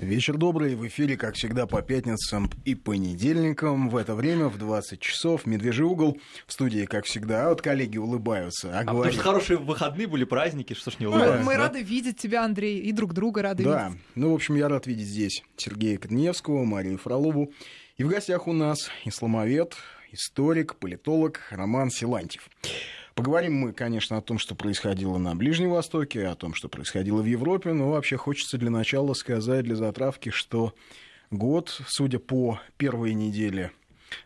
Вечер 0.00 0.38
добрый. 0.38 0.76
В 0.76 0.86
эфире, 0.86 1.18
как 1.18 1.34
всегда, 1.34 1.66
по 1.66 1.82
пятницам 1.82 2.50
и 2.64 2.74
понедельникам. 2.74 3.90
В 3.90 3.98
это 3.98 4.14
время, 4.14 4.48
в 4.48 4.56
20 4.56 4.98
часов, 4.98 5.44
«Медвежий 5.44 5.84
угол». 5.84 6.16
В 6.46 6.52
студии, 6.54 6.86
как 6.86 7.04
всегда. 7.04 7.44
А 7.44 7.48
вот 7.50 7.60
коллеги 7.60 7.98
улыбаются. 7.98 8.70
А, 8.70 8.80
а 8.80 8.84
говорят... 8.84 8.86
потому 8.86 9.12
что 9.12 9.22
хорошие 9.22 9.58
выходные 9.58 10.06
были, 10.06 10.24
праздники, 10.24 10.72
что 10.72 10.90
ж 10.90 11.00
не 11.00 11.06
улыбаются. 11.06 11.40
Мы, 11.40 11.44
мы 11.44 11.52
да? 11.52 11.58
рады 11.58 11.82
видеть 11.82 12.16
тебя, 12.16 12.46
Андрей, 12.46 12.78
и 12.78 12.92
друг 12.92 13.12
друга 13.12 13.42
рады 13.42 13.62
да. 13.62 13.88
видеть. 13.88 13.98
Да, 13.98 14.02
ну, 14.14 14.30
в 14.30 14.34
общем, 14.36 14.54
я 14.54 14.70
рад 14.70 14.86
видеть 14.86 15.06
здесь 15.06 15.44
Сергея 15.58 15.98
Кадневского, 15.98 16.64
Марию 16.64 16.96
Фролову. 16.96 17.52
И 17.98 18.02
в 18.02 18.08
гостях 18.08 18.48
у 18.48 18.54
нас 18.54 18.90
исламовед, 19.04 19.76
историк, 20.12 20.76
политолог 20.76 21.40
Роман 21.50 21.90
Силантьев. 21.90 22.48
Поговорим 23.20 23.52
мы, 23.56 23.74
конечно, 23.74 24.16
о 24.16 24.22
том, 24.22 24.38
что 24.38 24.54
происходило 24.54 25.18
на 25.18 25.36
Ближнем 25.36 25.72
Востоке, 25.72 26.26
о 26.26 26.34
том, 26.34 26.54
что 26.54 26.70
происходило 26.70 27.20
в 27.20 27.26
Европе, 27.26 27.74
но 27.74 27.90
вообще 27.90 28.16
хочется 28.16 28.56
для 28.56 28.70
начала 28.70 29.12
сказать, 29.12 29.66
для 29.66 29.76
затравки, 29.76 30.30
что 30.30 30.72
год, 31.30 31.82
судя 31.86 32.18
по 32.18 32.62
первой 32.78 33.12
неделе 33.12 33.72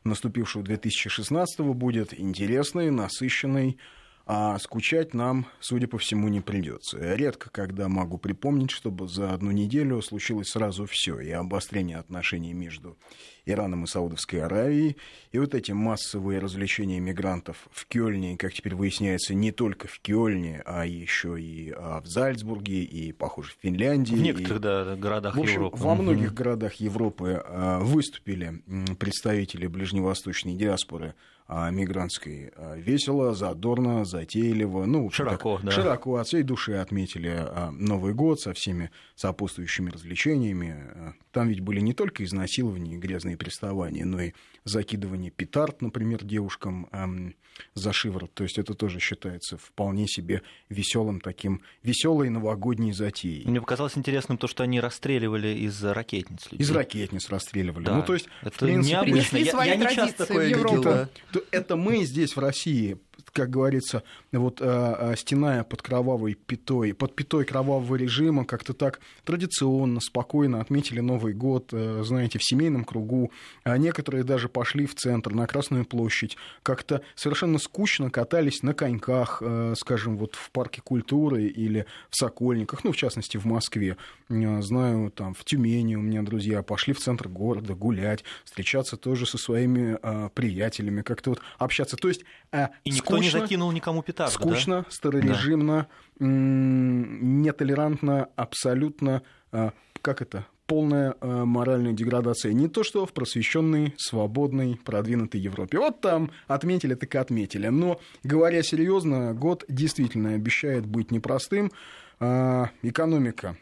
наступившего 0.05 0.63
2016 0.63 1.59
будет 1.59 2.17
интересный, 2.17 2.93
насыщенный, 2.93 3.79
а 4.27 4.59
скучать 4.59 5.13
нам, 5.13 5.47
судя 5.61 5.87
по 5.87 5.99
всему, 5.99 6.29
не 6.29 6.41
придется. 6.41 6.99
Редко, 7.15 7.51
когда 7.51 7.89
могу 7.89 8.17
припомнить, 8.17 8.71
чтобы 8.71 9.07
за 9.07 9.35
одну 9.35 9.51
неделю 9.51 10.01
случилось 10.01 10.49
сразу 10.49 10.87
все 10.87 11.21
и 11.21 11.31
обострение 11.31 11.99
отношений 11.99 12.55
между 12.55 12.97
Ираном 13.45 13.85
и 13.85 13.87
Саудовской 13.87 14.41
Аравией, 14.41 14.97
и 15.33 15.39
вот 15.39 15.55
эти 15.55 15.73
массовые 15.73 16.39
развлечения 16.39 17.01
мигрантов 17.01 17.69
в 17.71 17.87
Кёльне, 17.87 18.39
как 18.39 18.55
теперь 18.55 18.75
выясняется, 18.75 19.35
не 19.35 19.53
только 19.53 19.89
в 19.89 20.01
Кёльне, 20.01 20.63
а 20.65 20.87
еще 20.87 21.39
и 21.39 21.75
а, 21.77 22.01
в 22.01 22.07
Зальцбурге, 22.07 22.83
и, 22.83 23.13
похоже, 23.13 23.51
в 23.51 23.63
Финляндии. 23.63 24.15
В 24.15 24.23
некоторых 24.23 24.61
и, 24.61 24.63
да, 24.63 24.97
городах 24.97 25.37
в 25.37 25.41
общем, 25.41 25.55
Европы. 25.55 25.77
Во 25.77 25.95
многих 25.95 26.33
городах 26.33 26.75
Европы 26.75 27.43
а, 27.45 27.81
выступили 27.81 28.63
представители 28.99 29.67
ближневосточной 29.67 30.55
диаспоры 30.55 31.15
а, 31.47 31.71
мигрантской. 31.71 32.53
А, 32.57 32.77
весело, 32.77 33.35
задорно, 33.35 34.05
затейливо. 34.05 34.87
Ну, 34.87 35.11
широко, 35.11 35.57
так, 35.57 35.67
да. 35.67 35.71
Широко, 35.73 36.17
от 36.17 36.27
всей 36.27 36.43
души 36.43 36.75
отметили 36.75 37.35
а, 37.37 37.71
Новый 37.71 38.15
год 38.15 38.41
со 38.41 38.53
всеми 38.53 38.91
сопутствующими 39.15 39.91
развлечениями. 39.91 41.15
Там 41.33 41.49
ведь 41.49 41.61
были 41.61 41.81
не 41.81 41.93
только 41.93 42.25
изнасилования 42.25 42.95
и 42.95 42.99
грязные 42.99 43.37
приставания, 43.37 44.05
но 44.05 44.21
и 44.21 44.33
закидывание 44.65 45.31
петард, 45.31 45.83
например, 45.83 46.25
девушкам 46.25 46.89
эм, 46.93 47.35
за 47.75 47.93
шиворот. 47.93 48.33
То 48.35 48.45
есть 48.45 48.59
это 48.59 48.75
тоже 48.75 48.99
считается 48.99 49.57
вполне 49.59 50.09
себе 50.09 50.43
веселым 50.69 51.21
таким, 51.21 51.63
веселой 51.83 52.31
новогодней 52.31 52.93
затеей. 52.93 53.47
Мне 53.47 53.61
показалось 53.61 53.97
интересным 53.97 54.39
то, 54.39 54.49
что 54.49 54.63
они 54.63 54.81
расстреливали 54.81 55.49
из 55.49 55.83
ракетниц. 55.85 56.51
Людей. 56.51 56.65
Из 56.65 56.71
ракетниц 56.71 57.29
расстреливали. 57.29 57.85
Да. 57.85 57.97
Ну, 57.97 58.03
то 58.03 58.15
есть, 58.15 58.27
это 58.41 58.51
в 58.51 58.59
принципе, 58.59 58.95
необычно. 58.95 59.37
Я, 59.37 59.65
я 59.65 59.77
не 59.77 59.95
часто 59.95 60.27
такое 60.27 60.49
видел. 60.49 60.83
Да. 60.83 61.09
Это 61.51 61.77
мы 61.77 62.05
здесь 62.05 62.35
в 62.35 62.39
России 62.39 62.99
как 63.35 63.51
говорится, 63.51 64.05
вот 64.33 64.59
э, 64.61 65.15
стеная 65.19 65.65
под 65.65 65.83
кровавой 65.83 66.35
пятой, 66.35 66.95
под 66.95 67.17
пятой 67.17 67.45
кровавого 67.45 67.97
режима, 67.97 68.45
как-то 68.45 68.75
так 68.75 69.01
традиционно, 69.25 70.01
спокойно 70.01 70.61
отметили 70.61 71.01
Новый 71.01 71.35
год, 71.35 71.71
э, 71.73 72.03
знаете, 72.05 72.39
в 72.39 72.45
семейном 72.45 72.85
кругу. 72.85 73.33
А 73.65 73.77
некоторые 73.77 74.23
даже 74.23 74.49
пошли 74.49 74.87
в 74.87 74.95
центр, 74.95 75.35
на 75.35 75.47
Красную 75.49 75.85
площадь, 75.85 76.37
как-то 76.63 77.03
совершенно 77.17 77.59
скучно 77.59 78.09
катались 78.09 78.63
на 78.63 78.73
коньках, 78.73 79.43
э, 79.45 79.75
скажем, 79.77 80.17
вот 80.17 80.37
в 80.37 80.53
парке 80.53 80.81
культуры 80.81 81.45
или 81.45 81.87
в 82.11 82.17
Сокольниках, 82.17 82.85
ну, 82.85 82.93
в 82.93 82.97
частности, 82.97 83.37
в 83.37 83.47
Москве. 83.47 83.97
Знаю, 84.29 85.11
там, 85.11 85.35
в 85.35 85.45
Тюмени 85.45 85.97
у 85.97 86.03
меня 86.03 86.23
друзья 86.23 86.63
пошли 86.63 86.95
в 86.95 87.01
центр 87.01 87.29
города 87.29 87.75
гулять, 87.75 88.23
встречаться 88.45 88.97
тоже 88.97 89.27
со 89.27 89.39
своими 89.39 89.99
э, 90.01 90.29
приятелями, 90.33 91.03
как-то 91.03 91.31
вот 91.31 91.41
общаться. 91.59 91.97
То 91.97 92.09
есть 92.09 92.25
э, 92.53 92.69
и 92.85 92.91
никто 92.91 93.24
не 93.25 93.31
закинул 93.31 93.73
никому 93.73 94.03
петарду, 94.03 94.33
Скучно, 94.33 94.83
да? 94.83 94.91
старорежимно, 94.91 95.89
да. 96.19 96.27
нетолерантно, 96.27 98.29
абсолютно, 98.37 99.23
а, 99.53 99.73
как 100.03 100.23
это, 100.23 100.47
полная 100.67 101.15
а, 101.21 101.45
моральная 101.45 101.93
деградация. 101.93 102.53
Не 102.53 102.69
то, 102.69 102.85
что 102.85 103.07
в 103.07 103.13
просвещенной, 103.13 103.95
свободной, 103.97 104.77
продвинутой 104.77 105.41
Европе. 105.41 105.79
Вот 105.79 106.01
там 106.01 106.31
отметили, 106.47 106.95
так 106.95 107.15
и 107.15 107.19
отметили. 107.19 107.69
Но, 107.69 108.01
говоря 108.23 108.63
серьезно, 108.63 109.35
год 109.35 109.65
действительно 109.69 110.35
обещает 110.35 110.87
быть 110.87 111.11
непростым. 111.11 111.73
А, 112.21 112.71
экономика 112.83 113.57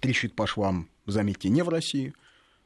трещит 0.00 0.34
по 0.34 0.46
швам, 0.46 0.88
заметьте, 1.06 1.48
не 1.48 1.62
в 1.62 1.68
России, 1.68 2.14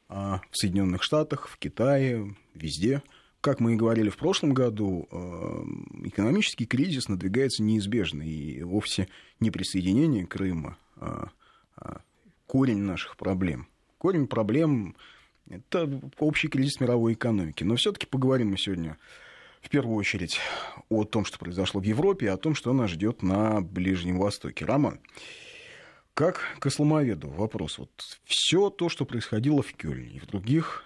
а 0.07 0.41
в 0.51 0.57
Соединенных 0.57 1.03
Штатах, 1.03 1.47
в 1.47 1.57
Китае, 1.57 2.35
везде– 2.53 3.01
как 3.45 3.59
мы 3.59 3.73
и 3.73 3.75
говорили 3.75 4.09
в 4.09 4.17
прошлом 4.17 4.55
году, 4.55 5.07
э, 5.11 6.05
экономический 6.07 6.65
кризис 6.65 7.09
надвигается 7.09 7.61
неизбежно, 7.61 8.23
и 8.23 8.63
вовсе 8.63 9.07
не 9.39 9.51
присоединение 9.51 10.25
Крыма, 10.25 10.79
а, 10.95 11.29
а 11.77 12.01
корень 12.47 12.79
наших 12.79 13.17
проблем. 13.17 13.67
Корень 13.99 14.25
проблем– 14.25 14.95
это 15.47 16.01
общий 16.17 16.47
кризис 16.47 16.79
мировой 16.79 17.13
экономики. 17.13 17.63
Но 17.63 17.75
все-таки 17.75 18.07
поговорим 18.07 18.49
мы 18.49 18.57
сегодня 18.57 18.97
в 19.61 19.69
первую 19.69 19.95
очередь 19.95 20.39
о 20.89 21.03
том, 21.03 21.23
что 21.23 21.37
произошло 21.37 21.79
в 21.79 21.83
Европе, 21.83 22.25
и 22.25 22.29
о 22.29 22.37
том, 22.37 22.55
что 22.55 22.73
нас 22.73 22.89
ждет 22.89 23.21
на 23.21 23.61
Ближнем 23.61 24.17
Востоке. 24.17 24.65
Роман, 24.65 24.99
как 26.15 26.41
к 26.57 26.65
исламоведу 26.65 27.29
вопрос. 27.29 27.77
Вот 27.77 27.91
все 28.23 28.71
то, 28.71 28.89
что 28.89 29.05
происходило 29.05 29.61
в 29.61 29.71
Кёльне 29.75 30.15
и 30.15 30.19
в 30.19 30.25
других, 30.25 30.83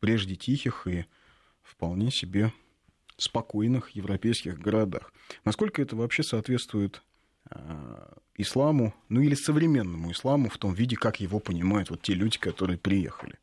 прежде 0.00 0.36
тихих 0.36 0.86
и 0.86 1.06
вполне 1.62 2.10
себе 2.10 2.52
спокойных 3.16 3.90
европейских 3.90 4.58
городах. 4.58 5.12
Насколько 5.44 5.82
это 5.82 5.96
вообще 5.96 6.22
соответствует 6.22 7.02
э, 7.50 8.14
исламу, 8.36 8.94
ну 9.08 9.20
или 9.20 9.34
современному 9.34 10.12
исламу 10.12 10.48
в 10.48 10.58
том 10.58 10.74
виде, 10.74 10.96
как 10.96 11.20
его 11.20 11.38
понимают 11.38 11.90
вот 11.90 12.02
те 12.02 12.14
люди, 12.14 12.38
которые 12.38 12.78
приехали? 12.78 13.38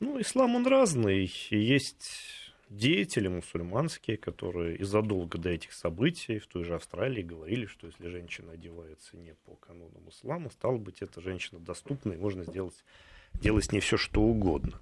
Ну, 0.00 0.20
ислам 0.20 0.54
он 0.54 0.66
разный. 0.66 1.32
Есть 1.50 2.48
деятели 2.70 3.28
мусульманские, 3.28 4.16
которые 4.16 4.76
и 4.76 4.84
задолго 4.84 5.38
до 5.38 5.50
этих 5.50 5.72
событий 5.72 6.38
в 6.38 6.46
той 6.46 6.64
же 6.64 6.74
Австралии 6.74 7.22
говорили, 7.22 7.66
что 7.66 7.86
если 7.86 8.08
женщина 8.08 8.52
одевается 8.52 9.16
не 9.16 9.34
по 9.34 9.56
канонам 9.56 10.08
ислама, 10.08 10.50
стало 10.50 10.76
быть, 10.76 11.02
эта 11.02 11.20
женщина 11.20 11.60
доступна, 11.60 12.12
и 12.12 12.16
можно 12.16 12.44
сделать, 12.44 12.84
делать 13.34 13.64
с 13.64 13.72
ней 13.72 13.80
все, 13.80 13.96
что 13.96 14.20
угодно. 14.20 14.80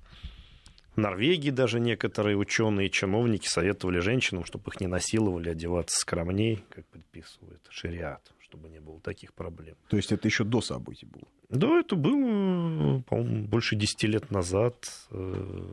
Норвегии 0.96 1.50
даже 1.50 1.80
некоторые 1.80 2.36
ученые 2.36 2.88
и 2.88 2.90
чиновники 2.90 3.48
советовали 3.48 3.98
женщинам, 3.98 4.44
чтобы 4.44 4.70
их 4.70 4.80
не 4.80 4.86
насиловали, 4.86 5.50
одеваться 5.50 5.98
скромней, 5.98 6.64
как 6.70 6.86
предписывает 6.86 7.60
шариат, 7.70 8.32
чтобы 8.40 8.68
не 8.68 8.80
было 8.80 9.00
таких 9.00 9.34
проблем. 9.34 9.76
То 9.88 9.96
есть 9.96 10.12
это 10.12 10.26
еще 10.28 10.44
до 10.44 10.60
событий 10.60 11.06
было? 11.06 11.24
Да, 11.48 11.78
это 11.78 11.94
было, 11.94 13.00
по-моему, 13.02 13.46
больше 13.46 13.76
10 13.76 14.02
лет 14.04 14.30
назад. 14.32 14.74
Э, 15.10 15.64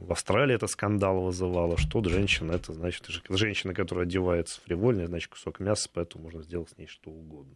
в 0.00 0.10
Австралии 0.10 0.56
это 0.56 0.66
скандал 0.66 1.22
вызывало, 1.22 1.76
что 1.76 2.02
женщина, 2.02 2.52
это 2.52 2.72
значит, 2.72 3.06
женщина, 3.28 3.72
которая 3.72 4.06
одевается 4.06 4.60
фривольно, 4.62 5.06
значит, 5.06 5.30
кусок 5.30 5.60
мяса, 5.60 5.88
поэтому 5.92 6.24
можно 6.24 6.42
сделать 6.42 6.70
с 6.70 6.78
ней 6.78 6.86
что 6.86 7.10
угодно. 7.10 7.54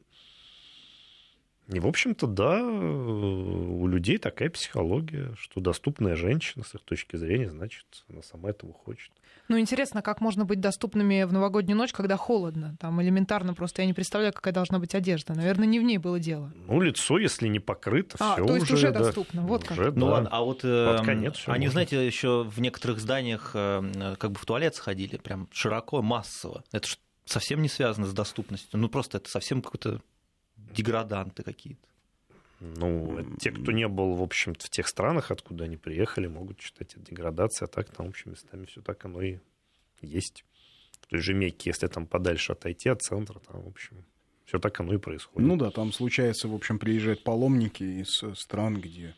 И, 1.69 1.81
в 1.81 1.87
общем-то, 1.87 2.27
да, 2.27 2.63
у 2.63 3.87
людей 3.87 4.19
такая 4.19 4.51
психология, 4.51 5.35
что 5.39 5.61
доступная 5.61 6.15
женщина, 6.15 6.63
с 6.65 6.75
их 6.75 6.83
точки 6.83 7.17
зрения, 7.17 7.51
значит, 7.51 7.87
она 8.11 8.23
сама 8.23 8.51
этого 8.51 8.73
хочет. 8.73 9.11
Ну, 9.49 9.59
интересно, 9.59 10.01
как 10.01 10.21
можно 10.21 10.45
быть 10.45 10.61
доступными 10.61 11.25
в 11.25 11.33
новогоднюю 11.33 11.77
ночь, 11.77 11.93
когда 11.93 12.17
холодно? 12.17 12.77
Там 12.81 13.03
элементарно 13.03 13.55
просто 13.55 13.83
я 13.83 13.87
не 13.87 13.93
представляю, 13.93 14.33
какая 14.33 14.55
должна 14.55 14.79
быть 14.79 14.95
одежда. 14.95 15.35
Наверное, 15.35 15.67
не 15.67 15.81
в 15.81 15.83
ней 15.83 15.99
было 15.99 16.19
дело. 16.19 16.53
Ну, 16.67 16.81
лицо, 16.81 17.19
если 17.19 17.49
не 17.49 17.61
покрыто, 17.61 18.17
а, 18.21 18.35
все 18.35 18.47
то 18.47 18.55
есть 18.55 18.71
уже 18.71 18.91
да, 18.91 19.01
доступно. 19.01 19.43
Вот 19.43 19.71
уже, 19.71 19.85
как. 19.85 19.97
Ну 19.97 20.07
да. 20.07 20.13
ладно, 20.13 20.29
а 20.33 20.41
вот 20.43 20.61
э, 20.65 20.99
конец 21.05 21.43
они, 21.47 21.67
можно. 21.67 21.71
знаете, 21.73 22.07
еще 22.07 22.45
в 22.45 22.59
некоторых 22.61 23.01
зданиях 23.01 23.51
э, 23.55 24.15
как 24.19 24.33
бы 24.33 24.39
в 24.39 24.47
туалет 24.47 24.77
сходили, 24.77 25.19
прям 25.19 25.49
широко, 25.53 26.01
массово. 26.01 26.65
Это 26.73 26.89
ж 26.89 26.99
совсем 27.27 27.61
не 27.61 27.69
связано 27.69 28.07
с 28.07 28.13
доступностью. 28.13 28.79
Ну, 28.79 28.89
просто 28.89 29.19
это 29.19 29.29
совсем 29.29 29.61
какой-то 29.61 30.01
деграданты 30.75 31.43
какие-то. 31.43 31.87
Ну, 32.61 33.37
те, 33.39 33.51
кто 33.51 33.73
не 33.73 33.89
был, 33.89 34.15
в 34.15 34.23
общем-то, 34.23 34.67
в 34.67 34.71
тех 34.71 34.89
странах, 34.89 35.31
откуда 35.31 35.65
они 35.65 35.77
приехали, 35.77 36.27
могут 36.27 36.61
считать 36.61 36.95
это 36.95 37.05
деградацией, 37.05 37.69
а 37.69 37.73
так 37.73 37.91
там, 37.91 38.07
в 38.07 38.09
общем, 38.11 38.31
местами 38.31 38.65
все 38.67 38.81
так 38.81 39.05
оно 39.05 39.21
и 39.21 39.39
есть. 40.01 40.45
В 41.03 41.07
той 41.07 41.21
же 41.21 41.35
Мекке, 41.35 41.71
если 41.71 41.87
там 41.89 42.07
подальше 42.07 42.53
отойти 42.53 42.89
от 42.89 43.03
центра, 43.03 43.39
там, 43.41 43.63
в 43.63 43.69
общем, 43.69 44.05
все 44.47 44.59
так 44.59 44.79
оно 44.81 44.95
и 44.95 44.99
происходит. 44.99 45.47
Ну 45.47 45.57
да, 45.57 45.71
там 45.71 45.93
случается, 45.93 46.49
в 46.49 46.55
общем, 46.55 46.79
приезжают 46.79 47.25
паломники 47.25 47.83
из 47.83 48.23
стран, 48.39 48.81
где... 48.81 49.15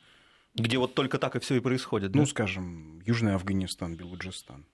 Где 0.54 0.78
вот 0.78 0.94
только 0.94 1.18
так 1.18 1.36
и 1.36 1.38
все 1.38 1.56
и 1.56 1.60
происходит, 1.60 2.14
Ну, 2.14 2.22
да? 2.22 2.26
скажем, 2.26 3.00
Южный 3.04 3.34
Афганистан, 3.34 3.94
Белуджистан. 3.94 4.64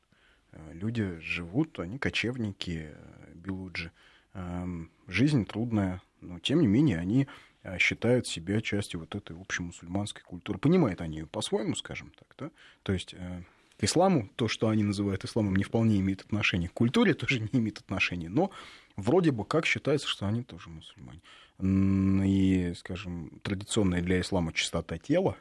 Э, 0.52 0.70
люди 0.72 1.18
живут, 1.20 1.80
они 1.80 1.98
кочевники, 1.98 2.92
э, 2.94 3.32
белуджи. 3.34 3.90
Эм, 4.34 4.90
жизнь 5.08 5.44
трудная, 5.44 6.00
но 6.22 6.38
тем 6.38 6.60
не 6.60 6.66
менее 6.66 6.98
они 6.98 7.28
а, 7.62 7.78
считают 7.78 8.26
себя 8.26 8.60
частью 8.60 9.00
вот 9.00 9.14
этой 9.14 9.36
общей 9.36 9.62
мусульманской 9.62 10.22
культуры. 10.22 10.58
Понимают 10.58 11.00
они 11.00 11.18
ее 11.18 11.26
по-своему, 11.26 11.74
скажем 11.74 12.12
так, 12.18 12.34
да? 12.38 12.50
То 12.82 12.92
есть 12.92 13.14
э, 13.14 13.42
к 13.78 13.84
исламу, 13.84 14.30
то, 14.36 14.48
что 14.48 14.68
они 14.68 14.82
называют 14.82 15.24
исламом, 15.24 15.56
не 15.56 15.64
вполне 15.64 16.00
имеет 16.00 16.22
отношение 16.22 16.68
к 16.68 16.72
культуре, 16.72 17.14
тоже 17.14 17.40
не 17.40 17.48
имеет 17.52 17.78
отношения, 17.78 18.28
но 18.28 18.50
вроде 18.96 19.30
бы 19.30 19.44
как 19.44 19.66
считается, 19.66 20.08
что 20.08 20.26
они 20.26 20.42
тоже 20.42 20.70
мусульмане. 20.70 21.20
И, 22.26 22.72
скажем, 22.76 23.40
традиционная 23.42 24.02
для 24.02 24.20
ислама 24.20 24.52
чистота 24.52 24.98
тела, 24.98 25.36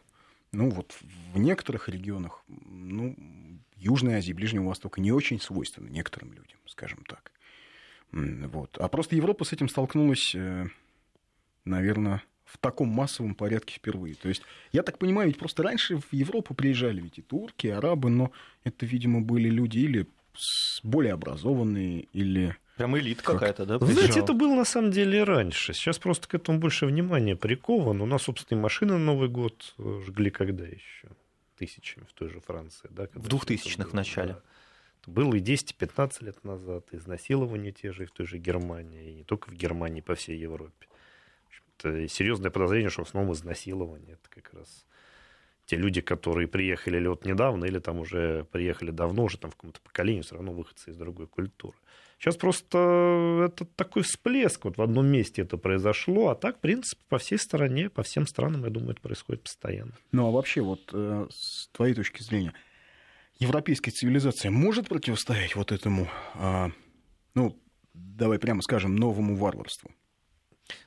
ну 0.52 0.70
вот 0.70 0.96
в 1.34 1.40
некоторых 1.40 1.90
регионах, 1.90 2.44
ну, 2.48 3.16
Южной 3.78 4.16
Азии, 4.16 4.34
Ближнего 4.34 4.68
Востока 4.68 5.02
не 5.02 5.12
очень 5.12 5.40
свойственно 5.40 5.88
некоторым 5.88 6.34
людям, 6.34 6.60
скажем 6.68 7.04
так. 7.08 7.32
Вот. 8.12 8.78
А 8.80 8.88
просто 8.88 9.16
Европа 9.16 9.46
с 9.46 9.54
этим 9.54 9.70
столкнулась, 9.70 10.36
э, 10.36 10.68
наверное, 11.66 12.24
в 12.46 12.58
таком 12.58 12.90
массовом 12.90 13.34
порядке 13.36 13.76
впервые. 13.76 14.16
То 14.16 14.28
есть, 14.28 14.44
я 14.74 14.84
так 14.84 14.98
понимаю, 14.98 15.30
ведь 15.30 15.40
просто 15.40 15.64
раньше 15.64 15.98
в 15.98 16.12
Европу 16.12 16.54
приезжали 16.54 17.00
ведь 17.00 17.18
и 17.18 17.22
турки, 17.22 17.68
и 17.68 17.70
арабы, 17.70 18.10
но 18.10 18.32
это, 18.66 18.86
видимо, 18.86 19.22
были 19.22 19.50
люди 19.50 19.80
или 19.80 20.08
более 20.84 21.14
образованные, 21.14 22.08
или... 22.14 22.56
Прям 22.78 22.98
элита 22.98 23.24
какая-то, 23.24 23.66
да? 23.66 23.78
Вы 23.78 23.94
знаете, 23.94 24.20
это 24.20 24.34
было 24.34 24.56
на 24.56 24.66
самом 24.66 24.92
деле 24.92 25.24
раньше. 25.24 25.74
Сейчас 25.74 26.00
просто 26.00 26.28
к 26.28 26.34
этому 26.34 26.60
больше 26.60 26.86
внимания 26.86 27.36
приковано. 27.36 28.04
У 28.04 28.08
нас, 28.08 28.24
собственно, 28.24 28.60
и 28.60 28.62
машины 28.62 28.94
на 28.94 29.00
Новый 29.00 29.30
год 29.30 29.76
жгли 29.78 30.30
когда 30.32 30.66
еще? 30.66 31.10
Тысячами 31.58 32.06
в 32.06 32.14
той 32.14 32.30
же 32.30 32.40
Франции, 32.40 32.90
да? 32.90 33.08
В 33.14 33.28
двухтысячных 33.28 33.92
в 33.92 33.94
начале. 33.94 34.34
Да. 34.34 34.42
Было 35.08 35.34
и 35.36 35.42
10-15 35.42 36.24
лет 36.24 36.44
назад, 36.44 36.88
изнасилования 36.92 37.72
те 37.72 37.92
же 37.92 38.04
и 38.04 38.06
в 38.06 38.12
той 38.12 38.26
же 38.26 38.38
Германии, 38.38 39.12
и 39.12 39.14
не 39.16 39.24
только 39.24 39.50
в 39.50 39.54
Германии, 39.54 40.02
по 40.02 40.16
всей 40.16 40.38
Европе. 40.38 40.88
серьезное 41.82 42.52
подозрение, 42.52 42.90
что 42.90 43.04
в 43.04 43.08
основном 43.08 43.34
изнасилование 43.34 44.14
это 44.14 44.30
как 44.30 44.54
раз 44.54 44.86
те 45.66 45.78
люди, 45.78 46.02
которые 46.02 46.48
приехали 46.48 46.98
или 46.98 47.08
вот 47.08 47.26
недавно, 47.26 47.66
или 47.66 47.80
там 47.80 48.00
уже 48.00 48.46
приехали 48.52 48.92
давно, 48.92 49.24
уже 49.24 49.38
там 49.38 49.52
в 49.52 49.56
каком-то 49.56 49.80
поколении, 49.82 50.22
все 50.22 50.36
равно 50.36 50.52
выходцы 50.52 50.92
из 50.92 50.98
другой 50.98 51.28
культуры. 51.28 51.78
Сейчас 52.20 52.36
просто 52.36 53.48
это 53.48 53.66
такой 53.66 54.04
всплеск, 54.04 54.66
вот 54.66 54.78
в 54.78 54.82
одном 54.82 55.08
месте 55.08 55.42
это 55.42 55.58
произошло, 55.58 56.30
а 56.30 56.36
так, 56.36 56.58
в 56.58 56.60
принципе, 56.60 57.02
по 57.10 57.18
всей 57.18 57.38
стране, 57.38 57.90
по 57.90 58.04
всем 58.04 58.28
странам, 58.28 58.64
я 58.66 58.70
думаю, 58.70 58.92
это 58.92 59.02
происходит 59.02 59.44
постоянно. 59.44 59.94
Ну, 60.12 60.28
а 60.28 60.32
вообще, 60.32 60.62
вот 60.62 60.90
э, 60.94 61.28
с 61.32 61.68
твоей 61.70 61.96
точки 61.96 62.22
зрения, 62.22 62.54
европейская 63.42 63.92
цивилизация 63.92 64.52
может 64.52 64.88
противостоять 64.88 65.56
вот 65.56 65.72
этому, 65.72 66.08
а, 66.36 66.72
ну, 67.34 67.60
давай 67.94 68.40
прямо 68.40 68.62
скажем, 68.62 68.96
новому 68.96 69.36
варварству? 69.36 69.92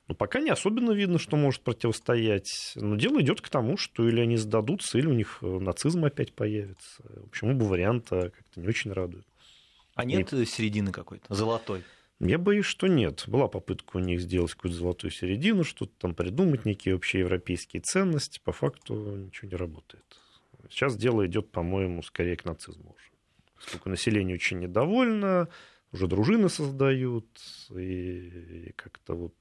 Ну, 0.09 0.15
пока 0.15 0.41
не 0.41 0.51
особенно 0.51 0.93
видно, 0.93 1.19
что 1.19 1.37
может 1.37 1.63
противостоять. 1.63 2.73
Но 2.77 2.97
дело 2.97 3.21
идет 3.21 3.41
к 3.41 3.49
тому, 3.49 3.77
что 3.77 4.09
или 4.09 4.21
они 4.21 4.37
сдадутся, 4.37 4.99
или 4.99 5.07
у 5.07 5.13
них 5.13 5.39
э, 5.43 5.47
нацизм 5.47 6.05
опять 6.05 6.33
появится. 6.33 7.03
Почему 7.31 7.55
бы 7.55 7.67
варианта 7.67 8.31
как-то 8.31 8.61
не 8.61 8.69
очень 8.69 8.93
радует. 8.93 9.27
А 9.95 10.05
нет 10.05 10.33
и... 10.33 10.47
середины 10.47 10.93
какой-то, 10.93 11.35
золотой? 11.35 11.83
Я 12.21 12.39
боюсь, 12.39 12.67
что 12.67 12.87
нет. 12.87 13.25
Была 13.27 13.49
попытка 13.49 13.97
у 13.97 14.01
них 14.01 14.21
сделать 14.21 14.55
какую-то 14.55 14.79
золотую 14.79 15.11
середину, 15.11 15.65
что-то 15.65 15.93
там 15.99 16.15
придумать, 16.15 16.65
некие 16.65 16.95
общеевропейские 16.95 17.83
ценности. 17.83 18.41
По 18.43 18.53
факту 18.53 18.95
ничего 19.17 19.51
не 19.51 19.57
работает. 19.57 20.05
Сейчас 20.71 20.97
дело 20.97 21.27
идет, 21.27 21.51
по-моему, 21.51 22.03
скорее 22.03 22.37
к 22.37 22.45
нацизму 22.45 22.95
уже. 22.97 23.11
Поскольку 23.57 23.89
население 23.89 24.35
очень 24.35 24.59
недовольно, 24.59 25.49
уже 25.93 26.07
дружины 26.07 26.49
создают, 26.49 27.27
и 27.77 28.73
как-то 28.77 29.15
вот 29.15 29.35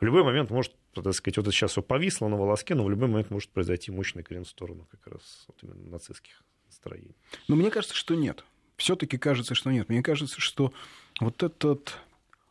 в 0.00 0.04
любой 0.04 0.24
момент 0.24 0.50
может, 0.50 0.74
так 0.94 1.12
сказать, 1.14 1.36
вот 1.36 1.46
это 1.46 1.52
сейчас 1.52 1.72
все 1.72 1.82
повисло 1.82 2.28
на 2.28 2.36
волоске, 2.36 2.74
но 2.74 2.84
в 2.84 2.90
любой 2.90 3.08
момент 3.08 3.30
может 3.30 3.50
произойти 3.50 3.90
мощный 3.90 4.22
крен 4.22 4.44
в 4.44 4.48
сторону 4.48 4.86
как 4.90 5.06
раз 5.06 5.44
вот 5.46 5.56
именно 5.62 5.90
нацистских 5.90 6.42
настроений. 6.66 7.14
Но 7.48 7.56
мне 7.56 7.70
кажется, 7.70 7.94
что 7.94 8.14
нет. 8.14 8.44
Все-таки 8.76 9.18
кажется, 9.18 9.54
что 9.54 9.70
нет. 9.70 9.88
Мне 9.88 10.02
кажется, 10.02 10.40
что 10.40 10.72
вот 11.20 11.42
этот 11.42 11.98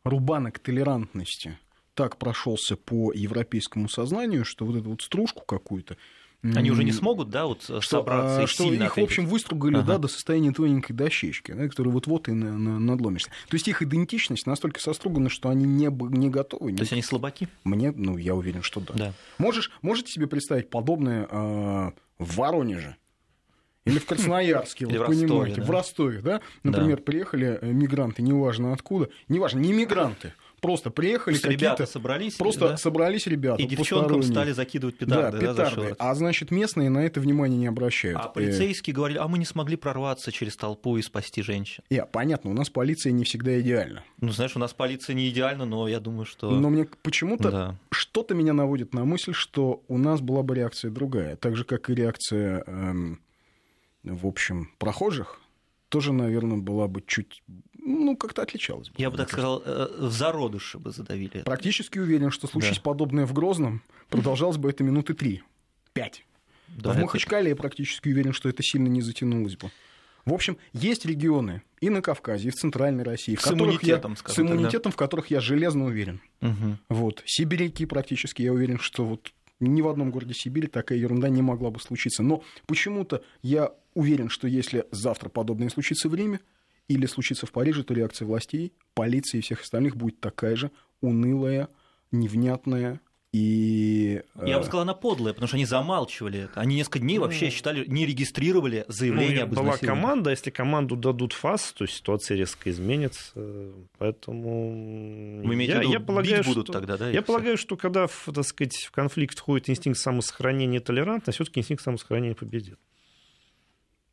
рубанок 0.03 0.59
толерантности 0.59 1.57
так 1.95 2.17
прошелся 2.17 2.75
по 2.75 3.11
европейскому 3.13 3.89
сознанию, 3.89 4.45
что 4.45 4.65
вот 4.65 4.77
эту 4.77 4.89
вот 4.91 5.01
стружку 5.01 5.43
какую-то 5.45 5.97
они 6.43 6.71
уже 6.71 6.83
не 6.83 6.91
смогут, 6.91 7.29
да, 7.29 7.45
вот 7.45 7.63
что, 7.63 7.81
собраться 7.81 8.41
а, 8.41 8.43
и 8.43 8.45
что 8.45 8.63
сильно 8.63 8.83
их, 8.83 8.91
ответить. 8.91 9.09
в 9.09 9.11
общем, 9.11 9.25
выстругали, 9.27 9.75
ага. 9.75 9.85
да, 9.85 9.97
до 9.97 10.07
состояния 10.09 10.51
тоненькой 10.51 10.93
дощечки, 10.93 11.53
да, 11.53 11.67
которую 11.69 11.93
вот-вот 11.93 12.27
и 12.27 12.33
на, 12.33 12.57
на, 12.57 12.79
надломишься. 12.79 13.29
То 13.47 13.55
есть 13.55 13.67
их 13.67 13.81
идентичность 13.81 14.45
настолько 14.45 14.81
состругана, 14.81 15.29
что 15.29 15.49
они 15.49 15.65
не, 15.65 15.87
не 15.89 16.29
готовы. 16.29 16.73
То 16.73 16.81
есть 16.81 16.91
они 16.91 17.01
слабаки? 17.01 17.47
Мне, 17.63 17.91
ну, 17.91 18.17
я 18.17 18.35
уверен, 18.35 18.61
что 18.61 18.81
да. 18.81 18.93
да. 18.93 19.13
Можешь, 19.37 19.71
можете 19.81 20.11
себе 20.11 20.27
представить 20.27 20.69
подобное 20.69 21.27
э, 21.29 21.91
в 22.19 22.35
Воронеже? 22.35 22.97
Или 23.85 23.99
в 23.99 24.05
Красноярске, 24.05 24.85
вы 24.87 25.05
понимаете, 25.05 25.61
в 25.61 25.69
Ростове, 25.69 26.19
да? 26.21 26.41
Например, 26.63 27.01
приехали 27.01 27.59
э, 27.61 27.71
мигранты, 27.71 28.21
неважно 28.21 28.73
откуда, 28.73 29.09
неважно, 29.27 29.59
не 29.59 29.73
мигранты, 29.73 30.33
Просто 30.63 30.91
приехали 30.91 31.35
какие-то... 31.35 31.51
ребята 31.51 31.85
собрались. 31.85 32.35
Просто 32.35 32.69
да? 32.69 32.77
собрались 32.77 33.27
ребята. 33.27 33.61
И 33.61 33.65
девчонкам 33.65 34.23
стали 34.23 34.53
закидывать 34.53 34.97
петарды. 34.97 35.39
Да, 35.39 35.51
петарды. 35.53 35.89
Да, 35.89 35.95
а 35.99 36.15
значит, 36.15 36.51
местные 36.51 36.89
на 36.89 36.99
это 36.99 37.19
внимание 37.19 37.59
не 37.59 37.67
обращают. 37.67 38.17
А 38.17 38.29
полицейские 38.29 38.95
говорили, 38.95 39.17
а 39.17 39.27
мы 39.27 39.39
не 39.39 39.45
смогли 39.45 39.75
прорваться 39.75 40.31
через 40.31 40.55
толпу 40.55 40.95
и 40.95 41.01
спасти 41.01 41.41
женщин. 41.41 41.83
Я, 41.89 42.05
понятно, 42.05 42.49
у 42.49 42.53
нас 42.53 42.69
полиция 42.69 43.11
не 43.11 43.25
всегда 43.25 43.59
идеальна. 43.59 44.05
Ну, 44.21 44.31
знаешь, 44.31 44.55
у 44.55 44.59
нас 44.59 44.73
полиция 44.73 45.15
не 45.15 45.27
идеальна, 45.27 45.65
но 45.65 45.85
я 45.89 45.99
думаю, 45.99 46.25
что... 46.25 46.49
Но 46.49 46.69
мне 46.69 46.87
почему-то 47.01 47.51
да. 47.51 47.75
что-то 47.91 48.33
меня 48.33 48.53
наводит 48.53 48.93
на 48.93 49.03
мысль, 49.03 49.33
что 49.33 49.83
у 49.89 49.97
нас 49.97 50.21
была 50.21 50.43
бы 50.43 50.55
реакция 50.55 50.91
другая. 50.91 51.35
Так 51.35 51.57
же, 51.57 51.65
как 51.65 51.89
и 51.89 51.93
реакция, 51.93 52.63
эм, 52.67 53.19
в 54.03 54.25
общем, 54.25 54.71
прохожих 54.77 55.41
тоже, 55.93 56.11
наверное, 56.11 56.57
была 56.57 56.87
бы 56.87 57.03
чуть, 57.05 57.43
ну, 57.85 58.15
как-то 58.15 58.41
отличалась. 58.41 58.89
Бы, 58.89 58.95
Я 58.97 59.09
бы 59.09 59.17
так 59.17 59.29
сказал, 59.29 59.61
э, 59.65 59.87
в 59.97 60.11
зародыше 60.11 60.79
бы 60.79 60.91
задавили. 60.91 61.41
Практически 61.43 61.99
уверен, 61.99 62.31
что 62.31 62.47
случись 62.47 62.77
да. 62.77 62.81
подобное 62.81 63.25
в 63.25 63.33
Грозном, 63.33 63.81
продолжалось 64.09 64.57
бы 64.57 64.69
это 64.69 64.83
минуты 64.83 65.13
три, 65.13 65.43
пять. 65.93 66.25
Да, 66.67 66.93
в 66.93 66.97
Махачкале 66.97 67.49
я 67.49 67.55
практически 67.55 68.09
уверен, 68.09 68.33
что 68.33 68.49
это 68.49 68.63
сильно 68.63 68.87
не 68.87 69.01
затянулось 69.01 69.57
бы. 69.57 69.69
В 70.25 70.33
общем, 70.33 70.57
есть 70.71 71.05
регионы 71.05 71.61
и 71.81 71.89
на 71.89 72.01
Кавказе, 72.01 72.47
и 72.47 72.51
в 72.51 72.55
Центральной 72.55 73.03
России, 73.03 73.35
в 73.35 73.41
с 73.41 73.51
иммунитетом, 73.51 74.15
я, 74.25 74.33
с 74.33 74.39
иммунитетом, 74.39 74.91
в 74.91 74.95
которых 74.95 75.29
я 75.29 75.41
железно 75.41 75.85
уверен. 75.85 76.21
Угу. 76.41 76.77
Вот. 76.89 77.21
Сибиряки 77.25 77.85
практически, 77.85 78.41
я 78.41 78.53
уверен, 78.53 78.79
что 78.79 79.05
вот 79.05 79.33
ни 79.59 79.81
в 79.81 79.87
одном 79.87 80.11
городе 80.11 80.33
Сибири 80.33 80.67
такая 80.67 80.97
ерунда 80.97 81.29
не 81.29 81.41
могла 81.41 81.71
бы 81.71 81.79
случиться. 81.79 82.23
Но 82.23 82.43
почему-то 82.67 83.23
я 83.41 83.71
уверен, 83.93 84.29
что 84.29 84.47
если 84.47 84.85
завтра 84.91 85.29
подобное 85.29 85.69
случится 85.69 86.07
в 86.07 86.15
Риме 86.15 86.39
или 86.87 87.05
случится 87.05 87.45
в 87.45 87.51
Париже, 87.51 87.83
то 87.83 87.93
реакция 87.93 88.25
властей, 88.25 88.73
полиции 88.93 89.37
и 89.37 89.41
всех 89.41 89.61
остальных 89.61 89.95
будет 89.95 90.19
такая 90.19 90.55
же 90.55 90.71
унылая, 91.01 91.69
невнятная, 92.11 93.01
и... 93.33 94.21
Я 94.45 94.59
бы 94.59 94.63
э, 94.63 94.63
сказал, 94.63 94.81
она 94.81 94.93
подлая, 94.93 95.33
потому 95.33 95.47
что 95.47 95.57
они 95.57 95.65
замалчивали 95.65 96.41
это. 96.41 96.59
Они 96.59 96.75
несколько 96.75 96.99
дней 96.99 97.17
вообще 97.17 97.49
считали, 97.49 97.83
не 97.87 98.05
регистрировали 98.05 98.85
заявление 98.87 99.39
ну, 99.39 99.43
об 99.45 99.53
Была 99.55 99.77
команда, 99.77 100.29
если 100.29 100.51
команду 100.51 100.95
дадут 100.95 101.33
ФАС, 101.33 101.73
то 101.73 101.87
ситуация 101.87 102.37
резко 102.37 102.69
изменится. 102.69 103.31
Поэтому... 103.97 105.41
Вы 105.43 105.55
имеете 105.55 105.73
я, 105.73 105.79
в 105.79 105.81
виду, 105.81 105.93
я 105.93 105.99
полагаю, 105.99 106.43
будут 106.43 106.67
что, 106.67 106.73
тогда, 106.73 106.95
да? 106.95 107.09
Я 107.09 107.23
полагаю, 107.23 107.57
что 107.57 107.75
когда, 107.75 108.05
так 108.07 108.45
сказать, 108.45 108.75
в 108.75 108.91
конфликт 108.91 109.39
входит 109.39 109.67
инстинкт 109.67 109.99
самосохранения 109.99 110.79
и 110.79 110.83
толерантность, 110.83 111.37
все 111.37 111.45
таки 111.45 111.59
инстинкт 111.59 111.83
самосохранения 111.83 112.35
победит. 112.35 112.77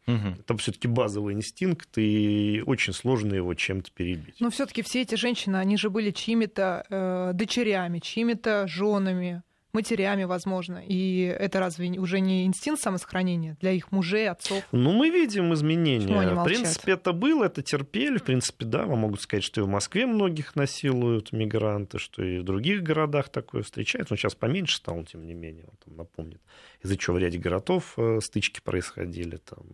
Угу. 0.06 0.28
Это 0.40 0.56
все-таки 0.56 0.88
базовый 0.88 1.34
инстинкт, 1.34 1.96
и 1.96 2.62
очень 2.66 2.92
сложно 2.92 3.34
его 3.34 3.54
чем-то 3.54 3.90
перебить. 3.92 4.36
Но 4.40 4.50
все-таки 4.50 4.82
все 4.82 5.02
эти 5.02 5.14
женщины, 5.14 5.56
они 5.56 5.76
же 5.76 5.90
были 5.90 6.10
чьими-то 6.10 6.86
э, 6.88 7.30
дочерями, 7.34 7.98
чьими-то 7.98 8.66
женами, 8.66 9.42
матерями, 9.72 10.24
возможно. 10.24 10.82
И 10.86 11.22
это 11.22 11.60
разве 11.60 11.98
уже 11.98 12.20
не 12.20 12.46
инстинкт 12.46 12.82
самосохранения 12.82 13.56
для 13.60 13.72
их 13.72 13.92
мужей, 13.92 14.28
отцов? 14.28 14.64
Ну, 14.72 14.92
мы 14.92 15.10
видим 15.10 15.52
изменения. 15.54 16.34
В 16.34 16.44
принципе, 16.44 16.92
это 16.92 17.12
было, 17.12 17.44
это 17.44 17.62
терпели. 17.62 18.18
В 18.18 18.24
принципе, 18.24 18.64
да, 18.64 18.84
вам 18.84 19.00
могут 19.00 19.20
сказать, 19.20 19.44
что 19.44 19.60
и 19.60 19.64
в 19.64 19.68
Москве 19.68 20.06
многих 20.06 20.56
насилуют 20.56 21.32
мигранты, 21.32 21.98
что 21.98 22.22
и 22.22 22.38
в 22.38 22.44
других 22.44 22.82
городах 22.82 23.28
такое 23.28 23.62
встречается. 23.62 24.12
Но 24.12 24.16
сейчас 24.16 24.34
поменьше 24.34 24.76
стало, 24.76 25.04
тем 25.04 25.26
не 25.26 25.34
менее, 25.34 25.64
он 25.64 25.76
там 25.84 25.96
напомнит, 25.96 26.40
из-за 26.82 26.96
чего 26.96 27.16
в 27.16 27.18
ряде 27.18 27.38
городов 27.38 27.94
э, 27.96 28.20
стычки 28.20 28.60
происходили. 28.60 29.36
Там, 29.36 29.64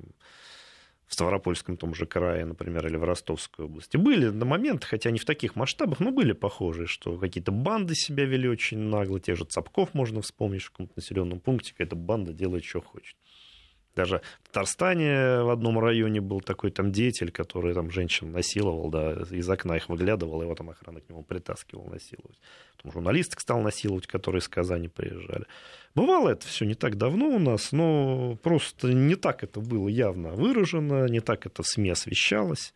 в 1.07 1.15
Ставропольском 1.15 1.77
том 1.77 1.95
же 1.95 2.07
крае, 2.07 2.45
например, 2.45 2.87
или 2.87 2.97
в 2.97 3.05
Ростовской 3.05 3.67
области. 3.67 3.97
Были 3.97 4.27
на 4.29 4.45
момент, 4.45 4.85
хотя 4.85 5.11
не 5.11 5.19
в 5.19 5.25
таких 5.25 5.55
масштабах, 5.55 6.01
но 6.01 6.11
были 6.11 6.33
похожие, 6.33 6.87
что 6.87 7.17
какие-то 7.19 7.53
банды 7.53 7.95
себя 7.95 8.25
вели 8.25 8.49
очень 8.49 8.79
нагло. 8.79 9.21
Тех 9.21 9.37
же 9.37 9.45
Цапков 9.45 9.95
можно 9.95 10.21
вспомнить, 10.21 10.63
в 10.63 10.71
каком-то 10.71 10.95
населенном 10.97 11.41
пункте 11.41 11.73
какая-то 11.73 11.97
банда 11.97 12.33
делает, 12.33 12.65
что 12.65 12.81
хочет. 12.81 13.17
Даже 13.97 14.21
в 14.43 14.49
Татарстане 14.49 15.41
в 15.43 15.51
одном 15.51 15.79
районе 15.79 16.21
был 16.21 16.43
такой 16.43 16.71
там 16.71 16.93
деятель, 16.93 17.33
который 17.33 17.73
там 17.73 17.91
женщин 17.91 18.31
насиловал, 18.31 18.91
да, 18.91 19.13
из 19.31 19.49
окна 19.49 19.79
их 19.79 19.89
выглядывал, 19.89 20.43
его 20.43 20.55
там 20.55 20.69
охрана 20.69 21.01
к 21.01 21.09
нему 21.09 21.23
притаскивал 21.23 21.87
насиловать. 21.87 22.39
Потом 22.77 22.93
журналисток 22.93 23.41
стал 23.41 23.63
насиловать, 23.63 24.07
которые 24.07 24.41
из 24.41 24.49
Казани 24.49 24.89
приезжали. 24.89 25.47
Бывало 25.95 26.29
это 26.29 26.47
все 26.47 26.67
не 26.67 26.75
так 26.75 26.97
давно 26.97 27.29
у 27.29 27.39
нас, 27.39 27.73
но 27.73 28.37
просто 28.43 28.93
не 28.93 29.17
так 29.17 29.43
это 29.43 29.61
было 29.61 29.89
явно 29.89 30.33
выражено, 30.33 31.07
не 31.07 31.21
так 31.21 31.47
это 31.47 31.63
в 31.63 31.67
СМИ 31.67 31.89
освещалось. 31.89 32.75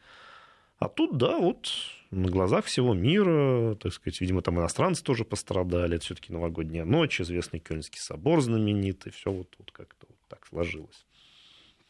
А 0.78 0.88
тут, 0.88 1.18
да, 1.18 1.36
вот 1.36 1.70
на 2.10 2.30
глазах 2.30 2.64
всего 2.64 2.94
мира, 2.94 3.74
так 3.74 3.92
сказать, 3.92 4.22
видимо, 4.22 4.40
там 4.40 4.58
иностранцы 4.58 5.04
тоже 5.04 5.26
пострадали, 5.26 5.96
это 5.96 6.04
все-таки 6.06 6.32
новогодняя 6.32 6.86
ночь, 6.86 7.20
известный 7.20 7.60
Кёльнский 7.60 8.00
собор 8.00 8.40
знаменитый, 8.40 9.12
все 9.12 9.30
вот, 9.30 9.54
вот 9.58 9.70
как-то 9.70 10.06
вот 10.08 10.16
так 10.28 10.46
сложилось. 10.46 11.04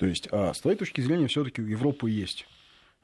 То 0.00 0.07
есть, 0.07 0.28
а, 0.33 0.54
с 0.54 0.61
твоей 0.62 0.78
точки 0.78 1.02
зрения, 1.02 1.26
все-таки 1.26 1.61
у 1.61 1.66
Европы 1.66 2.09
есть 2.09 2.47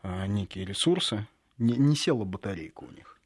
а, 0.03 0.27
некие 0.27 0.65
ресурсы, 0.65 1.29
не, 1.59 1.75
не 1.75 1.95
села 1.95 2.25
батарейка 2.25 2.85
у 2.85 2.91
них. 2.91 3.21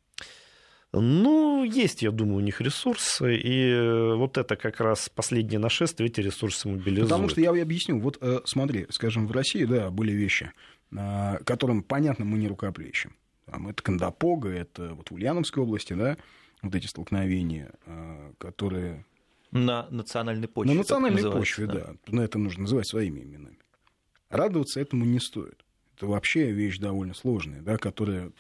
Ну, 0.92 1.62
есть, 1.62 2.02
я 2.02 2.10
думаю, 2.10 2.38
у 2.38 2.40
них 2.40 2.60
ресурсы, 2.60 3.36
и 3.36 4.16
вот 4.16 4.38
это 4.38 4.56
как 4.56 4.80
раз 4.80 5.08
последнее 5.08 5.60
нашествие, 5.60 6.08
эти 6.08 6.20
ресурсы 6.20 6.68
мобилизуют. 6.68 7.08
Потому 7.08 7.28
что 7.28 7.40
я 7.40 7.50
объясню, 7.50 8.00
вот 8.00 8.18
э, 8.20 8.40
смотри, 8.44 8.86
скажем, 8.90 9.28
в 9.28 9.30
России, 9.30 9.64
да, 9.64 9.88
были 9.90 10.10
вещи, 10.10 10.50
а, 10.92 11.38
которым, 11.44 11.84
понятно, 11.84 12.24
мы 12.24 12.38
не 12.38 12.48
рукоплещем. 12.48 13.14
Там, 13.46 13.68
это 13.68 13.84
Кандапога, 13.84 14.48
это 14.48 14.94
вот 14.94 15.12
в 15.12 15.14
Ульяновской 15.14 15.62
области, 15.62 15.92
да, 15.92 16.16
вот 16.60 16.74
эти 16.74 16.88
столкновения, 16.88 17.70
а, 17.86 18.32
которые... 18.38 19.04
На 19.50 19.88
национальной 19.90 20.48
почве. 20.48 20.72
На 20.72 20.78
национальной 20.78 21.30
почве, 21.30 21.66
да. 21.66 21.72
да. 21.74 21.94
Но 22.06 22.22
это 22.22 22.38
нужно 22.38 22.62
называть 22.62 22.86
своими 22.86 23.20
именами. 23.20 23.58
Радоваться 24.28 24.80
этому 24.80 25.04
не 25.04 25.18
стоит. 25.18 25.64
Это 25.96 26.06
вообще 26.06 26.50
вещь 26.52 26.78
довольно 26.78 27.14
сложная, 27.14 27.60
да, 27.62 27.76
которая 27.76 28.32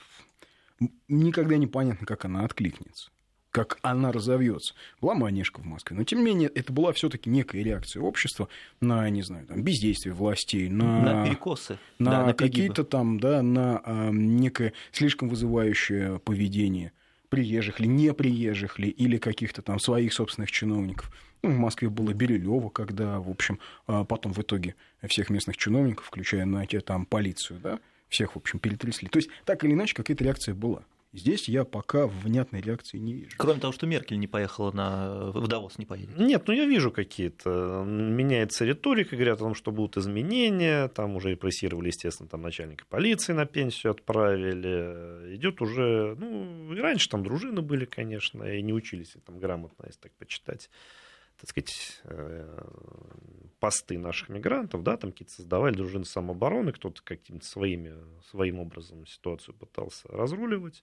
никогда 1.08 1.56
не 1.56 1.66
понятно, 1.66 2.06
как 2.06 2.24
она 2.24 2.44
откликнется 2.44 3.10
как 3.50 3.78
она 3.82 4.12
разовьется. 4.12 4.74
Была 5.00 5.14
манежка 5.14 5.60
в 5.60 5.64
Москве. 5.64 5.96
Но, 5.96 6.04
тем 6.04 6.20
не 6.20 6.26
менее, 6.26 6.48
это 6.48 6.72
была 6.72 6.92
все-таки 6.92 7.28
некая 7.28 7.62
реакция 7.62 8.02
общества 8.02 8.48
на, 8.80 9.08
не 9.10 9.22
знаю, 9.22 9.46
там, 9.46 9.62
бездействие 9.62 10.14
властей, 10.14 10.68
на, 10.68 11.00
на 11.02 11.26
перекосы, 11.26 11.78
на, 11.98 12.10
да, 12.10 12.26
на 12.26 12.34
какие-то 12.34 12.84
там, 12.84 13.18
да, 13.18 13.42
на 13.42 13.80
а, 13.84 14.10
некое 14.10 14.72
слишком 14.92 15.28
вызывающее 15.28 16.20
поведение 16.20 16.92
приезжих 17.30 17.80
ли, 17.80 17.88
не 17.88 18.12
приезжих 18.12 18.78
ли, 18.78 18.90
или 18.90 19.16
каких-то 19.16 19.62
там 19.62 19.78
своих 19.78 20.12
собственных 20.12 20.50
чиновников. 20.50 21.10
Ну, 21.42 21.52
в 21.52 21.58
Москве 21.58 21.88
было 21.88 22.12
Бирюлево, 22.12 22.68
когда, 22.68 23.18
в 23.18 23.30
общем, 23.30 23.58
а, 23.86 24.04
потом 24.04 24.34
в 24.34 24.40
итоге 24.40 24.74
всех 25.06 25.30
местных 25.30 25.56
чиновников, 25.56 26.06
включая 26.06 26.44
на 26.44 26.66
там 26.66 27.06
полицию, 27.06 27.60
да, 27.60 27.80
всех, 28.08 28.34
в 28.34 28.36
общем, 28.36 28.58
перетрясли. 28.58 29.08
То 29.08 29.18
есть, 29.18 29.30
так 29.46 29.64
или 29.64 29.72
иначе, 29.72 29.94
какая-то 29.94 30.24
реакция 30.24 30.54
была. 30.54 30.84
Здесь 31.12 31.48
я 31.48 31.64
пока 31.64 32.06
внятной 32.06 32.60
реакции 32.60 32.98
не 32.98 33.14
вижу. 33.14 33.34
Кроме 33.36 33.58
того, 33.58 33.72
что 33.72 33.84
Меркель 33.86 34.18
не 34.18 34.28
поехала 34.28 34.70
на... 34.70 35.32
в 35.32 35.48
Давос, 35.48 35.76
не 35.76 35.84
поедет. 35.84 36.16
Нет, 36.16 36.46
ну 36.46 36.54
я 36.54 36.66
вижу 36.66 36.92
какие-то. 36.92 37.82
Меняется 37.84 38.64
риторика, 38.64 39.16
говорят 39.16 39.38
о 39.38 39.44
том, 39.44 39.54
что 39.56 39.72
будут 39.72 39.96
изменения. 39.96 40.86
Там 40.88 41.16
уже 41.16 41.30
репрессировали, 41.30 41.88
естественно, 41.88 42.28
там 42.28 42.42
начальника 42.42 42.84
полиции 42.88 43.32
на 43.32 43.44
пенсию 43.44 43.90
отправили. 43.90 45.34
Идет 45.34 45.60
уже... 45.60 46.14
Ну, 46.16 46.72
и 46.72 46.78
раньше 46.78 47.08
там 47.08 47.24
дружины 47.24 47.60
были, 47.60 47.86
конечно, 47.86 48.44
и 48.44 48.62
не 48.62 48.72
учились 48.72 49.16
там 49.26 49.40
грамотно, 49.40 49.86
если 49.86 50.02
так 50.02 50.12
почитать 50.12 50.70
так 51.40 51.48
сказать, 51.48 52.00
э, 52.04 52.58
посты 53.60 53.98
наших 53.98 54.28
мигрантов, 54.28 54.82
да, 54.82 54.96
там 54.96 55.10
какие-то 55.12 55.32
создавали 55.32 55.74
дружины 55.74 56.04
самообороны, 56.04 56.72
кто-то 56.72 57.02
каким-то 57.02 57.46
своими, 57.46 57.94
своим 58.30 58.60
образом 58.60 59.06
ситуацию 59.06 59.54
пытался 59.54 60.08
разруливать. 60.08 60.82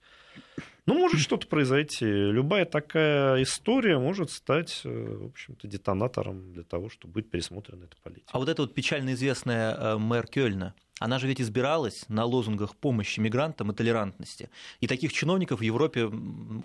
Ну, 0.86 0.94
может 0.94 1.20
что-то 1.20 1.46
произойти. 1.46 2.06
Любая 2.06 2.64
такая 2.64 3.42
история 3.42 3.98
может 3.98 4.30
стать, 4.30 4.80
э, 4.84 4.88
в 4.88 5.26
общем-то, 5.26 5.68
детонатором 5.68 6.52
для 6.52 6.64
того, 6.64 6.88
чтобы 6.88 7.14
быть 7.14 7.30
пересмотрена 7.30 7.84
эта 7.84 7.96
политика. 8.02 8.30
А 8.32 8.38
вот 8.38 8.48
эта 8.48 8.62
вот 8.62 8.74
печально 8.74 9.14
известная 9.14 9.74
э, 9.74 9.98
мэр 9.98 10.26
Кёльна, 10.26 10.74
она 10.98 11.18
же 11.18 11.26
ведь 11.26 11.40
избиралась 11.40 12.04
на 12.08 12.24
лозунгах 12.24 12.76
помощи 12.76 13.20
мигрантам 13.20 13.70
и 13.70 13.74
толерантности. 13.74 14.50
И 14.80 14.86
таких 14.86 15.12
чиновников 15.12 15.60
в 15.60 15.62
Европе 15.62 16.10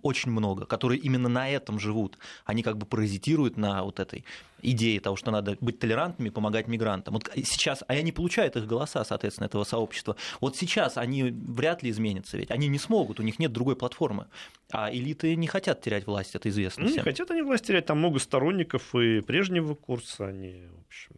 очень 0.02 0.32
много, 0.32 0.66
которые 0.66 1.00
именно 1.00 1.30
на 1.30 1.50
этом 1.50 1.80
живут. 1.80 2.18
Они 2.46 2.63
как 2.63 2.78
бы 2.78 2.86
паразитируют 2.86 3.58
на 3.58 3.84
вот 3.84 4.00
этой 4.00 4.25
идее 4.62 5.00
того, 5.00 5.16
что 5.16 5.30
надо 5.30 5.58
быть 5.60 5.80
толерантными, 5.80 6.30
помогать 6.30 6.68
мигрантам. 6.68 7.16
Вот 7.16 7.30
сейчас, 7.36 7.84
а 7.88 7.94
они 7.94 8.12
получают 8.12 8.56
их 8.56 8.66
голоса, 8.66 9.04
соответственно, 9.04 9.46
этого 9.46 9.66
сообщества. 9.66 10.16
Вот 10.40 10.56
сейчас 10.56 10.98
они 10.98 11.24
вряд 11.24 11.84
ли 11.84 11.90
изменятся, 11.90 12.38
ведь 12.38 12.50
они 12.50 12.68
не 12.68 12.80
смогут, 12.80 13.20
у 13.20 13.24
них 13.24 13.40
нет 13.40 13.52
другой 13.52 13.75
платформы. 13.75 14.28
А 14.72 14.92
элиты 14.92 15.36
не 15.36 15.48
хотят 15.48 15.82
терять 15.82 16.08
власть, 16.08 16.36
это 16.36 16.50
известно. 16.50 16.84
Ну, 16.84 16.90
всем. 16.90 17.00
Не 17.00 17.04
хотят 17.04 17.30
они 17.30 17.42
власть 17.42 17.66
терять, 17.66 17.86
там 17.86 18.00
много 18.00 18.20
сторонников 18.20 18.96
и 18.96 19.22
прежнего 19.22 19.75
курса, 19.75 20.28
они, 20.28 20.63
в 20.72 20.88
общем 20.88 21.16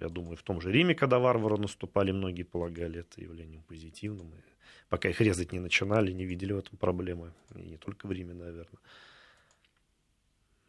я 0.00 0.08
думаю, 0.08 0.36
в 0.36 0.42
том 0.42 0.60
же 0.60 0.70
Риме, 0.70 0.94
когда 0.94 1.18
варвары 1.18 1.56
наступали, 1.56 2.12
многие 2.12 2.42
полагали 2.42 3.00
это 3.00 3.20
явлением 3.20 3.62
позитивным. 3.62 4.28
И 4.34 4.40
пока 4.88 5.08
их 5.08 5.20
резать 5.20 5.52
не 5.52 5.60
начинали, 5.60 6.12
не 6.12 6.24
видели 6.24 6.52
в 6.52 6.58
этом 6.58 6.76
проблемы. 6.78 7.32
И 7.54 7.62
не 7.62 7.76
только 7.76 8.06
в 8.06 8.12
Риме, 8.12 8.34
наверное. 8.34 8.80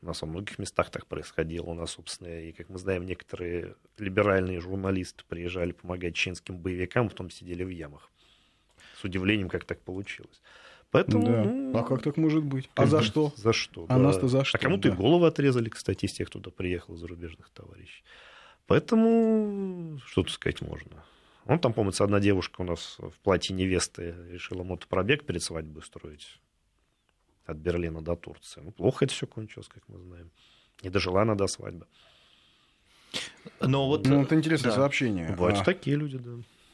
У 0.02 0.06
нас 0.06 0.22
во 0.22 0.28
многих 0.28 0.60
местах 0.60 0.92
так 0.92 1.08
происходило. 1.08 1.66
У 1.66 1.74
нас, 1.74 1.92
собственно, 1.92 2.28
и, 2.28 2.52
как 2.52 2.70
мы 2.70 2.78
знаем, 2.78 3.06
некоторые 3.06 3.76
либеральные 3.98 4.62
журналисты 4.62 5.24
приезжали 5.28 5.72
помогать 5.72 6.16
чеченским 6.16 6.58
боевикам, 6.58 7.10
потом 7.10 7.30
сидели 7.30 7.64
в 7.64 7.70
ямах. 7.70 8.10
С 9.02 9.04
удивлением, 9.04 9.50
как 9.50 9.66
так 9.66 9.82
получилось. 9.82 10.42
Поэтому, 10.92 11.26
да. 11.26 11.44
ну, 11.44 11.78
а 11.78 11.84
как 11.84 12.02
так 12.02 12.16
может 12.16 12.44
быть? 12.44 12.70
А 12.76 12.86
за 12.86 13.02
что? 13.02 13.34
За 13.36 13.52
что? 13.52 13.86
А 13.90 13.98
да. 13.98 14.04
нас-то 14.04 14.28
за 14.28 14.46
что? 14.46 14.58
А 14.58 14.62
кому-то 14.62 14.88
да. 14.88 14.94
и 14.94 14.98
голову 14.98 15.26
отрезали, 15.26 15.70
кстати, 15.70 16.06
из 16.06 16.14
тех, 16.14 16.30
кто 16.30 16.40
туда 16.40 16.56
приехал, 16.56 16.96
зарубежных 16.96 17.50
товарищей. 17.50 18.04
Поэтому 18.68 20.00
что 20.06 20.24
тут 20.24 20.32
сказать 20.32 20.62
можно. 20.62 21.04
Он 21.46 21.60
там, 21.60 21.74
помнится, 21.74 22.04
одна 22.04 22.20
девушка 22.20 22.62
у 22.62 22.64
нас 22.66 22.98
в 23.00 23.18
платье 23.24 23.56
невесты 23.56 24.14
решила 24.30 24.64
мотопробег 24.64 25.26
перед 25.26 25.42
свадьбой 25.42 25.82
строить 25.82 26.40
от 27.46 27.58
Берлина 27.58 28.02
до 28.02 28.16
Турции. 28.16 28.62
Ну, 28.62 28.72
плохо 28.72 29.06
это 29.06 29.14
все 29.14 29.26
кончилось, 29.26 29.70
как 29.70 29.88
мы 29.88 29.98
знаем. 30.00 30.30
Не 30.84 30.90
дожила 30.90 31.22
она 31.22 31.36
до 31.36 31.48
свадьбы. 31.48 31.88
Но 33.62 33.88
вот, 33.88 34.06
ну, 34.06 34.24
это 34.24 34.36
интересное 34.36 34.72
да. 34.72 34.76
сообщение. 34.76 35.30
Бывают 35.30 35.60
а... 35.60 35.64
такие 35.64 35.96
люди, 35.96 36.18
да. 36.18 36.32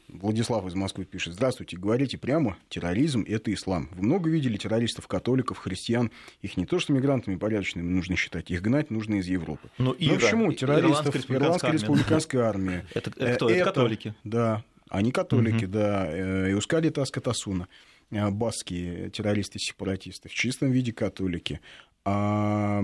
Владислав 0.07 0.65
из 0.67 0.75
Москвы 0.75 1.05
пишет. 1.05 1.33
Здравствуйте, 1.33 1.77
говорите 1.77 2.17
прямо, 2.17 2.57
терроризм– 2.69 3.25
это 3.27 3.53
ислам. 3.53 3.89
Вы 3.93 4.03
много 4.03 4.29
видели 4.29 4.57
террористов, 4.57 5.07
католиков, 5.07 5.57
христиан? 5.57 6.11
Их 6.41 6.57
не 6.57 6.65
то 6.65 6.79
что 6.79 6.93
мигрантами 6.93 7.35
порядочными 7.35 7.89
нужно 7.89 8.15
считать, 8.15 8.51
их 8.51 8.61
гнать 8.61 8.91
нужно 8.91 9.15
из 9.15 9.27
Европы. 9.27 9.69
Но 9.77 9.91
ну, 9.91 9.95
Ира, 9.97 10.15
почему? 10.15 10.51
Террористов 10.53 11.29
Ирландская 11.29 11.71
республиканская 11.71 12.43
армия. 12.43 12.85
Это, 12.93 13.11
это 13.17 13.35
кто? 13.35 13.49
Это, 13.49 13.65
католики? 13.65 14.13
Да, 14.23 14.63
они 14.89 15.11
католики, 15.11 15.65
да. 15.65 16.07
Э, 16.07 16.51
Иускали 16.51 16.89
Таскатасуна, 16.89 17.67
э, 18.11 18.29
баские 18.29 19.09
террористы-сепаратисты, 19.09 20.29
в 20.29 20.33
чистом 20.33 20.71
виде 20.71 20.93
католики. 20.93 21.59
А 22.05 22.81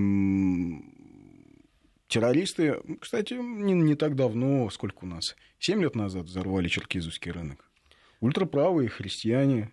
Террористы, 2.09 2.81
кстати, 2.99 3.35
не, 3.35 3.73
не 3.73 3.93
так 3.93 4.15
давно, 4.15 4.67
сколько 4.71 5.03
у 5.03 5.05
нас, 5.05 5.35
7 5.59 5.79
лет 5.79 5.95
назад 5.95 6.25
взорвали 6.25 6.67
черкизовский 6.67 7.31
рынок. 7.31 7.69
Ультраправые 8.19 8.89
христиане. 8.89 9.71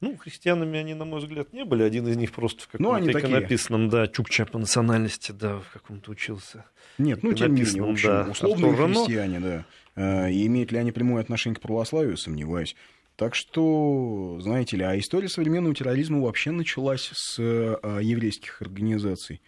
Ну, 0.00 0.16
христианами 0.16 0.78
они, 0.78 0.94
на 0.94 1.04
мой 1.04 1.18
взгляд, 1.18 1.52
не 1.52 1.64
были. 1.64 1.82
Один 1.82 2.06
из 2.06 2.16
них 2.16 2.30
просто 2.30 2.62
в 2.62 2.68
ну, 2.78 2.90
каком-то 2.90 3.12
ну, 3.12 3.18
иконописном, 3.18 3.88
да, 3.88 4.06
чукча 4.06 4.46
по 4.46 4.58
национальности, 4.58 5.32
да, 5.32 5.58
в 5.58 5.72
каком-то 5.72 6.12
учился. 6.12 6.66
Нет, 6.98 7.24
ну, 7.24 7.32
тем 7.32 7.56
не 7.56 7.62
менее, 7.62 7.82
в 7.82 7.90
общем, 7.90 8.08
да, 8.08 8.28
условные 8.30 8.70
Артур 8.70 8.92
христиане, 8.92 9.40
да. 9.40 9.66
А, 9.96 10.28
и 10.28 10.46
имеют 10.46 10.70
ли 10.70 10.78
они 10.78 10.92
прямое 10.92 11.20
отношение 11.20 11.56
к 11.56 11.60
православию, 11.60 12.16
сомневаюсь. 12.16 12.76
Так 13.16 13.34
что, 13.34 14.38
знаете 14.40 14.76
ли, 14.76 14.84
а 14.84 14.96
история 14.96 15.28
современного 15.28 15.74
терроризма 15.74 16.20
вообще 16.20 16.52
началась 16.52 17.10
с 17.12 17.38
а, 17.40 17.98
еврейских 17.98 18.62
организаций. 18.62 19.40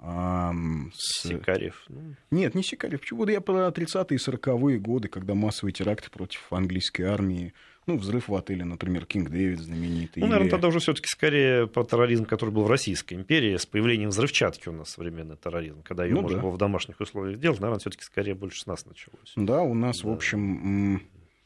С... 0.00 1.22
Сикарев. 1.22 1.84
Ну. 1.88 2.14
Нет, 2.30 2.54
не 2.54 2.62
Сикарев. 2.62 3.00
Почему? 3.00 3.24
Да 3.24 3.32
я 3.32 3.40
про 3.40 3.68
30-е 3.68 4.16
и 4.16 4.20
40-е 4.20 4.78
годы, 4.78 5.08
когда 5.08 5.34
массовые 5.34 5.72
теракты 5.72 6.10
против 6.10 6.52
английской 6.52 7.02
армии, 7.02 7.54
ну, 7.86 7.96
взрыв 7.98 8.28
в 8.28 8.34
отеле, 8.34 8.64
например, 8.64 9.06
Кинг 9.06 9.30
Дэвид 9.30 9.60
знаменитый. 9.60 10.22
Ну, 10.22 10.26
наверное, 10.26 10.46
или... 10.46 10.50
тогда 10.50 10.68
уже 10.68 10.78
все-таки 10.80 11.06
скорее 11.08 11.66
про 11.66 11.84
терроризм, 11.84 12.24
который 12.24 12.50
был 12.50 12.64
в 12.64 12.70
Российской 12.70 13.14
империи, 13.14 13.56
с 13.56 13.66
появлением 13.66 14.10
взрывчатки 14.10 14.68
у 14.68 14.72
нас 14.72 14.90
современный 14.90 15.36
терроризм, 15.36 15.82
когда 15.82 16.04
ее 16.04 16.14
ну, 16.14 16.22
можно 16.22 16.38
да. 16.38 16.42
было 16.42 16.50
в 16.50 16.58
домашних 16.58 17.00
условиях 17.00 17.38
делать, 17.38 17.60
наверное, 17.60 17.80
все-таки 17.80 18.02
скорее 18.02 18.34
больше 18.34 18.60
с 18.60 18.66
нас 18.66 18.86
началось. 18.86 19.32
Да, 19.36 19.62
у 19.62 19.74
нас, 19.74 20.00
да. 20.00 20.08
в 20.08 20.12
общем, 20.12 21.02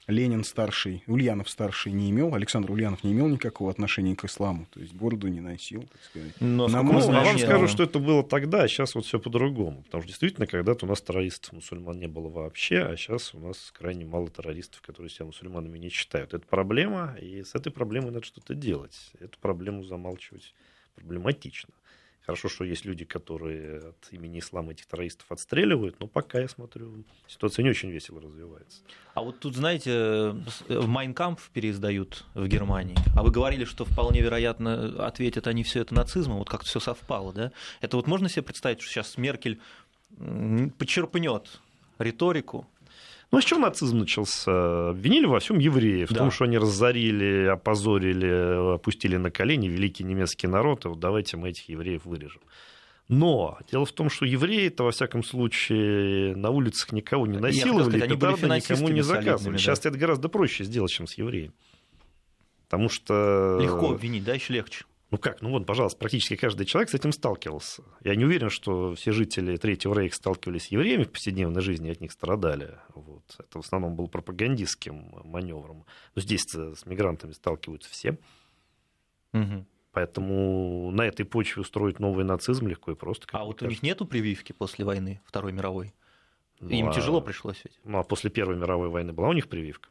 Ленин 0.08 0.42
старший, 0.42 1.04
Ульянов 1.06 1.50
старший 1.50 1.92
не 1.92 2.08
имел, 2.10 2.34
Александр 2.34 2.70
Ульянов 2.70 3.04
не 3.04 3.12
имел 3.12 3.28
никакого 3.28 3.70
отношения 3.70 4.16
к 4.16 4.24
исламу, 4.24 4.66
то 4.70 4.80
есть 4.80 4.94
бороду 4.94 5.28
не 5.28 5.40
носил, 5.40 5.82
так 5.82 6.02
сказать. 6.02 6.32
Но, 6.40 6.66
На 6.66 6.82
мой 6.82 6.98
взгляд, 7.00 7.26
вам 7.26 7.36
нет. 7.36 7.46
скажу, 7.46 7.68
что 7.68 7.82
это 7.82 7.98
было 7.98 8.24
тогда, 8.24 8.62
а 8.62 8.68
сейчас 8.68 8.94
вот 8.94 9.04
все 9.04 9.20
по-другому. 9.20 9.82
Потому 9.82 10.02
что 10.02 10.08
действительно, 10.08 10.46
когда-то 10.46 10.86
у 10.86 10.88
нас 10.88 11.02
террористов 11.02 11.52
мусульман 11.52 11.98
не 11.98 12.08
было 12.08 12.30
вообще, 12.30 12.78
а 12.80 12.96
сейчас 12.96 13.34
у 13.34 13.38
нас 13.38 13.70
крайне 13.76 14.06
мало 14.06 14.30
террористов, 14.30 14.80
которые 14.80 15.10
себя 15.10 15.26
мусульманами 15.26 15.76
не 15.78 15.90
считают. 15.90 16.32
Это 16.32 16.46
проблема, 16.46 17.14
и 17.20 17.42
с 17.44 17.54
этой 17.54 17.70
проблемой 17.70 18.10
надо 18.10 18.24
что-то 18.24 18.54
делать. 18.54 19.12
Эту 19.20 19.38
проблему 19.38 19.84
замалчивать 19.84 20.54
проблематично. 20.94 21.68
Хорошо, 22.28 22.50
что 22.50 22.64
есть 22.64 22.84
люди, 22.84 23.06
которые 23.06 23.78
от 23.78 24.08
имени 24.12 24.40
ислама 24.40 24.72
этих 24.72 24.84
террористов 24.84 25.24
отстреливают, 25.32 25.98
но 25.98 26.06
пока, 26.06 26.38
я 26.40 26.46
смотрю, 26.48 27.02
ситуация 27.26 27.62
не 27.62 27.70
очень 27.70 27.88
весело 27.90 28.20
развивается. 28.20 28.82
А 29.14 29.22
вот 29.22 29.40
тут, 29.40 29.56
знаете, 29.56 30.36
в 30.68 30.86
Майнкамп 30.86 31.40
переиздают 31.54 32.26
в 32.34 32.46
Германии. 32.46 32.98
А 33.16 33.22
вы 33.22 33.30
говорили, 33.30 33.64
что 33.64 33.86
вполне 33.86 34.20
вероятно 34.20 35.06
ответят 35.06 35.46
они 35.46 35.62
все 35.62 35.80
это 35.80 35.94
нацизмом. 35.94 36.36
Вот 36.40 36.50
как-то 36.50 36.68
все 36.68 36.80
совпало, 36.80 37.32
да? 37.32 37.50
Это 37.80 37.96
вот 37.96 38.06
можно 38.06 38.28
себе 38.28 38.42
представить, 38.42 38.82
что 38.82 38.90
сейчас 38.90 39.16
Меркель 39.16 39.58
м, 40.18 40.68
почерпнет 40.76 41.62
риторику 41.98 42.68
Ну, 43.30 43.38
а 43.38 43.42
с 43.42 43.44
чего 43.44 43.60
нацизм 43.60 43.98
начался? 43.98 44.90
Обвинили 44.90 45.26
во 45.26 45.38
всем 45.38 45.58
евреев, 45.58 46.10
в 46.10 46.14
Да. 46.14 46.20
том, 46.20 46.30
что 46.30 46.44
они 46.44 46.56
разорили, 46.56 47.46
опозорили, 47.46 48.74
опустили 48.74 49.16
на 49.16 49.30
колени 49.30 49.68
великий 49.68 50.04
немецкий 50.04 50.46
народ, 50.46 50.86
и 50.86 50.88
вот 50.88 50.98
давайте 50.98 51.36
мы 51.36 51.50
этих 51.50 51.68
евреев 51.68 52.04
вырежем. 52.06 52.40
Но 53.08 53.58
дело 53.70 53.86
в 53.86 53.92
том, 53.92 54.10
что 54.10 54.24
евреи-то, 54.26 54.84
во 54.84 54.90
всяком 54.90 55.22
случае, 55.24 56.36
на 56.36 56.50
улицах 56.50 56.92
никого 56.92 57.26
не 57.26 57.38
насиловали, 57.38 57.98
сказать, 57.98 58.10
петарды 58.10 58.46
никому 58.46 58.88
не 58.88 59.02
заказывали. 59.02 59.54
да. 59.56 59.58
Сейчас 59.58 59.80
это 59.84 59.96
гораздо 59.98 60.28
проще 60.28 60.64
сделать, 60.64 60.90
чем 60.90 61.06
с 61.06 61.14
евреем. 61.14 61.52
Потому 62.68 62.90
что... 62.90 63.58
легко 63.62 63.92
обвинить, 63.92 64.24
да, 64.24 64.34
еще 64.34 64.52
легче. 64.52 64.84
Ну 65.10 65.16
как, 65.16 65.40
ну 65.40 65.50
вот, 65.50 65.64
пожалуйста, 65.64 65.98
практически 65.98 66.36
каждый 66.36 66.66
человек 66.66 66.90
с 66.90 66.94
этим 66.94 67.12
сталкивался. 67.12 67.82
Я 68.04 68.14
не 68.14 68.26
уверен, 68.26 68.50
что 68.50 68.94
все 68.94 69.12
жители 69.12 69.56
Третьего 69.56 69.98
Рейха 69.98 70.14
сталкивались 70.14 70.64
с 70.64 70.66
евреями 70.66 71.04
в 71.04 71.12
повседневной 71.12 71.62
жизни 71.62 71.88
и 71.88 71.92
от 71.92 72.00
них 72.02 72.12
страдали. 72.12 72.78
Вот. 72.94 73.24
Это 73.38 73.58
в 73.58 73.64
основном 73.64 73.96
был 73.96 74.08
пропагандистским 74.08 75.10
маневром. 75.24 75.86
Но 76.14 76.20
здесь 76.20 76.44
с 76.44 76.84
мигрантами 76.84 77.32
сталкиваются 77.32 77.88
все. 77.90 78.18
Мгм. 79.32 79.66
Поэтому 79.92 80.90
на 80.90 81.02
этой 81.06 81.24
почве 81.24 81.62
устроить 81.62 81.98
новый 81.98 82.24
нацизм 82.24 82.66
легко 82.66 82.92
и 82.92 82.94
просто. 82.94 83.26
А 83.32 83.44
вот 83.44 83.62
у 83.62 83.64
них 83.64 83.78
кажется. 83.78 83.86
нету 83.86 84.04
прививки 84.06 84.52
после 84.52 84.84
войны 84.84 85.22
Второй 85.24 85.52
мировой? 85.52 85.94
Ну, 86.60 86.68
Им 86.68 86.88
а- 86.90 86.92
тяжело 86.92 87.22
пришлось 87.22 87.60
ведь. 87.64 87.78
Ну 87.84 87.98
а 87.98 88.02
после 88.04 88.30
Первой 88.30 88.56
мировой 88.56 88.90
войны 88.90 89.12
была 89.14 89.28
у 89.28 89.32
них 89.32 89.48
прививка? 89.48 89.88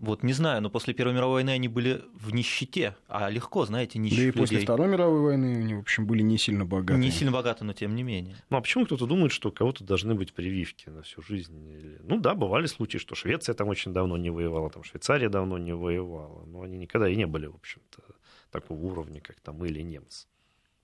Вот 0.00 0.22
не 0.22 0.32
знаю, 0.32 0.60
но 0.62 0.70
после 0.70 0.92
Первой 0.94 1.14
мировой 1.14 1.34
войны 1.36 1.50
они 1.50 1.68
были 1.68 2.02
в 2.14 2.32
нищете, 2.34 2.96
а 3.08 3.30
легко, 3.30 3.64
знаете, 3.64 3.98
Да 3.98 4.04
нищих 4.04 4.34
и 4.34 4.38
после 4.38 4.56
людей. 4.56 4.64
Второй 4.66 4.88
мировой 4.88 5.20
войны 5.20 5.56
они, 5.56 5.74
в 5.74 5.78
общем, 5.80 6.06
были 6.06 6.22
не 6.22 6.36
сильно 6.38 6.64
богаты. 6.64 7.00
Не 7.00 7.10
сильно 7.10 7.32
богаты, 7.32 7.64
но 7.64 7.72
тем 7.72 7.94
не 7.94 8.02
менее. 8.02 8.36
Ну 8.50 8.56
а 8.56 8.60
почему 8.60 8.84
кто-то 8.84 9.06
думает, 9.06 9.32
что 9.32 9.48
у 9.48 9.52
кого-то 9.52 9.84
должны 9.84 10.14
быть 10.14 10.32
прививки 10.34 10.88
на 10.90 11.02
всю 11.02 11.22
жизнь? 11.22 11.56
Или- 11.70 11.98
Ну 12.02 12.20
да, 12.20 12.34
бывали 12.34 12.66
случаи, 12.66 12.98
что 12.98 13.14
Швеция 13.14 13.54
там 13.54 13.68
очень 13.68 13.92
давно 13.92 14.16
не 14.16 14.30
воевала, 14.30 14.70
там 14.70 14.84
Швейцария 14.84 15.28
давно 15.28 15.58
не 15.58 15.74
воевала, 15.74 16.44
но 16.46 16.62
они 16.62 16.76
никогда 16.78 17.08
и 17.08 17.16
не 17.16 17.26
были, 17.26 17.46
в 17.46 17.54
общем-то, 17.54 18.02
такого 18.50 18.78
уровня, 18.78 19.20
как 19.20 19.40
там 19.40 19.56
мы 19.56 19.68
или 19.68 19.80
немцы. 19.82 20.26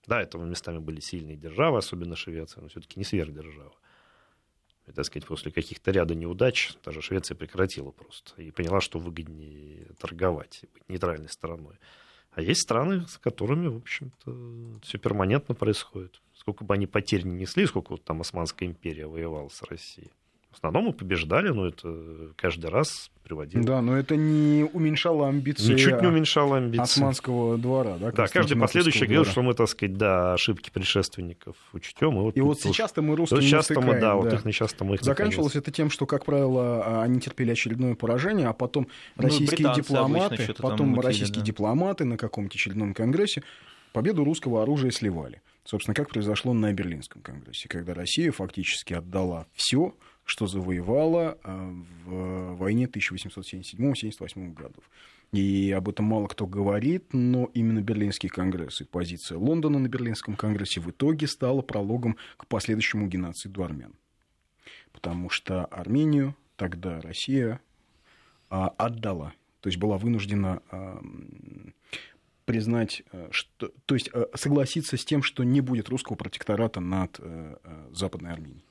Да, 0.06 0.20
это 0.20 0.36
местами 0.38 0.78
были 0.78 1.00
сильные 1.00 1.36
державы, 1.36 1.78
особенно 1.78 2.16
Швеция, 2.16 2.62
но 2.62 2.68
все-таки 2.68 2.98
не 2.98 3.04
сверхдержава. 3.04 3.72
И, 4.92 4.94
так 4.94 5.06
сказать, 5.06 5.26
после 5.26 5.50
каких-то 5.50 5.90
ряда 5.90 6.14
неудач 6.14 6.74
даже 6.84 7.00
Швеция 7.00 7.34
прекратила 7.34 7.92
просто 7.92 8.42
и 8.42 8.50
поняла, 8.50 8.82
что 8.82 8.98
выгоднее 8.98 9.86
торговать, 9.98 10.64
быть 10.74 10.86
нейтральной 10.86 11.30
стороной. 11.30 11.76
А 12.32 12.42
есть 12.42 12.60
страны, 12.60 13.06
с 13.08 13.16
которыми, 13.16 13.68
в 13.68 13.76
общем-то, 13.76 14.80
все 14.82 14.98
перманентно 14.98 15.54
происходит. 15.54 16.20
Сколько 16.34 16.64
бы 16.64 16.74
они 16.74 16.86
потерь 16.86 17.24
не 17.24 17.34
несли, 17.34 17.64
сколько 17.66 17.92
вот 17.92 18.04
там 18.04 18.20
Османская 18.20 18.68
империя 18.68 19.06
воевала 19.06 19.48
с 19.48 19.62
Россией. 19.62 20.10
В 20.52 20.56
основном 20.56 20.84
мы 20.84 20.92
побеждали, 20.92 21.48
но 21.48 21.66
это 21.66 22.32
каждый 22.36 22.70
раз 22.70 23.10
приводило. 23.24 23.64
Да, 23.64 23.80
но 23.80 23.96
это 23.96 24.16
не 24.16 24.64
уменьшало 24.64 25.28
амбиции 25.28 25.72
Ничуть 25.72 26.00
не 26.02 26.08
уменьшало 26.08 26.58
амбиции. 26.58 26.82
османского 26.82 27.56
двора. 27.56 27.96
Да, 27.98 28.12
Да, 28.12 28.26
каждый 28.26 28.58
последующий 28.58 29.06
говорил, 29.06 29.24
что 29.24 29.42
мы, 29.42 29.54
так 29.54 29.68
сказать, 29.68 29.96
да, 29.96 30.34
ошибки 30.34 30.70
предшественников 30.70 31.56
учтем. 31.72 32.18
И 32.18 32.20
вот, 32.20 32.36
И 32.36 32.40
вот 32.40 32.60
сейчас-то 32.60 33.00
мы 33.00 33.10
вот 33.10 33.20
русские 33.20 33.40
не 33.40 33.46
сейчас-то 33.46 33.80
мы, 33.80 33.80
да, 33.80 34.14
натыкаем, 34.14 34.16
вот 34.18 34.28
да. 34.28 34.36
их 34.36 34.42
сейчас-то 34.54 34.84
мы 34.84 34.94
их 34.96 35.02
Заканчивалось 35.02 35.56
это 35.56 35.70
тем, 35.70 35.90
что, 35.90 36.06
как 36.06 36.24
правило, 36.26 36.82
а, 36.84 37.02
они 37.02 37.18
терпели 37.20 37.50
очередное 37.52 37.94
поражение, 37.94 38.46
а 38.48 38.52
потом 38.52 38.88
Ну, 39.16 39.22
российские 39.22 39.72
дипломаты, 39.74 40.54
потом 40.58 40.88
мутили, 40.88 41.06
российские 41.06 41.40
да. 41.40 41.46
дипломаты 41.46 42.04
на 42.04 42.16
каком-то 42.18 42.54
очередном 42.54 42.92
конгрессе 42.92 43.42
победу 43.92 44.24
русского 44.24 44.62
оружия 44.62 44.90
сливали. 44.90 45.40
Собственно, 45.64 45.94
как 45.94 46.08
произошло 46.10 46.52
на 46.52 46.72
Берлинском 46.72 47.22
конгрессе, 47.22 47.68
когда 47.68 47.94
Россия 47.94 48.32
фактически 48.32 48.94
отдала 48.94 49.46
все, 49.54 49.94
что 50.24 50.46
завоевала 50.46 51.38
а, 51.42 51.74
в 52.04 52.54
войне 52.56 52.86
1877-78 52.86 54.54
годов. 54.54 54.84
И 55.32 55.72
об 55.72 55.88
этом 55.88 56.04
мало 56.04 56.26
кто 56.26 56.46
говорит, 56.46 57.14
но 57.14 57.50
именно 57.54 57.80
Берлинский 57.80 58.28
конгресс 58.28 58.82
и 58.82 58.84
позиция 58.84 59.38
Лондона 59.38 59.78
на 59.78 59.88
Берлинском 59.88 60.36
конгрессе 60.36 60.80
в 60.80 60.90
итоге 60.90 61.26
стала 61.26 61.62
прологом 61.62 62.16
к 62.36 62.46
последующему 62.46 63.06
геноциду 63.06 63.64
армян. 63.64 63.94
Потому 64.92 65.30
что 65.30 65.64
Армению 65.66 66.36
тогда 66.56 67.00
Россия 67.00 67.60
а, 68.50 68.68
отдала, 68.68 69.32
то 69.60 69.68
есть 69.68 69.78
была 69.78 69.96
вынуждена 69.96 70.62
а, 70.70 70.98
м, 70.98 71.74
признать, 72.44 73.02
а, 73.10 73.28
что, 73.30 73.72
то 73.86 73.94
есть 73.94 74.10
а, 74.12 74.28
согласиться 74.34 74.98
с 74.98 75.04
тем, 75.04 75.22
что 75.22 75.44
не 75.44 75.62
будет 75.62 75.88
русского 75.88 76.16
протектората 76.16 76.80
над 76.80 77.18
Западной 77.92 78.32
Арменией. 78.32 78.64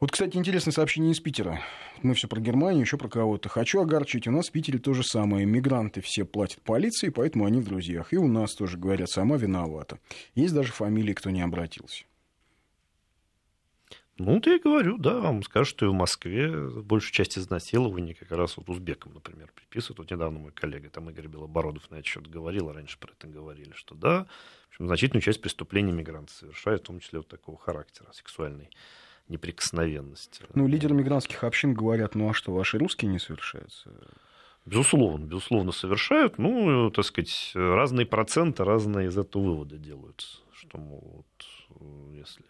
Вот, 0.00 0.12
кстати, 0.12 0.36
интересное 0.36 0.70
сообщение 0.70 1.10
из 1.10 1.18
Питера. 1.18 1.60
Мы 2.02 2.14
все 2.14 2.28
про 2.28 2.40
Германию, 2.40 2.82
еще 2.82 2.96
про 2.96 3.08
кого-то. 3.08 3.48
Хочу 3.48 3.80
огорчить. 3.80 4.28
У 4.28 4.30
нас 4.30 4.48
в 4.48 4.52
Питере 4.52 4.78
то 4.78 4.94
же 4.94 5.02
самое. 5.02 5.44
Мигранты 5.44 6.00
все 6.02 6.24
платят 6.24 6.62
полиции, 6.62 7.08
поэтому 7.08 7.46
они 7.46 7.60
в 7.60 7.64
друзьях. 7.64 8.12
И 8.12 8.16
у 8.16 8.28
нас 8.28 8.54
тоже 8.54 8.78
говорят, 8.78 9.10
сама 9.10 9.36
виновата. 9.36 9.98
Есть 10.36 10.54
даже 10.54 10.70
фамилии, 10.70 11.14
кто 11.14 11.30
не 11.30 11.42
обратился. 11.42 12.04
Ну, 14.18 14.34
вот 14.34 14.46
я 14.46 14.60
говорю, 14.60 14.98
да, 14.98 15.18
вам 15.18 15.42
скажут, 15.42 15.68
что 15.68 15.86
и 15.86 15.88
в 15.88 15.94
Москве 15.94 16.48
большую 16.48 17.12
часть 17.12 17.36
изнасилований 17.36 18.14
как 18.14 18.30
раз 18.30 18.56
вот 18.56 18.68
узбекам, 18.68 19.14
например, 19.14 19.50
приписывают. 19.52 19.98
Вот 19.98 20.10
недавно 20.12 20.38
мой 20.38 20.52
коллега, 20.52 20.90
там 20.90 21.10
Игорь 21.10 21.26
Белобородов 21.26 21.90
на 21.90 21.96
этот 21.96 22.06
счет 22.06 22.28
говорил, 22.28 22.70
раньше 22.70 22.98
про 23.00 23.12
это 23.12 23.26
говорили, 23.26 23.72
что 23.74 23.96
да, 23.96 24.26
в 24.66 24.70
общем, 24.70 24.86
значительную 24.86 25.22
часть 25.22 25.40
преступлений 25.40 25.92
мигранты 25.92 26.32
совершают, 26.32 26.82
в 26.82 26.86
том 26.86 27.00
числе 27.00 27.18
вот 27.18 27.28
такого 27.28 27.58
характера, 27.58 28.10
сексуальной 28.12 28.70
неприкосновенности. 29.28 30.44
Ну, 30.54 30.66
лидеры 30.66 30.94
мигрантских 30.94 31.44
общин 31.44 31.74
говорят, 31.74 32.14
ну 32.14 32.30
а 32.30 32.34
что, 32.34 32.52
ваши 32.52 32.78
русские 32.78 33.10
не 33.10 33.18
совершаются? 33.18 33.92
Безусловно, 34.64 35.24
безусловно, 35.24 35.72
совершают. 35.72 36.36
Ну, 36.36 36.90
так 36.90 37.04
сказать, 37.04 37.52
разные 37.54 38.04
проценты, 38.04 38.64
разные 38.64 39.08
из 39.08 39.16
этого 39.16 39.42
выводы 39.42 39.78
делают. 39.78 40.42
Что, 40.52 40.76
мол, 40.76 41.24
вот, 41.70 42.14
если 42.14 42.44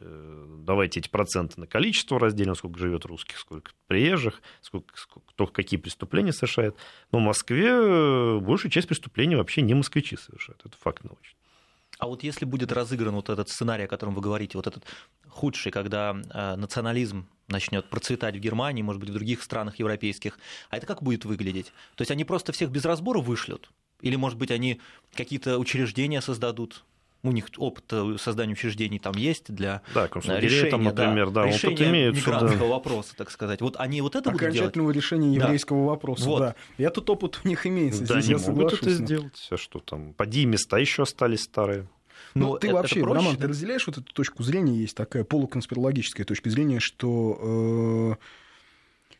давайте 0.65 0.99
эти 1.01 1.09
проценты 1.09 1.61
на 1.61 1.67
количество 1.67 2.19
разделим, 2.19 2.55
сколько 2.55 2.79
живет 2.79 3.05
русских, 3.05 3.39
сколько 3.39 3.71
приезжих, 3.87 4.43
сколько, 4.63 4.97
сколько, 4.97 5.29
кто 5.29 5.47
какие 5.47 5.79
преступления 5.79 6.33
совершает. 6.33 6.75
Но 7.13 7.19
в 7.19 7.23
Москве 7.23 8.41
большую 8.41 8.73
часть 8.73 8.89
преступлений 8.89 9.37
вообще 9.37 9.63
не 9.63 9.75
москвичи 9.75 10.17
совершают. 10.17 10.65
Это 10.65 10.77
факт 10.79 11.05
научный. 11.05 11.37
А 11.99 12.07
вот 12.07 12.23
если 12.23 12.45
будет 12.45 12.73
разыгран 12.73 13.15
вот 13.15 13.29
этот 13.29 13.49
сценарий, 13.49 13.85
о 13.85 13.89
котором 13.89 14.15
вы 14.15 14.21
говорите, 14.21 14.57
вот 14.57 14.67
этот 14.67 14.85
худший, 15.29 15.73
когда 15.73 16.17
э, 16.33 16.57
национализм 16.57 17.29
начнет 17.49 17.89
процветать 17.91 18.37
в 18.37 18.41
Германии, 18.41 18.83
может 18.83 19.01
быть, 19.01 19.11
в 19.11 19.15
других 19.15 19.43
странах 19.43 19.79
европейских, 19.79 20.39
а 20.71 20.77
это 20.77 20.87
как 20.87 21.03
будет 21.03 21.25
выглядеть? 21.25 21.73
То 21.97 22.03
есть 22.03 22.11
они 22.11 22.25
просто 22.25 22.53
всех 22.53 22.71
без 22.71 22.85
разбора 22.85 23.21
вышлют? 23.21 23.71
Или, 24.01 24.17
может 24.17 24.39
быть, 24.39 24.53
они 24.53 24.81
какие-то 25.13 25.59
учреждения 25.59 26.21
создадут? 26.21 26.85
У 27.25 27.33
них 27.33 27.47
опыт 27.57 27.85
э, 27.91 28.15
создания 28.21 28.53
учреждений 28.53 29.01
там 29.01 29.13
есть 29.17 29.53
для 29.53 29.83
Да, 29.93 30.07
э, 30.07 30.09
решения, 30.41 30.71
там, 30.71 30.85
например, 30.85 31.31
да, 31.31 31.41
опыт 31.43 31.55
решения 31.55 31.89
имеются, 31.91 32.25
да. 32.25 32.31
мигрантского 32.37 32.69
вопроса, 32.69 33.17
так 33.17 33.31
сказать. 33.33 33.61
Вот 33.61 33.75
они 33.77 34.01
вот 34.03 34.15
это 34.15 34.31
будут 34.31 34.41
делать? 34.41 34.55
Окончательного 34.57 34.91
решения 34.93 35.37
Да. 35.39 35.47
еврейского 35.47 35.85
вопроса, 35.87 36.25
Вот. 36.27 36.39
да. 36.39 36.55
И 36.77 36.85
этот 36.85 37.11
опыт 37.11 37.41
у 37.45 37.49
них 37.49 37.67
имеется. 37.67 38.05
Да, 38.07 38.21
Здесь 38.21 38.39
не 38.39 38.45
я 38.45 38.51
могут 38.53 38.73
это 38.73 38.91
сделать. 38.91 39.49
А 39.51 39.57
что 39.57 39.81
там? 39.81 40.13
Поди, 40.15 40.45
места 40.47 40.79
еще 40.79 41.03
остались 41.03 41.41
старые. 41.43 41.89
Ну, 42.35 42.53
Ну, 42.53 42.59
ты 42.59 42.69
это- 42.69 42.77
вообще, 42.77 43.01
это 43.01 43.05
проще, 43.07 43.19
Роман, 43.21 43.35
да? 43.37 43.41
ты 43.43 43.49
разделяешь 43.49 43.87
вот 43.89 43.99
эту 43.99 44.13
точку 44.13 44.43
зрения, 44.45 44.77
есть 44.77 44.95
такая 44.97 45.25
полуконспирологическая 45.25 46.25
точка 46.25 46.51
зрения, 46.51 46.79
что 46.79 48.17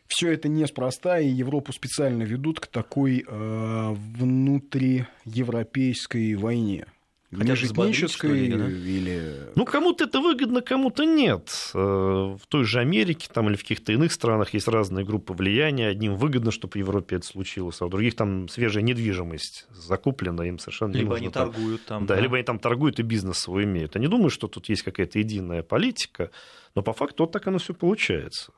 все 0.07 0.31
это 0.31 0.47
неспроста, 0.47 1.19
и 1.19 1.27
Европу 1.27 1.73
специально 1.73 2.23
ведут 2.23 2.61
к 2.61 2.67
такой 2.67 3.25
э, 3.27 3.95
внутриевропейской 4.15 6.35
войне. 6.35 6.85
Межэтнической 7.31 8.49
да? 8.49 8.67
или... 8.67 9.51
Ну, 9.55 9.65
кому-то 9.65 10.05
это 10.05 10.19
выгодно, 10.19 10.61
кому-то 10.61 11.05
нет. 11.05 11.71
Э, 11.73 11.77
в 11.77 12.41
той 12.47 12.63
же 12.63 12.79
Америке 12.79 13.29
там, 13.31 13.49
или 13.49 13.55
в 13.55 13.61
каких-то 13.61 13.91
иных 13.91 14.11
странах 14.11 14.53
есть 14.53 14.67
разные 14.67 15.05
группы 15.05 15.33
влияния. 15.33 15.87
Одним 15.87 16.15
выгодно, 16.15 16.51
чтобы 16.51 16.73
в 16.73 16.75
Европе 16.75 17.17
это 17.17 17.25
случилось, 17.25 17.81
а 17.81 17.85
у 17.85 17.89
других 17.89 18.15
там 18.15 18.47
свежая 18.47 18.83
недвижимость 18.83 19.67
закуплена, 19.69 20.47
им 20.47 20.57
совершенно 20.57 20.93
либо 20.93 21.19
не 21.19 21.25
нужно. 21.25 21.39
Либо 21.39 21.43
они 21.45 21.53
торгуют 21.53 21.85
там. 21.85 22.05
Да, 22.05 22.15
да, 22.15 22.21
либо 22.21 22.35
они 22.37 22.43
там 22.43 22.59
торгуют 22.59 22.99
и 22.99 23.03
бизнес 23.03 23.37
свой 23.37 23.65
имеют. 23.65 23.95
Я 23.95 24.01
не 24.01 24.07
думаю, 24.07 24.29
что 24.29 24.47
тут 24.47 24.67
есть 24.69 24.81
какая-то 24.81 25.19
единая 25.19 25.61
политика, 25.61 26.31
но 26.73 26.81
по 26.81 26.93
факту 26.93 27.23
вот 27.23 27.31
так 27.31 27.47
оно 27.47 27.59
все 27.59 27.73
получается 27.73 28.51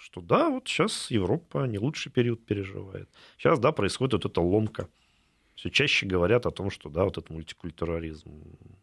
что 0.00 0.22
да, 0.22 0.48
вот 0.48 0.66
сейчас 0.66 1.10
Европа 1.10 1.66
не 1.66 1.78
лучший 1.78 2.10
период 2.10 2.46
переживает. 2.46 3.10
Сейчас, 3.36 3.58
да, 3.58 3.72
происходит 3.72 4.14
вот 4.14 4.24
эта 4.24 4.40
ломка 4.40 4.88
все 5.58 5.70
чаще 5.70 6.06
говорят 6.06 6.46
о 6.46 6.52
том, 6.52 6.70
что 6.70 6.88
да, 6.88 7.04
вот 7.04 7.18
этот 7.18 7.30
мультикультурализм 7.30 8.30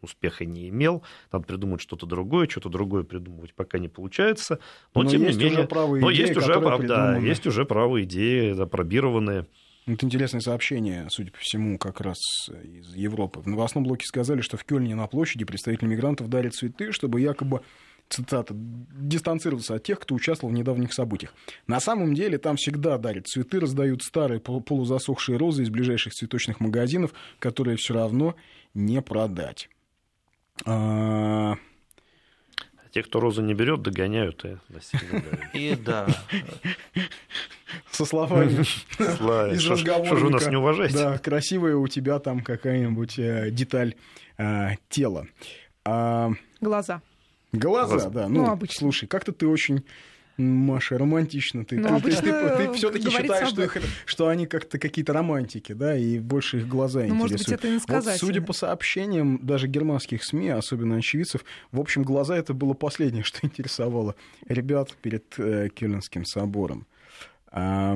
успеха 0.01 0.43
не 0.43 0.67
имел, 0.67 1.03
надо 1.31 1.45
придумать 1.45 1.81
что-то 1.81 2.05
другое, 2.05 2.49
что-то 2.49 2.67
другое 2.67 3.03
придумывать 3.03 3.53
пока 3.53 3.79
не 3.79 3.87
получается, 3.87 4.59
но, 4.93 5.03
но 5.03 5.09
тем 5.09 5.21
не 5.21 5.27
менее, 5.27 5.59
уже 5.59 5.67
правые 5.67 6.01
но 6.01 6.11
идеи, 6.11 6.21
есть 6.21 6.37
уже, 6.37 6.87
да, 6.87 7.17
есть 7.17 7.47
уже 7.47 7.65
правые 7.65 8.03
идеи, 8.03 8.51
запробированные. 8.51 9.47
Это 9.87 10.05
интересное 10.05 10.41
сообщение, 10.41 11.07
судя 11.09 11.31
по 11.31 11.37
всему, 11.39 11.77
как 11.77 12.01
раз 12.01 12.17
из 12.49 12.93
Европы. 12.93 13.39
В 13.39 13.47
новостном 13.47 13.83
блоке 13.83 14.05
сказали, 14.05 14.41
что 14.41 14.57
в 14.57 14.65
Кёльне 14.65 14.95
на 14.95 15.07
площади 15.07 15.45
представители 15.45 15.87
мигрантов 15.87 16.27
дарят 16.27 16.55
цветы, 16.55 16.91
чтобы 16.91 17.21
якобы 17.21 17.61
цитата, 18.09 18.53
дистанцироваться 18.55 19.75
от 19.75 19.83
тех, 19.83 19.99
кто 19.99 20.15
участвовал 20.15 20.53
в 20.53 20.57
недавних 20.57 20.93
событиях. 20.93 21.33
На 21.67 21.79
самом 21.79 22.13
деле 22.13 22.37
там 22.37 22.55
всегда 22.57 22.97
дарят 22.97 23.27
цветы, 23.27 23.59
раздают 23.59 24.03
старые 24.03 24.39
полузасохшие 24.39 25.37
розы 25.37 25.63
из 25.63 25.69
ближайших 25.69 26.13
цветочных 26.13 26.59
магазинов, 26.59 27.13
которые 27.39 27.77
все 27.77 27.93
равно 27.93 28.35
не 28.73 29.01
продать. 29.01 29.69
А... 30.65 31.55
Те, 32.91 33.03
кто 33.03 33.19
розу 33.19 33.41
не 33.41 33.53
берет, 33.53 33.81
догоняют 33.81 34.45
и 34.45 34.55
И 35.53 35.75
да. 35.75 36.07
Со 37.91 38.05
словами 38.05 38.51
из 39.53 39.67
разговора. 39.67 40.05
Что 40.05 40.15
же 40.15 40.25
вы 40.25 40.31
нас 40.31 40.47
не 40.47 40.55
уважаете? 40.55 40.95
Да, 40.95 41.17
красивая 41.17 41.75
у 41.75 41.89
тебя 41.89 42.19
там 42.19 42.39
какая-нибудь 42.39 43.19
э, 43.19 43.51
деталь 43.51 43.95
э, 44.37 44.75
тела. 44.87 45.27
А, 45.83 46.31
Глаза. 46.61 47.01
Глаза, 47.55 47.93
Глаза. 47.93 48.09
да. 48.09 48.27
Ну, 48.27 48.45
ну 48.45 48.51
обычно. 48.51 48.79
слушай, 48.79 49.07
как-то 49.07 49.31
ты 49.31 49.47
очень 49.47 49.83
Маша, 50.37 50.97
романтично 50.97 51.63
ты. 51.63 51.77
Ну, 51.77 52.01
ты, 52.01 52.11
ты, 52.11 52.21
ты, 52.21 52.57
ты 52.57 52.73
все-таки 52.73 53.09
считаешь, 53.09 53.47
что, 53.47 53.63
их, 53.63 53.77
что 54.05 54.27
они 54.27 54.47
как-то 54.47 54.77
какие-то 54.77 55.13
романтики, 55.13 55.71
да, 55.71 55.97
и 55.97 56.19
больше 56.19 56.57
их 56.57 56.67
глаза 56.67 56.99
ну, 56.99 57.05
интересуют. 57.05 57.31
Может 57.31 57.47
быть, 57.47 57.53
это 57.53 57.69
не 57.69 57.79
сказать. 57.79 58.21
Вот, 58.21 58.27
судя 58.27 58.41
по 58.41 58.51
сообщениям 58.51 59.39
даже 59.41 59.67
германских 59.67 60.25
СМИ, 60.25 60.49
особенно 60.49 60.97
очевидцев, 60.97 61.45
в 61.71 61.79
общем, 61.79 62.03
глаза 62.03 62.35
это 62.35 62.53
было 62.53 62.73
последнее, 62.73 63.23
что 63.23 63.39
интересовало 63.43 64.15
ребят 64.47 64.93
перед 65.01 65.23
э, 65.37 65.69
Кёльнским 65.73 66.25
собором. 66.25 66.85
А, 67.47 67.95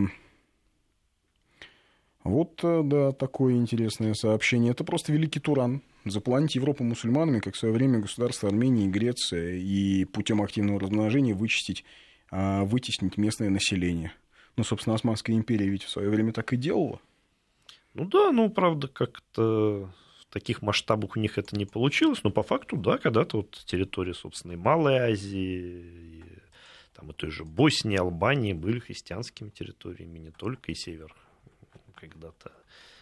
вот, 2.24 2.62
э, 2.64 2.82
да, 2.86 3.12
такое 3.12 3.56
интересное 3.56 4.14
сообщение. 4.14 4.72
Это 4.72 4.86
просто 4.86 5.12
великий 5.12 5.42
Туран 5.42 5.82
запланить 6.06 6.56
Европу 6.56 6.84
мусульманами, 6.84 7.40
как 7.40 7.56
в 7.56 7.58
свое 7.58 7.74
время 7.74 8.00
государства 8.00 8.50
Армения 8.50 8.86
и 8.86 8.90
Греция, 8.90 9.56
и 9.56 10.06
путем 10.06 10.42
активного 10.42 10.80
размножения 10.80 11.34
вычистить, 11.34 11.86
а, 12.32 12.64
вытеснить 12.64 13.18
местное 13.18 13.50
население. 13.50 14.14
Ну, 14.56 14.64
собственно, 14.64 14.96
Османская 14.96 15.36
империя 15.36 15.68
ведь 15.68 15.84
в 15.84 15.90
свое 15.90 16.10
время 16.10 16.34
так 16.34 16.54
и 16.54 16.58
делала. 16.58 17.00
Ну 17.94 18.06
да, 18.06 18.32
ну, 18.32 18.50
правда, 18.50 18.88
как-то 18.88 19.92
в 20.22 20.34
таких 20.34 20.62
масштабах 20.62 21.16
у 21.16 21.20
них 21.20 21.38
это 21.38 21.56
не 21.56 21.66
получилось, 21.66 22.24
но 22.24 22.30
по 22.30 22.44
факту, 22.44 22.78
да, 22.78 22.98
когда-то 22.98 23.38
вот 23.38 23.64
территория, 23.66 24.14
собственно, 24.14 24.54
и 24.54 24.58
Малой 24.58 24.98
Азии, 24.98 25.60
и, 25.60 26.24
там 26.96 27.10
и 27.10 27.14
той 27.14 27.32
же 27.32 27.46
Боснии, 27.46 27.98
Албании 27.98 28.54
были 28.54 28.80
христианскими 28.80 29.50
территориями, 29.50 30.20
не 30.20 30.32
только 30.32 30.72
и 30.72 30.76
север 30.76 31.16
когда-то 31.96 32.52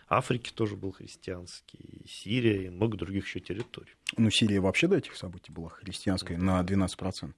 Африки 0.10 0.52
тоже 0.54 0.76
был 0.76 0.94
христианский, 0.94 2.06
Сирия 2.08 2.68
и 2.68 2.70
много 2.70 2.98
других 2.98 3.26
еще 3.26 3.40
территорий. 3.40 3.92
Ну, 4.16 4.30
Сирия 4.30 4.62
вообще 4.62 4.88
до 4.88 4.98
этих 4.98 5.16
событий 5.16 5.52
была 5.52 5.70
христианской 5.70 6.38
на 6.38 6.62
12%. 6.62 7.34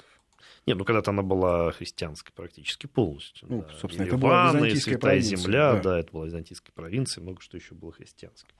Нет, 0.65 0.77
ну 0.77 0.85
когда-то 0.85 1.11
она 1.11 1.23
была 1.23 1.71
христианской 1.71 2.31
практически 2.33 2.85
полностью. 2.85 3.47
Ну, 3.49 3.61
да. 3.63 3.73
собственно, 3.77 4.05
и 4.05 4.07
это 4.07 4.17
была 4.17 4.49
византийская 4.53 4.93
Святая 4.93 4.99
провинция, 4.99 5.37
земля, 5.37 5.73
да. 5.73 5.81
да, 5.81 5.99
это 5.99 6.11
была 6.11 6.25
византийская 6.25 6.71
провинция, 6.73 7.21
много 7.21 7.41
что 7.41 7.57
еще 7.57 7.73
было 7.73 7.91
христианской. 7.91 8.53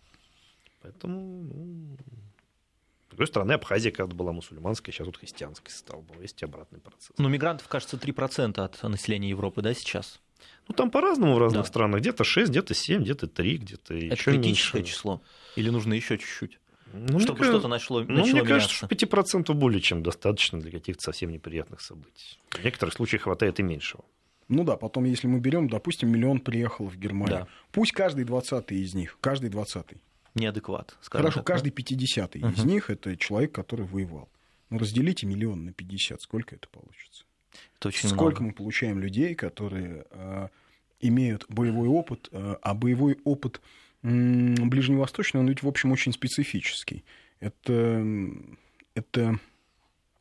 Поэтому, 0.82 1.44
ну, 1.44 1.98
с 3.06 3.10
другой 3.10 3.28
стороны, 3.28 3.52
Абхазия 3.52 3.92
когда 3.92 4.14
была 4.16 4.32
мусульманская, 4.32 4.94
сейчас 4.94 5.06
вот 5.06 5.18
христианской 5.18 5.72
стала. 5.72 6.04
Есть 6.22 6.42
обратный 6.42 6.80
процесс. 6.80 7.12
Ну, 7.18 7.30
мигрантов, 7.30 7.68
кажется, 7.68 7.98
3% 7.98 8.60
от 8.60 8.84
населения 8.84 9.30
Европы, 9.30 9.62
да, 9.62 9.74
сейчас? 9.74 10.20
Ну, 10.68 10.76
там 10.76 10.92
по-разному 10.92 11.36
в 11.36 11.40
разных 11.40 11.64
да. 11.64 11.68
странах. 11.68 12.02
Где-то 12.02 12.24
6, 12.24 12.52
где-то 12.52 12.74
7, 12.74 13.02
где-то 13.02 13.28
3, 13.28 13.58
где-то 13.58 13.94
Это 13.96 14.16
еще 14.16 14.32
критическое 14.32 14.80
меньше. 14.80 14.94
число? 14.94 15.22
Или 15.56 15.70
нужно 15.70 15.94
еще 15.94 16.18
чуть-чуть? 16.18 16.60
Ну, 16.94 17.20
чтобы 17.20 17.44
что-то 17.44 17.68
начало, 17.68 18.04
ну, 18.04 18.20
начало 18.20 18.32
мне 18.32 18.44
кажется, 18.44 18.74
что 18.74 18.88
5% 18.88 19.54
более 19.54 19.82
чем 19.82 20.02
достаточно 20.02 20.60
для 20.60 20.72
каких-то 20.72 21.02
совсем 21.02 21.32
неприятных 21.32 21.82
событий. 21.82 22.40
В 22.50 22.64
некоторых 22.64 22.96
случаях 22.96 23.24
хватает 23.24 23.60
и 23.60 23.64
меньшего. 23.64 24.04
Ну 24.48 24.64
да, 24.64 24.76
потом, 24.78 25.04
если 25.04 25.28
мы 25.28 25.40
берем, 25.40 25.70
допустим, 25.70 26.10
миллион 26.12 26.40
приехал 26.40 26.88
в 26.88 26.98
Германию. 26.98 27.42
Да. 27.42 27.48
Пусть 27.72 27.92
каждый 27.92 28.26
двадцатый 28.26 28.80
из 28.80 28.96
них, 28.96 29.18
каждый 29.22 29.50
двадцатый. 29.52 30.02
Неадекват. 30.34 30.98
Хорошо, 31.02 31.40
так, 31.40 31.48
каждый 31.48 31.72
пятидесятый 31.72 32.42
угу. 32.42 32.52
из 32.52 32.64
них 32.64 32.90
это 32.90 33.16
человек, 33.16 33.52
который 33.52 33.86
воевал. 33.86 34.30
Ну 34.70 34.80
разделите 34.80 35.26
миллион 35.26 35.66
на 35.66 35.74
50, 35.74 36.22
сколько 36.22 36.56
это 36.56 36.68
получится? 36.70 37.26
Это 37.78 37.90
очень 37.90 38.10
Сколько 38.10 38.42
много. 38.42 38.44
мы 38.44 38.54
получаем 38.54 39.00
людей, 39.00 39.36
которые 39.36 40.06
э, 40.12 40.48
имеют 41.00 41.46
боевой 41.50 41.88
опыт, 41.88 42.30
э, 42.32 42.56
а 42.62 42.74
боевой 42.74 43.20
опыт 43.24 43.62
э, 44.04 44.08
ближневосточный, 44.08 45.40
он 45.40 45.48
ведь, 45.48 45.64
в 45.64 45.68
общем, 45.68 45.92
очень 45.92 46.14
специфический. 46.14 47.04
Это, 47.40 48.06
это 48.96 49.40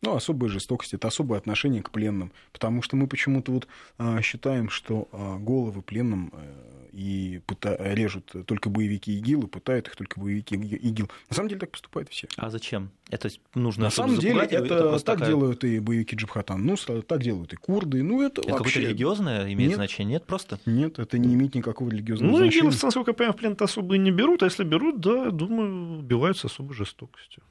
ну, 0.01 0.15
особая 0.15 0.49
жестокость, 0.49 0.95
это 0.95 1.09
особое 1.09 1.39
отношение 1.39 1.83
к 1.83 1.91
пленным. 1.91 2.33
Потому 2.53 2.83
что 2.83 2.97
мы 2.97 3.07
почему-то 3.07 3.53
вот 3.53 3.69
а, 3.99 4.21
считаем, 4.23 4.71
что 4.71 5.09
а, 5.13 5.39
головы 5.39 5.83
пленным 5.83 6.33
а, 6.33 6.89
и 6.93 7.41
пыта... 7.47 7.77
режут 7.95 8.33
только 8.47 8.71
боевики 8.71 9.19
ИГИЛ, 9.19 9.43
и 9.43 9.47
пытают 9.47 9.89
их 9.89 9.97
только 9.97 10.21
боевики 10.21 10.55
ИГИЛ. 10.55 11.11
На 11.31 11.37
самом 11.37 11.49
деле 11.49 11.61
так 11.61 11.73
поступают 11.73 12.09
все. 12.11 12.29
А 12.37 12.51
зачем? 12.51 12.91
Это 13.11 13.29
нужно 13.55 13.85
На 13.85 13.91
самом 13.91 14.19
деле 14.19 14.43
это, 14.43 14.57
это 14.57 14.93
так 14.93 15.19
такая... 15.19 15.29
делают 15.29 15.65
и 15.65 15.81
боевики 15.81 16.15
Джабхатан 16.15 16.65
Нусра, 16.65 17.03
так 17.03 17.23
делают 17.23 17.53
и 17.53 17.57
курды. 17.57 18.03
Ну, 18.03 18.23
это, 18.23 18.41
это 18.41 18.53
вообще... 18.53 18.65
какое-то 18.65 18.81
религиозное 18.81 19.53
имеет 19.53 19.71
нет, 19.71 19.77
значение? 19.77 20.15
Нет, 20.15 20.27
просто? 20.27 20.61
Нет, 20.65 20.99
это 20.99 21.19
не 21.19 21.35
имеет 21.35 21.55
никакого 21.55 21.91
религиозного 21.91 22.31
ну, 22.31 22.37
значения. 22.39 22.63
Ну, 22.63 22.71
ИГИЛ, 22.71 22.81
насколько 22.83 23.11
я 23.11 23.15
понимаю, 23.15 23.33
в 23.33 23.37
плен 23.37 23.57
особо 23.59 23.97
и 23.97 23.99
не 23.99 24.11
берут, 24.13 24.43
а 24.43 24.47
если 24.47 24.65
берут, 24.65 25.01
да, 25.01 25.31
думаю, 25.31 25.99
убиваются 25.99 26.47
особой 26.47 26.75
жестокостью. 26.75 27.43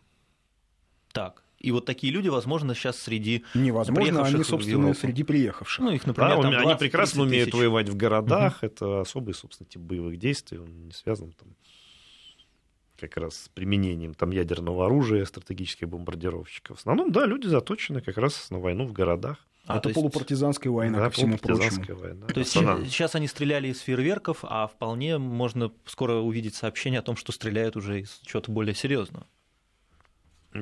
Так, 1.12 1.44
и 1.60 1.72
вот 1.72 1.86
такие 1.86 2.14
люди, 2.14 2.28
возможно, 2.28 2.76
сейчас 2.76 3.00
среди 3.00 3.44
Невозможно, 3.54 4.24
они, 4.24 4.44
собственно, 4.44 4.94
среди 4.94 5.24
приехавших. 5.24 5.84
Ну, 5.84 5.92
их, 5.92 6.06
например, 6.06 6.42
да, 6.42 6.60
они 6.60 6.76
прекрасно 6.76 7.24
умеют 7.24 7.50
тысяч. 7.50 7.60
воевать 7.60 7.90
в 7.90 7.96
городах. 7.96 8.58
Угу. 8.58 8.66
Это 8.66 9.02
особый, 9.02 9.34
собственно, 9.34 9.68
тип 9.68 9.82
боевых 9.82 10.18
действий. 10.18 10.60
Он 10.60 10.86
не 10.86 10.92
связан 10.92 11.32
там, 11.32 11.50
как 13.00 13.18
раз 13.18 13.36
с 13.36 13.50
применением 13.50 14.14
там, 14.14 14.32
ядерного 14.32 14.86
оружия, 14.86 15.26
стратегических 15.26 15.90
бомбардировщиков. 15.90 16.78
В 16.78 16.80
основном, 16.80 17.12
да, 17.12 17.26
люди 17.26 17.48
заточены 17.48 18.02
как 18.02 18.18
раз 18.18 18.50
на 18.52 18.60
войну 18.60 18.86
в 18.86 18.94
городах. 18.94 19.38
А, 19.66 19.80
это 19.80 19.90
полупартизанская 19.90 20.72
война, 20.72 21.00
да, 21.00 21.06
ко 21.06 21.10
всему 21.12 21.38
прочему. 21.38 21.98
Война. 21.98 22.28
То 22.28 22.40
есть 22.40 22.52
сейчас 22.52 23.16
они 23.16 23.28
стреляли 23.28 23.68
из 23.68 23.82
фейерверков, 23.82 24.40
а 24.44 24.68
вполне 24.68 25.18
можно 25.18 25.72
скоро 25.86 26.14
увидеть 26.14 26.56
сообщение 26.56 27.00
о 27.00 27.04
том, 27.04 27.18
что 27.18 27.34
стреляют 27.34 27.76
уже 27.76 28.02
из 28.02 28.22
чего-то 28.24 28.52
более 28.52 28.74
серьезного. 28.74 29.28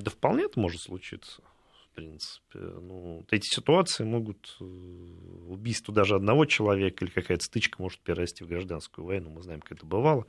Да 0.01 0.11
вполне 0.11 0.43
это 0.43 0.59
может 0.59 0.81
случиться, 0.81 1.41
в 1.85 1.95
принципе. 1.95 2.59
Ну, 2.59 3.25
эти 3.31 3.47
ситуации 3.47 4.03
могут... 4.03 4.55
Э, 4.59 4.63
убийство 5.47 5.93
даже 5.93 6.15
одного 6.15 6.45
человека 6.45 7.05
или 7.05 7.11
какая-то 7.11 7.43
стычка 7.43 7.81
может 7.81 7.99
перерасти 7.99 8.43
в 8.43 8.47
гражданскую 8.47 9.05
войну. 9.05 9.29
Мы 9.29 9.41
знаем, 9.41 9.61
как 9.61 9.73
это 9.73 9.85
бывало. 9.85 10.25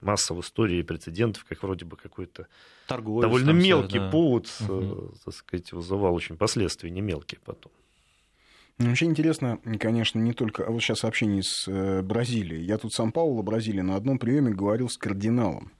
Масса 0.00 0.32
в 0.32 0.40
истории 0.40 0.82
прецедентов, 0.82 1.44
как 1.44 1.62
вроде 1.62 1.84
бы 1.84 1.96
какой-то 1.96 2.46
довольно 2.86 3.50
мелкий 3.50 3.98
да. 3.98 4.10
повод, 4.10 4.48
угу. 4.60 5.12
так 5.24 5.34
сказать, 5.34 5.72
вызывал 5.72 6.14
очень 6.14 6.36
последствия 6.36 6.90
не 6.90 7.00
мелкие 7.00 7.40
потом. 7.44 7.72
Ну, 8.78 8.88
вообще 8.88 9.06
интересно, 9.06 9.58
конечно, 9.80 10.20
не 10.20 10.32
только... 10.32 10.64
А 10.64 10.70
вот 10.70 10.80
сейчас 10.80 11.00
сообщение 11.00 11.40
из 11.40 11.66
э, 11.66 12.00
Бразилии. 12.02 12.60
Я 12.60 12.78
тут 12.78 12.92
сам 12.92 13.10
Паула, 13.10 13.42
Бразилия, 13.42 13.82
на 13.82 13.96
одном 13.96 14.20
приеме 14.20 14.52
говорил 14.52 14.88
с 14.88 14.96
кардиналом. 14.96 15.72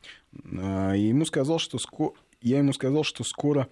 А, 0.60 0.94
и 0.94 1.02
ему 1.02 1.24
сказал, 1.24 1.60
что 1.60 1.78
скоро... 1.78 2.12
Я 2.40 2.58
ему 2.58 2.72
сказал, 2.72 3.04
что 3.04 3.22
скоро 3.22 3.68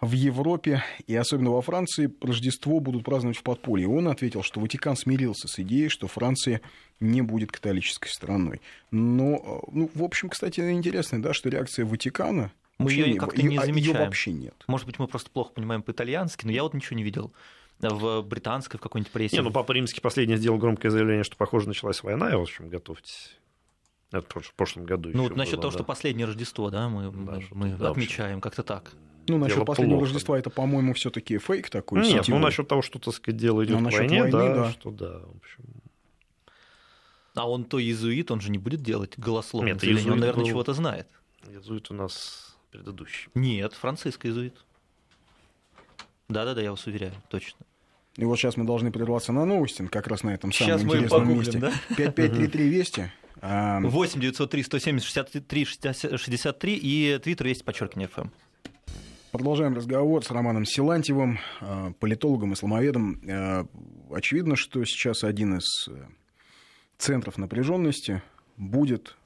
в 0.00 0.12
Европе 0.12 0.82
и 1.06 1.14
особенно 1.14 1.50
во 1.50 1.62
Франции 1.62 2.12
Рождество 2.20 2.80
будут 2.80 3.04
праздновать 3.04 3.36
в 3.36 3.42
подполье. 3.42 3.88
Он 3.88 4.08
ответил, 4.08 4.42
что 4.42 4.60
Ватикан 4.60 4.96
смирился 4.96 5.46
с 5.46 5.58
идеей, 5.58 5.88
что 5.88 6.08
Франция 6.08 6.60
не 7.00 7.22
будет 7.22 7.52
католической 7.52 8.08
страной. 8.08 8.60
Но, 8.90 9.62
ну, 9.72 9.90
в 9.94 10.02
общем, 10.02 10.28
кстати, 10.30 10.60
интересно, 10.72 11.22
да, 11.22 11.32
что 11.32 11.48
реакция 11.48 11.84
Ватикана 11.84 12.50
мы 12.78 12.92
ее 12.92 13.14
как-то 13.16 13.42
не 13.42 13.56
а 13.56 13.66
замечаем. 13.66 13.96
Ее 13.96 14.04
вообще 14.04 14.32
нет. 14.32 14.54
Может 14.66 14.86
быть, 14.86 14.98
мы 14.98 15.06
просто 15.06 15.30
плохо 15.30 15.52
понимаем 15.52 15.82
по-итальянски, 15.82 16.44
но 16.46 16.52
я 16.52 16.62
вот 16.62 16.74
ничего 16.74 16.96
не 16.96 17.04
видел 17.04 17.32
в 17.90 18.22
британской, 18.22 18.78
в 18.78 18.82
какой-нибудь 18.82 19.12
прессе. 19.12 19.36
Не, 19.36 19.42
ну 19.42 19.50
Папа 19.50 19.72
Римский 19.72 20.00
последний 20.00 20.36
сделал 20.36 20.58
громкое 20.58 20.90
заявление, 20.90 21.24
что, 21.24 21.36
похоже, 21.36 21.68
началась 21.68 22.02
война, 22.02 22.30
и, 22.30 22.34
в 22.34 22.40
общем, 22.40 22.68
готовьтесь. 22.68 23.36
Это 24.12 24.40
в 24.40 24.54
прошлом 24.54 24.84
году. 24.84 25.10
Ну, 25.12 25.24
вот 25.24 25.36
насчет 25.36 25.54
было, 25.54 25.62
того, 25.62 25.72
да. 25.72 25.78
что 25.78 25.84
последнее 25.84 26.26
Рождество, 26.26 26.70
да, 26.70 26.88
мы, 26.88 27.10
да, 27.10 27.40
мы 27.50 27.70
да, 27.70 27.90
отмечаем 27.90 28.40
как-то 28.40 28.62
так. 28.62 28.92
Ну, 29.26 29.38
насчет 29.38 29.64
последнего 29.64 29.98
плохо. 29.98 30.12
Рождества 30.12 30.38
это, 30.38 30.50
по-моему, 30.50 30.94
все-таки 30.94 31.38
фейк 31.38 31.70
такой. 31.70 32.00
Нет, 32.02 32.22
сетевой. 32.22 32.38
ну 32.38 32.44
насчет 32.44 32.68
того, 32.68 32.82
что, 32.82 32.98
так 32.98 33.14
сказать, 33.14 33.40
дело 33.40 33.64
идет 33.64 33.80
ну, 33.80 33.88
к 33.88 33.92
войне, 33.92 34.20
войны, 34.22 34.32
да, 34.32 34.54
да, 34.54 34.70
что 34.70 34.90
да, 34.90 35.20
в 35.20 35.36
общем. 35.36 35.64
А 37.34 37.50
он 37.50 37.64
то 37.64 37.80
иезуит, 37.80 38.30
он 38.30 38.40
же 38.40 38.50
не 38.50 38.58
будет 38.58 38.82
делать 38.82 39.18
голословное 39.18 39.72
Нет, 39.72 39.80
заявление, 39.80 40.12
он, 40.12 40.20
наверное, 40.20 40.42
был... 40.42 40.50
чего-то 40.50 40.72
знает. 40.74 41.08
Иезуит 41.48 41.90
у 41.90 41.94
нас 41.94 42.56
предыдущий. 42.70 43.28
Нет, 43.34 43.72
Франциско 43.72 44.28
иезуит. 44.28 44.64
Да-да-да, 46.28 46.60
я 46.60 46.70
вас 46.70 46.86
уверяю, 46.86 47.14
точно. 47.28 47.66
И 48.16 48.24
вот 48.24 48.36
сейчас 48.36 48.56
мы 48.56 48.64
должны 48.64 48.92
прерваться 48.92 49.32
на 49.32 49.44
новости, 49.44 49.86
как 49.88 50.06
раз 50.06 50.22
на 50.22 50.30
этом 50.30 50.52
самом 50.52 50.78
сейчас 50.78 50.82
интересном 50.84 51.36
месте. 51.36 51.58
Да? 51.58 51.72
5533 51.96 52.68
Вести. 52.68 53.12
8 53.40 54.20
903 54.20 54.62
170 54.62 55.06
63 55.06 55.64
63 55.64 56.74
и 56.76 57.18
твиттер 57.22 57.46
есть 57.48 57.64
подчеркивание 57.64 58.08
ФМ. 58.08 58.28
Продолжаем 59.32 59.74
разговор 59.74 60.24
с 60.24 60.30
Романом 60.30 60.64
Силантьевым, 60.64 61.40
а, 61.60 61.92
политологом, 61.98 62.54
исламоведом. 62.54 63.20
А, 63.28 63.66
очевидно, 64.12 64.54
что 64.54 64.84
сейчас 64.84 65.24
один 65.24 65.58
из 65.58 65.88
э, 65.88 66.06
центров 66.98 67.36
напряженности 67.36 68.22
будет 68.56 69.16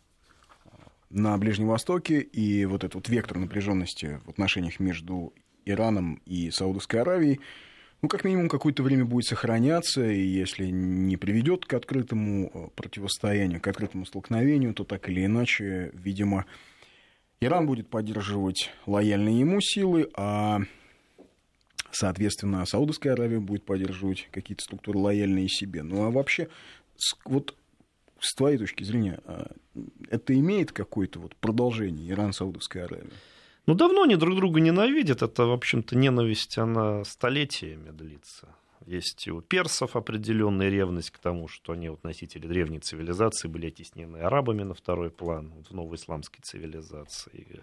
на 1.10 1.36
Ближнем 1.36 1.68
Востоке, 1.68 2.20
и 2.20 2.64
вот 2.64 2.84
этот 2.84 2.94
вот 2.94 3.08
вектор 3.10 3.36
напряженности 3.36 4.18
в 4.24 4.30
отношениях 4.30 4.80
между 4.80 5.34
Ираном 5.66 6.22
и 6.24 6.50
Саудовской 6.50 7.02
Аравией– 7.02 7.40
ну, 8.00 8.08
как 8.08 8.24
минимум, 8.24 8.48
какое-то 8.48 8.82
время 8.82 9.04
будет 9.04 9.26
сохраняться, 9.26 10.08
и 10.08 10.20
если 10.20 10.66
не 10.66 11.16
приведет 11.16 11.66
к 11.66 11.74
открытому 11.74 12.50
э, 12.52 12.68
противостоянию, 12.76 13.60
к 13.60 13.66
открытому 13.66 14.06
столкновению, 14.06 14.72
то 14.72 14.84
так 14.84 15.08
или 15.08 15.24
иначе, 15.24 15.90
видимо, 15.94 16.46
Иран 17.40 17.66
будет 17.66 17.88
поддерживать 17.88 18.70
лояльные 18.86 19.40
ему 19.40 19.60
силы, 19.60 20.10
а, 20.14 20.60
соответственно, 21.90 22.64
Саудовская 22.66 23.14
Аравия 23.14 23.40
будет 23.40 23.64
поддерживать 23.64 24.28
какие-то 24.30 24.62
структуры 24.62 24.98
лояльные 24.98 25.48
себе. 25.48 25.82
Ну, 25.82 26.04
а 26.04 26.10
вообще, 26.10 26.48
вот 27.24 27.56
с 28.20 28.34
твоей 28.34 28.58
точки 28.58 28.84
зрения, 28.84 29.20
а, 29.24 29.50
это 30.08 30.34
имеет 30.34 30.70
какое-то 30.70 31.18
вот 31.18 31.34
продолжение 31.36 32.10
Иран-Саудовская 32.10 32.84
Аравия? 32.84 33.10
Ну, 33.68 33.74
давно 33.74 34.04
они 34.04 34.16
друг 34.16 34.34
друга 34.34 34.60
ненавидят. 34.60 35.20
Это, 35.20 35.44
в 35.44 35.52
общем-то, 35.52 35.94
ненависть, 35.94 36.56
она 36.56 37.04
столетиями 37.04 37.90
длится. 37.90 38.48
Есть 38.86 39.26
и 39.26 39.30
у 39.30 39.42
персов 39.42 39.94
определенная 39.94 40.70
ревность 40.70 41.10
к 41.10 41.18
тому, 41.18 41.48
что 41.48 41.74
они 41.74 41.90
вот 41.90 42.02
носители 42.02 42.46
древней 42.46 42.78
цивилизации 42.78 43.46
были 43.46 43.66
оттеснены 43.66 44.16
арабами 44.16 44.62
на 44.62 44.72
второй 44.72 45.10
план 45.10 45.52
вот 45.54 45.66
в 45.66 45.74
новой 45.74 45.96
исламской 45.96 46.40
цивилизации. 46.42 47.62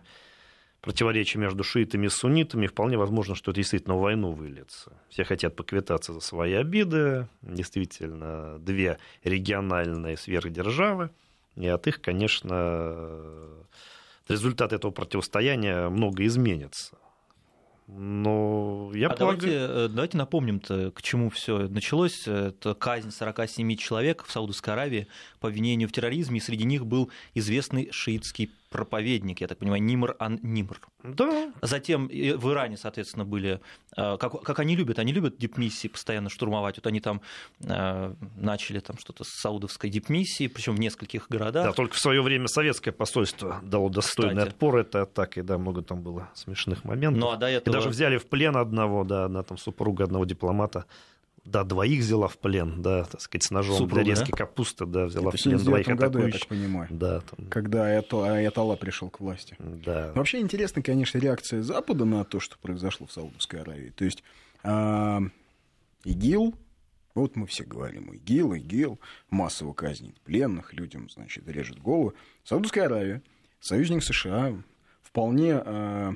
Противоречие 0.81 1.41
между 1.41 1.63
шиитами 1.63 2.05
и 2.05 2.09
суннитами, 2.09 2.67
вполне 2.67 2.99
возможно, 2.99 3.33
что 3.33 3.49
это 3.49 3.61
действительно 3.61 3.95
в 3.95 4.01
войну 4.01 4.31
выльется. 4.33 4.93
Все 5.09 5.23
хотят 5.23 5.55
поквитаться 5.55 6.13
за 6.13 6.19
свои 6.19 6.53
обиды. 6.53 7.27
Действительно, 7.41 8.59
две 8.59 8.99
региональные 9.23 10.17
сверхдержавы. 10.17 11.09
И 11.55 11.65
от 11.65 11.87
их, 11.87 11.99
конечно, 11.99 13.55
результат 14.27 14.73
этого 14.73 14.91
противостояния 14.91 15.89
много 15.89 16.25
изменится. 16.25 16.97
Но 17.87 18.91
я 18.95 19.09
а 19.09 19.15
полагаю... 19.15 19.39
давайте, 19.41 19.85
э, 19.85 19.87
давайте 19.89 20.17
напомним-то, 20.17 20.91
к 20.91 21.01
чему 21.03 21.29
все 21.29 21.67
началось. 21.67 22.27
Это 22.27 22.73
казнь 22.73 23.11
47 23.11 23.75
человек 23.75 24.23
в 24.25 24.31
Саудовской 24.31 24.73
Аравии 24.73 25.07
по 25.39 25.49
обвинению 25.49 25.87
в 25.87 25.91
терроризме, 25.91 26.39
и 26.39 26.41
среди 26.41 26.63
них 26.63 26.85
был 26.85 27.11
известный 27.35 27.91
шиитский 27.91 28.51
проповедник, 28.75 29.39
я 29.39 29.47
так 29.47 29.57
понимаю, 29.57 29.81
Нимр 29.81 30.17
Ан-Нимр. 30.19 30.81
Да. 31.03 31.53
Затем 31.61 32.07
в 32.07 32.51
Иране, 32.51 32.75
соответственно, 32.75 33.23
были, 33.23 33.61
э, 33.95 34.17
как, 34.17 34.41
как 34.41 34.59
они 34.59 34.75
любят, 34.75 34.99
они 34.99 35.13
любят 35.13 35.37
дипмиссии 35.37 35.87
постоянно 35.87 36.29
штурмовать. 36.29 36.75
Вот 36.75 36.87
они 36.87 36.99
там 36.99 37.21
э, 37.63 38.13
начали 38.35 38.79
там 38.79 38.97
что-то 38.97 39.23
с 39.23 39.29
саудовской 39.29 39.89
дипмиссии, 39.89 40.47
причем 40.47 40.75
в 40.75 40.79
нескольких 40.79 41.29
городах. 41.29 41.67
Да, 41.67 41.71
только 41.71 41.95
в 41.95 41.99
свое 41.99 42.21
время 42.21 42.47
советское 42.47 42.91
посольство 42.91 43.61
дало 43.63 43.87
достойный 43.87 44.35
Кстати. 44.35 44.49
отпор 44.49 44.77
этой 44.77 45.03
атаке, 45.03 45.41
да, 45.41 45.57
много 45.57 45.81
там 45.81 46.01
было 46.01 46.29
смешных 46.33 46.83
моментов. 46.83 47.21
Ну, 47.21 47.29
а 47.29 47.37
до 47.37 47.47
этого... 47.47 47.73
И 47.73 47.77
даже 47.77 47.89
взяли 47.89 48.17
в 48.17 48.25
плен 48.25 48.57
одного, 48.57 49.05
да, 49.05 49.25
одна 49.25 49.43
там 49.43 49.57
супруга 49.57 50.03
одного 50.03 50.25
дипломата 50.25 50.85
да, 51.45 51.63
двоих 51.63 52.01
взяла 52.01 52.27
в 52.27 52.37
плен, 52.39 52.81
да, 52.81 53.03
так 53.03 53.21
сказать, 53.21 53.43
с 53.43 53.51
ножом 53.51 53.77
Супруга, 53.77 54.03
для 54.03 54.13
резки 54.13 54.31
да? 54.31 54.37
капусты, 54.37 54.85
да, 54.87 55.05
взяла 55.05 55.29
это 55.29 55.37
в 55.37 55.43
плен 55.43 55.57
двоих 55.59 55.87
году, 55.87 56.19
я 56.25 56.31
так 56.31 56.47
понимаю. 56.47 56.87
Да, 56.89 57.21
там... 57.21 57.47
Когда 57.49 57.85
Аятолла 57.85 58.75
пришел 58.75 59.09
к 59.11 59.19
власти. 59.19 59.55
Да. 59.59 60.11
Вообще 60.15 60.39
интересно, 60.39 60.81
конечно, 60.81 61.19
реакция 61.19 61.61
Запада 61.61 62.05
на 62.05 62.23
то, 62.23 62.39
что 62.39 62.57
произошло 62.57 63.05
в 63.05 63.11
Саудовской 63.11 63.61
Аравии. 63.61 63.91
То 63.91 64.05
есть 64.05 64.23
э, 64.63 65.19
ИГИЛ, 66.03 66.55
вот 67.13 67.35
мы 67.35 67.45
все 67.45 67.63
говорим, 67.63 68.11
ИГИЛ, 68.11 68.55
ИГИЛ, 68.55 68.99
массово 69.29 69.73
казнит 69.73 70.19
пленных, 70.21 70.73
людям, 70.73 71.09
значит, 71.11 71.47
режет 71.47 71.79
головы. 71.79 72.13
Саудовская 72.43 72.85
Аравия, 72.85 73.21
союзник 73.59 74.03
США, 74.03 74.55
вполне 75.03 75.61
э, 75.63 76.13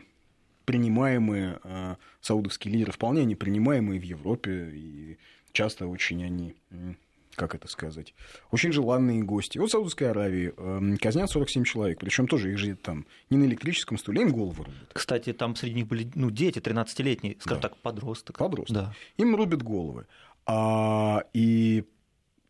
принимаемые, 0.69 1.59
э, 1.63 1.95
саудовские 2.21 2.71
лидеры, 2.71 2.91
вполне 2.91 3.21
они 3.21 3.33
принимаемые 3.33 3.99
в 3.99 4.03
Европе, 4.03 4.69
и 4.71 5.17
часто 5.51 5.87
очень 5.87 6.23
они, 6.23 6.55
как 7.31 7.55
это 7.55 7.67
сказать, 7.67 8.13
очень 8.51 8.71
желанные 8.71 9.23
гости. 9.23 9.57
Вот 9.57 9.69
в 9.69 9.71
Саудовской 9.71 10.11
Аравии 10.11 10.53
э, 10.55 10.97
казнят 10.97 11.27
47 11.27 11.63
человек, 11.63 11.99
причем 11.99 12.27
тоже 12.27 12.51
их 12.51 12.59
же 12.59 12.75
там 12.75 13.07
не 13.31 13.37
на 13.37 13.45
электрическом 13.45 13.97
стуле, 13.97 14.21
им 14.21 14.29
голову 14.31 14.63
рубят. 14.63 14.91
Кстати, 14.93 15.33
там 15.33 15.55
среди 15.55 15.73
них 15.73 15.87
были 15.87 16.07
ну, 16.13 16.29
дети 16.29 16.59
13-летние, 16.59 17.37
скажем 17.39 17.63
да. 17.63 17.69
так, 17.69 17.77
подросток. 17.77 18.37
Подросток. 18.37 18.75
Да. 18.75 18.93
Им 19.17 19.35
рубят 19.35 19.63
головы. 19.63 20.05
А, 20.45 21.23
и 21.33 21.83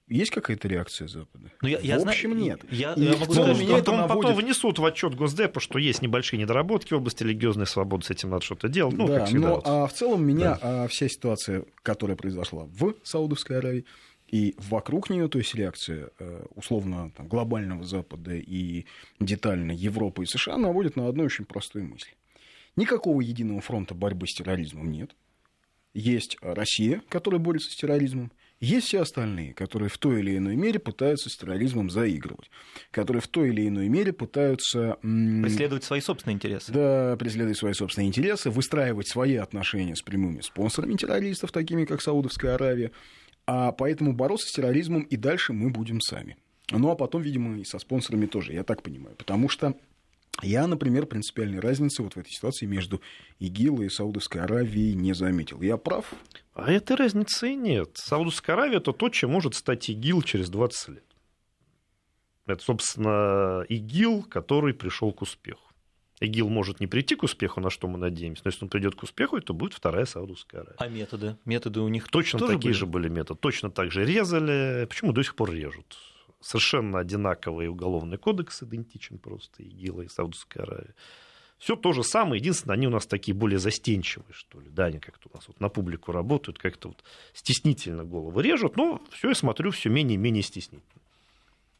есть 0.09 0.31
какая-то 0.31 0.67
реакция 0.67 1.07
Запада? 1.07 1.51
Ну, 1.61 1.67
я, 1.67 1.79
я 1.79 1.99
в 1.99 2.07
общем, 2.07 2.31
знаю, 2.31 2.43
нет. 2.43 2.61
Я, 2.71 2.93
я 2.97 3.15
могу 3.17 3.33
сказать, 3.33 3.57
что 3.57 3.75
потом, 3.75 3.97
наводит... 3.97 4.23
потом 4.23 4.35
внесут 4.35 4.79
в 4.79 4.85
отчет 4.85 5.15
Госдепа, 5.15 5.59
что 5.59 5.79
есть 5.79 6.01
небольшие 6.01 6.39
недоработки 6.39 6.93
в 6.93 6.97
области 6.97 7.23
религиозной 7.23 7.67
свободы, 7.67 8.05
с 8.05 8.09
этим 8.09 8.31
надо 8.31 8.43
что-то 8.43 8.67
делать. 8.67 8.97
Ну, 8.97 9.07
да, 9.07 9.19
как 9.19 9.27
всегда, 9.27 9.47
но 9.47 9.55
вот. 9.55 9.63
а 9.65 9.87
в 9.87 9.93
целом 9.93 10.25
меня 10.25 10.57
да. 10.61 10.83
а, 10.83 10.87
вся 10.87 11.07
ситуация, 11.07 11.63
которая 11.83 12.17
произошла 12.17 12.65
в 12.65 12.95
Саудовской 13.03 13.59
Аравии, 13.59 13.85
и 14.27 14.55
вокруг 14.57 15.09
нее, 15.09 15.27
то 15.27 15.39
есть 15.39 15.55
реакция 15.55 16.11
э, 16.19 16.45
условно 16.53 17.11
там, 17.17 17.27
глобального 17.27 17.83
Запада 17.83 18.35
и 18.35 18.85
детально 19.19 19.71
Европы 19.71 20.23
и 20.23 20.27
США 20.27 20.57
наводит 20.57 20.95
на 20.95 21.07
одну 21.07 21.23
очень 21.23 21.45
простую 21.45 21.85
мысль. 21.85 22.09
Никакого 22.75 23.21
единого 23.21 23.61
фронта 23.61 23.95
борьбы 23.95 24.27
с 24.27 24.35
терроризмом 24.35 24.91
нет. 24.91 25.15
Есть 25.95 26.37
Россия, 26.41 27.01
которая 27.09 27.39
борется 27.39 27.71
с 27.71 27.75
терроризмом, 27.75 28.31
есть 28.59 28.87
все 28.87 29.01
остальные, 29.01 29.53
которые 29.53 29.89
в 29.89 29.97
той 29.97 30.19
или 30.19 30.37
иной 30.37 30.55
мере 30.55 30.79
пытаются 30.79 31.29
с 31.29 31.37
терроризмом 31.37 31.89
заигрывать, 31.89 32.49
которые 32.91 33.21
в 33.21 33.27
той 33.27 33.49
или 33.49 33.67
иной 33.67 33.87
мере 33.87 34.11
пытаются... 34.11 34.97
Преследовать 35.01 35.83
свои 35.83 36.01
собственные 36.01 36.35
интересы. 36.35 36.71
Да, 36.71 37.15
преследовать 37.17 37.57
свои 37.57 37.73
собственные 37.73 38.09
интересы, 38.09 38.49
выстраивать 38.49 39.07
свои 39.07 39.35
отношения 39.35 39.95
с 39.95 40.01
прямыми 40.01 40.41
спонсорами 40.41 40.95
террористов, 40.95 41.51
такими 41.51 41.85
как 41.85 42.01
Саудовская 42.01 42.55
Аравия. 42.55 42.91
А 43.45 43.71
поэтому 43.71 44.13
бороться 44.13 44.47
с 44.47 44.51
терроризмом 44.51 45.03
и 45.03 45.15
дальше 45.15 45.53
мы 45.53 45.69
будем 45.69 46.01
сами. 46.01 46.37
Ну 46.71 46.91
а 46.91 46.95
потом, 46.95 47.21
видимо, 47.21 47.57
и 47.57 47.63
со 47.63 47.79
спонсорами 47.79 48.25
тоже, 48.25 48.53
я 48.53 48.63
так 48.63 48.83
понимаю. 48.83 49.15
Потому 49.15 49.49
что 49.49 49.75
я, 50.41 50.67
например, 50.67 51.05
принципиальной 51.05 51.59
разницы 51.59 52.03
вот 52.03 52.13
в 52.13 52.17
этой 52.17 52.31
ситуации 52.31 52.65
между 52.65 53.01
ИГИЛ 53.39 53.81
и 53.81 53.89
Саудовской 53.89 54.41
Аравией 54.41 54.93
не 54.93 55.13
заметил. 55.13 55.61
Я 55.61 55.77
прав? 55.77 56.13
А 56.53 56.71
этой 56.71 56.95
разницы 56.95 57.53
нет. 57.53 57.91
Саудовская 57.95 58.55
Аравия– 58.55 58.77
это 58.79 58.93
то, 58.93 59.09
чем 59.09 59.31
может 59.31 59.55
стать 59.55 59.89
ИГИЛ 59.89 60.21
через 60.23 60.49
20 60.49 60.89
лет. 60.89 61.03
Это, 62.45 62.63
собственно, 62.63 63.63
ИГИЛ, 63.69 64.23
который 64.23 64.73
пришел 64.73 65.11
к 65.11 65.21
успеху. 65.21 65.61
ИГИЛ 66.19 66.49
может 66.49 66.79
не 66.79 66.87
прийти 66.87 67.15
к 67.15 67.23
успеху, 67.23 67.61
на 67.61 67.69
что 67.69 67.87
мы 67.87 67.97
надеемся, 67.97 68.41
но 68.43 68.49
если 68.49 68.65
он 68.65 68.69
придет 68.69 68.95
к 68.95 69.03
успеху, 69.03 69.39
то 69.39 69.53
будет 69.53 69.73
вторая 69.73 70.05
Саудовская 70.05 70.61
Аравия. 70.61 70.77
А 70.79 70.87
методы? 70.87 71.37
Методы 71.45 71.79
у 71.79 71.87
них 71.87 72.09
точно 72.09 72.39
такие 72.39 72.59
были? 72.59 72.71
же 72.73 72.85
были 72.85 73.07
методы. 73.07 73.39
Точно 73.39 73.71
так 73.71 73.91
же 73.91 74.05
резали. 74.05 74.85
Почему 74.85 75.13
до 75.13 75.23
сих 75.23 75.35
пор 75.35 75.51
режут? 75.51 75.97
Совершенно 76.41 76.99
одинаковый 76.99 77.67
уголовный 77.67 78.17
кодекс, 78.17 78.63
идентичен 78.63 79.17
просто 79.17 79.61
ИГИЛа 79.63 80.03
и 80.03 80.07
Саудовской 80.07 80.63
Аравии. 80.63 80.93
все 81.57 81.75
то 81.75 81.91
же 81.91 82.03
самое, 82.03 82.39
единственное, 82.39 82.75
они 82.75 82.87
у 82.87 82.91
нас 82.91 83.05
такие 83.05 83.35
более 83.35 83.59
застенчивые, 83.59 84.31
что 84.31 84.59
ли, 84.61 84.69
да, 84.69 84.85
они 84.85 84.99
как-то 84.99 85.29
у 85.31 85.35
нас 85.35 85.47
вот 85.47 85.59
на 85.59 85.67
публику 85.67 86.13
работают, 86.13 86.57
как-то 86.57 86.89
вот 86.89 87.03
стеснительно 87.33 88.05
головы 88.05 88.41
режут, 88.41 88.77
но 88.77 89.01
все 89.11 89.29
я 89.29 89.35
смотрю, 89.35 89.71
все 89.71 89.89
менее 89.89 90.15
и 90.15 90.17
менее 90.17 90.43
стеснительно. 90.43 91.01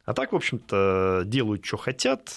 А 0.04 0.14
так, 0.14 0.34
в 0.34 0.36
общем-то, 0.36 1.22
делают, 1.26 1.64
что 1.64 1.78
хотят, 1.78 2.36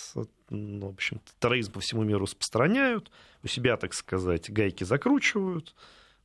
ну, 0.50 0.88
в 0.88 0.92
общем 0.92 1.20
терроризм 1.40 1.72
по 1.72 1.80
всему 1.80 2.04
миру 2.04 2.24
распространяют, 2.26 3.10
у 3.42 3.48
себя, 3.48 3.76
так 3.76 3.94
сказать, 3.94 4.50
гайки 4.50 4.84
закручивают, 4.84 5.74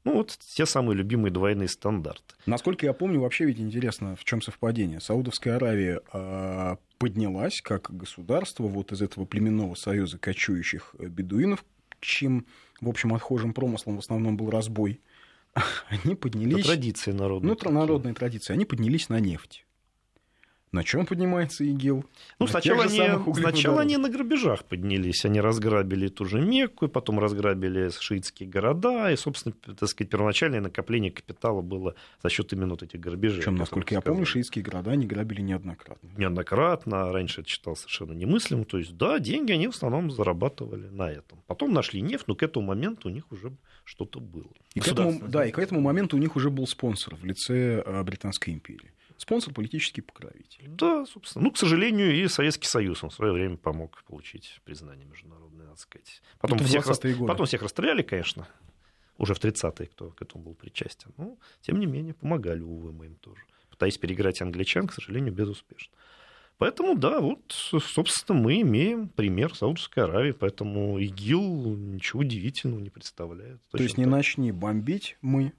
ну, 0.07 0.13
вот 0.19 0.37
те 0.39 0.65
самые 0.65 0.95
любимые 0.95 1.31
двойные 1.31 1.67
стандарты. 1.67 2.33
Насколько 2.45 2.85
я 2.85 2.93
помню, 2.93 3.19
вообще 3.19 3.43
ведь 3.45 3.59
интересно, 3.59 4.15
в 4.15 4.23
чем 4.23 4.41
совпадение. 4.41 5.01
Саудовская 5.01 5.57
Аравия 5.57 6.01
э, 6.13 6.75
поднялась 6.97 7.61
как 7.61 7.95
государство 7.95 8.63
вот 8.63 8.93
из 8.93 9.01
этого 9.01 9.25
племенного 9.25 9.75
союза 9.75 10.17
кочующих 10.17 10.95
э, 10.97 11.07
бедуинов, 11.07 11.65
чем, 11.99 12.45
в 12.79 12.87
общем, 12.87 13.13
отхожим 13.13 13.53
промыслом 13.53 13.97
в 13.97 13.99
основном 13.99 14.37
был 14.37 14.49
разбой. 14.49 15.01
Они 15.89 16.15
поднялись... 16.15 16.59
Это 16.59 16.67
традиции 16.67 17.11
народные. 17.11 17.57
Ну, 17.61 17.71
народные 17.71 18.13
традиции. 18.13 18.53
Они 18.53 18.63
поднялись 18.63 19.09
на 19.09 19.19
нефть. 19.19 19.65
На 20.71 20.83
чем 20.83 21.05
поднимается 21.05 21.63
ИГИЛ? 21.63 22.05
Ну, 22.39 22.45
на 22.45 22.51
сначала, 22.51 22.83
они, 22.83 23.01
сначала 23.35 23.81
они 23.81 23.95
на 23.95 24.09
грабежах 24.09 24.65
поднялись. 24.65 25.23
Они 25.23 25.39
разграбили 25.39 26.09
ту 26.09 26.25
же 26.25 26.41
Мекку, 26.41 26.85
и 26.85 26.87
потом 26.89 27.19
разграбили 27.19 27.89
шиитские 27.89 28.49
города. 28.49 29.09
И, 29.09 29.15
собственно, 29.15 29.55
так 29.63 29.87
сказать, 29.87 30.09
первоначальное 30.09 30.59
накопление 30.59 31.11
капитала 31.11 31.61
было 31.61 31.95
за 32.21 32.29
счет 32.29 32.51
именно 32.51 32.71
вот 32.71 32.83
этих 32.83 32.99
грабежей. 32.99 33.39
Причем, 33.39 33.55
насколько 33.55 33.93
я 33.93 34.01
помню, 34.01 34.25
шиитские 34.25 34.63
города 34.63 34.91
они 34.91 35.05
грабили 35.05 35.41
неоднократно. 35.41 36.09
Неоднократно. 36.17 37.13
Раньше 37.13 37.41
это 37.41 37.49
считалось 37.49 37.79
совершенно 37.79 38.11
немыслимым. 38.11 38.65
То 38.65 38.77
есть, 38.77 38.97
да, 38.97 39.19
деньги 39.19 39.53
они 39.53 39.67
в 39.67 39.75
основном 39.75 40.11
зарабатывали 40.11 40.89
на 40.89 41.09
этом. 41.09 41.41
Потом 41.47 41.73
нашли 41.73 42.01
нефть, 42.01 42.25
но 42.27 42.35
к 42.35 42.43
этому 42.43 42.67
моменту 42.67 43.07
у 43.07 43.11
них 43.11 43.31
уже 43.31 43.55
что-то 43.85 44.19
было. 44.19 44.51
И 44.73 44.81
к 44.81 44.87
этому, 44.89 45.21
да, 45.27 45.45
и 45.45 45.51
к 45.51 45.59
этому 45.59 45.79
моменту 45.79 46.17
у 46.17 46.19
них 46.19 46.35
уже 46.35 46.49
был 46.49 46.67
спонсор 46.67 47.15
в 47.15 47.23
лице 47.23 47.81
э, 47.85 48.03
Британской 48.03 48.53
империи 48.53 48.91
спонсор 49.17 49.53
политический 49.53 50.01
покровитель. 50.01 50.67
Да, 50.67 51.05
собственно. 51.05 51.45
Ну, 51.45 51.51
к 51.51 51.57
сожалению, 51.57 52.15
и 52.15 52.27
Советский 52.27 52.67
Союз 52.67 53.03
он 53.03 53.09
в 53.09 53.13
свое 53.13 53.33
время 53.33 53.57
помог 53.57 54.03
получить 54.03 54.59
признание 54.63 55.05
международное, 55.05 55.67
надо 55.67 55.79
сказать. 55.79 56.21
Потом, 56.39 56.59
всех, 56.59 56.85
годы. 56.85 57.25
потом 57.27 57.45
всех 57.45 57.61
расстреляли, 57.61 58.01
конечно, 58.01 58.47
уже 59.17 59.33
в 59.33 59.39
30-е, 59.39 59.87
кто 59.87 60.11
к 60.11 60.21
этому 60.21 60.43
был 60.43 60.53
причастен. 60.53 61.11
Но, 61.17 61.37
тем 61.61 61.79
не 61.79 61.85
менее, 61.85 62.13
помогали, 62.13 62.61
увы, 62.61 62.91
мы 62.91 63.07
им 63.07 63.15
тоже. 63.15 63.41
Пытаясь 63.69 63.97
переиграть 63.97 64.41
англичан, 64.41 64.87
к 64.87 64.93
сожалению, 64.93 65.33
безуспешно. 65.33 65.93
Поэтому, 66.57 66.97
да, 66.97 67.21
вот, 67.21 67.39
собственно, 67.51 68.39
мы 68.39 68.61
имеем 68.61 69.09
пример 69.09 69.53
Саудовской 69.53 70.03
Аравии, 70.03 70.31
поэтому 70.31 70.97
ИГИЛ 70.97 71.75
ничего 71.75 72.21
удивительного 72.21 72.79
не 72.79 72.89
представляет. 72.89 73.61
То 73.69 73.77
есть 73.77 73.97
не 73.97 74.05
так. 74.05 74.11
начни 74.11 74.51
бомбить 74.51 75.17
мы, 75.21 75.53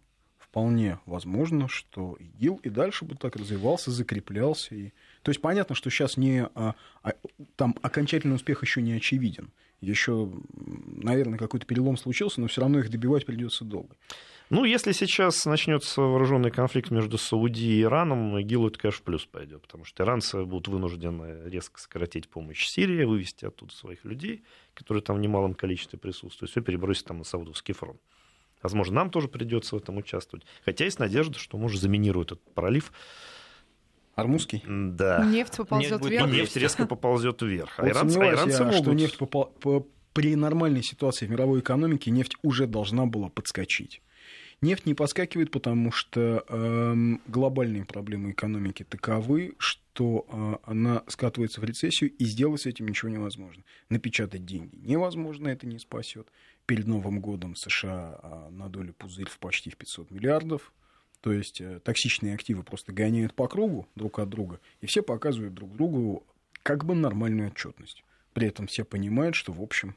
вполне 0.59 0.99
возможно, 1.07 1.69
что 1.69 2.17
ИГИЛ 2.19 2.61
и 2.65 2.69
дальше 2.69 3.05
бы 3.05 3.15
так 3.15 3.37
развивался, 3.37 3.93
закреплялся. 3.93 4.75
И... 4.75 4.89
То 5.23 5.31
есть 5.31 5.41
понятно, 5.41 5.77
что 5.77 5.89
сейчас 5.89 6.17
не, 6.17 6.49
а, 6.55 6.75
а, 7.05 7.13
там 7.55 7.77
окончательный 7.81 8.35
успех 8.35 8.63
еще 8.63 8.83
не 8.83 8.93
очевиден. 8.93 9.53
Еще, 9.81 10.29
наверное, 10.57 11.39
какой-то 11.39 11.65
перелом 11.65 11.97
случился, 11.97 12.41
но 12.41 12.49
все 12.49 12.63
равно 12.63 12.81
их 12.81 12.91
добивать 12.91 13.25
придется 13.25 13.65
долго. 13.65 13.95
Ну, 14.51 14.65
если 14.65 14.91
сейчас 14.91 15.45
начнется 15.45 16.01
вооруженный 16.01 16.51
конфликт 16.51 16.91
между 16.91 17.19
Саудией 17.19 17.79
и 17.79 17.83
Ираном, 17.83 18.37
ИГИЛу 18.37 18.69
это, 18.69 18.81
конечно, 18.81 19.05
плюс 19.05 19.27
пойдет, 19.27 19.63
потому 19.63 19.85
что 19.85 20.03
иранцы 20.03 20.45
будут 20.45 20.67
вынуждены 20.67 21.49
резко 21.49 21.79
сократить 21.79 22.29
помощь 22.29 22.67
Сирии, 22.67 23.05
вывести 23.05 23.45
оттуда 23.45 23.73
своих 23.73 24.05
людей, 24.05 24.43
которые 24.75 25.05
там 25.05 25.19
в 25.19 25.21
немалом 25.21 25.55
количестве 25.55 26.01
присутствуют, 26.01 26.51
все 26.51 26.63
перебросить 26.63 27.05
там 27.05 27.19
на 27.19 27.25
Саудовский 27.25 27.75
фронт. 27.75 28.01
Возможно, 28.63 28.97
нам 28.97 29.11
тоже 29.11 29.29
придется 29.29 29.77
в 29.77 29.79
этом 29.79 29.97
участвовать. 29.97 30.45
Хотя 30.65 30.85
есть 30.85 30.99
надежда, 30.99 31.39
что, 31.39 31.59
может, 31.59 31.81
заминирует 31.81 32.33
этот 32.33 32.55
пролив. 32.55 32.93
Армузский? 34.15 34.65
Да. 34.67 35.25
Нефть 35.25 35.59
поползет 35.59 36.05
вверх. 36.05 36.31
нефть 36.31 36.57
резко 36.57 36.87
поползет 36.87 37.41
вверх. 37.41 37.79
А 37.79 37.83
вот 37.83 37.91
иранцы, 37.91 38.19
а 38.19 38.29
иранцы 38.35 38.65
могут... 38.65 38.81
что 38.81 38.93
нефть 38.93 39.19
попол... 39.19 39.47
по... 39.61 39.87
при 40.13 40.35
нормальной 40.35 40.83
ситуации 40.83 41.27
в 41.27 41.31
мировой 41.31 41.61
экономике 41.61 42.11
нефть 42.11 42.37
уже 42.43 42.67
должна 42.67 43.07
была 43.07 43.29
подскочить. 43.29 44.03
Нефть 44.61 44.87
не 44.87 44.95
подскакивает, 44.95 45.53
потому 45.53 45.93
что 45.93 46.45
э, 46.49 46.95
глобальные 47.29 47.85
проблемы 47.85 48.33
экономики 48.33 48.83
таковы, 48.83 49.55
что 49.59 50.27
э, 50.29 50.57
она 50.65 51.05
скатывается 51.07 51.61
в 51.61 51.65
рецессию, 51.65 52.11
и 52.11 52.25
сделать 52.25 52.63
с 52.63 52.67
этим 52.67 52.89
ничего 52.89 53.09
невозможно. 53.09 53.63
Напечатать 53.89 54.45
деньги 54.45 54.75
невозможно, 54.83 55.47
это 55.47 55.69
не 55.69 55.79
спасет 55.79 56.27
перед 56.69 56.87
Новым 56.87 57.21
годом 57.21 57.57
США 57.57 58.21
а, 58.23 58.51
надули 58.51 58.91
пузырь 58.91 59.29
в 59.29 59.39
почти 59.39 59.71
в 59.71 59.77
500 59.79 60.11
миллиардов. 60.11 60.75
То 61.23 61.33
есть 61.33 61.63
э, 61.63 61.81
токсичные 61.81 62.35
активы 62.35 62.63
просто 62.63 62.93
гоняют 62.93 63.35
по 63.35 63.49
кругу 63.49 63.89
друг 63.97 64.19
от 64.19 64.29
друга, 64.29 64.61
и 64.81 64.87
все 64.87 65.03
показывают 65.03 65.55
друг 65.55 65.75
другу 65.75 66.25
как 66.63 66.85
бы 66.85 66.95
нормальную 66.95 67.49
отчетность. 67.51 68.05
При 68.35 68.47
этом 68.47 68.67
все 68.67 68.85
понимают, 68.85 69.35
что, 69.35 69.51
в 69.51 69.63
общем, 69.63 69.97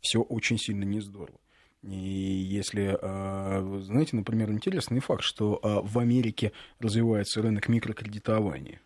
все 0.00 0.20
очень 0.20 0.58
сильно 0.58 0.84
не 0.84 1.00
здорово. 1.00 1.40
И 1.82 1.90
если, 1.90 2.96
а, 3.02 3.80
знаете, 3.82 4.14
например, 4.14 4.52
интересный 4.52 5.00
факт, 5.00 5.24
что 5.24 5.58
а, 5.62 5.82
в 5.82 5.98
Америке 5.98 6.52
развивается 6.78 7.42
рынок 7.42 7.68
микрокредитования. 7.68 8.80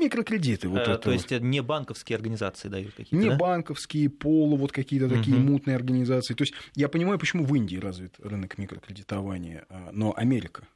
Микрокредиты. 0.00 0.66
Вот 0.66 0.78
а, 0.78 0.92
это 0.92 0.98
то 0.98 1.12
есть 1.12 1.30
не 1.30 1.60
банковские 1.60 2.16
организации 2.16 2.68
дают 2.68 2.94
какие-то, 2.94 3.16
Не 3.16 3.30
да? 3.30 3.36
банковские, 3.36 4.08
полу, 4.08 4.56
вот 4.56 4.72
какие-то 4.72 5.10
такие 5.10 5.36
угу. 5.36 5.44
мутные 5.44 5.76
организации. 5.76 6.32
То 6.32 6.42
есть 6.42 6.54
я 6.74 6.88
понимаю, 6.88 7.18
почему 7.18 7.44
в 7.44 7.54
Индии 7.54 7.76
развит 7.76 8.14
рынок 8.18 8.56
микрокредитования, 8.56 9.66
а, 9.68 9.90
но 9.92 10.14
Америка. 10.16 10.66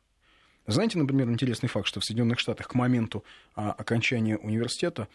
Знаете, 0.66 0.98
например, 0.98 1.30
интересный 1.30 1.70
факт, 1.70 1.86
что 1.86 2.00
в 2.00 2.04
Соединенных 2.04 2.38
Штатах 2.38 2.68
к 2.68 2.74
моменту 2.74 3.24
а, 3.54 3.72
окончания 3.72 4.36
университета, 4.36 5.08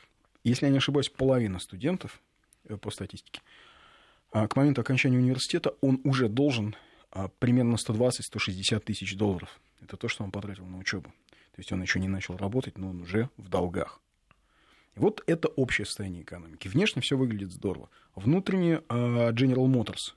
если 0.43 0.65
я 0.65 0.71
не 0.71 0.79
ошибаюсь, 0.79 1.09
половина 1.09 1.59
студентов 1.59 2.19
э, 2.65 2.77
по 2.77 2.89
статистике, 2.89 3.41
а, 4.31 4.47
к 4.47 4.55
моменту 4.55 4.81
окончания 4.81 5.17
университета 5.17 5.75
он 5.81 6.01
уже 6.03 6.29
должен 6.29 6.75
примерно 7.39 7.75
120-160 7.75 8.79
тысяч 8.81 9.15
долларов. 9.15 9.59
Это 9.81 9.97
то, 9.97 10.07
что 10.07 10.23
он 10.23 10.29
потратил 10.29 10.65
на 10.65 10.77
учебу. 10.77 11.11
То 11.59 11.61
есть 11.61 11.73
он 11.73 11.81
еще 11.81 11.99
не 11.99 12.07
начал 12.07 12.37
работать, 12.37 12.77
но 12.77 12.91
он 12.91 13.01
уже 13.01 13.29
в 13.35 13.49
долгах. 13.49 13.99
И 14.95 14.99
вот 15.01 15.21
это 15.27 15.49
общее 15.49 15.83
состояние 15.83 16.23
экономики. 16.23 16.69
Внешне 16.69 17.01
все 17.01 17.17
выглядит 17.17 17.51
здорово. 17.51 17.89
Внутренне 18.15 18.81
а, 18.87 19.33
General 19.33 19.67
Motors 19.67 20.13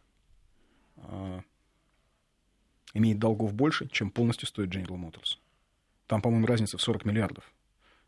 а, 0.99 1.41
имеет 2.95 3.19
долгов 3.19 3.55
больше, 3.55 3.89
чем 3.89 4.13
полностью 4.13 4.47
стоит 4.47 4.73
General 4.73 4.97
Motors. 4.97 5.39
Там, 6.07 6.23
по-моему, 6.23 6.47
разница 6.47 6.79
в 6.79 6.81
40 6.81 7.07
миллиардов. 7.07 7.53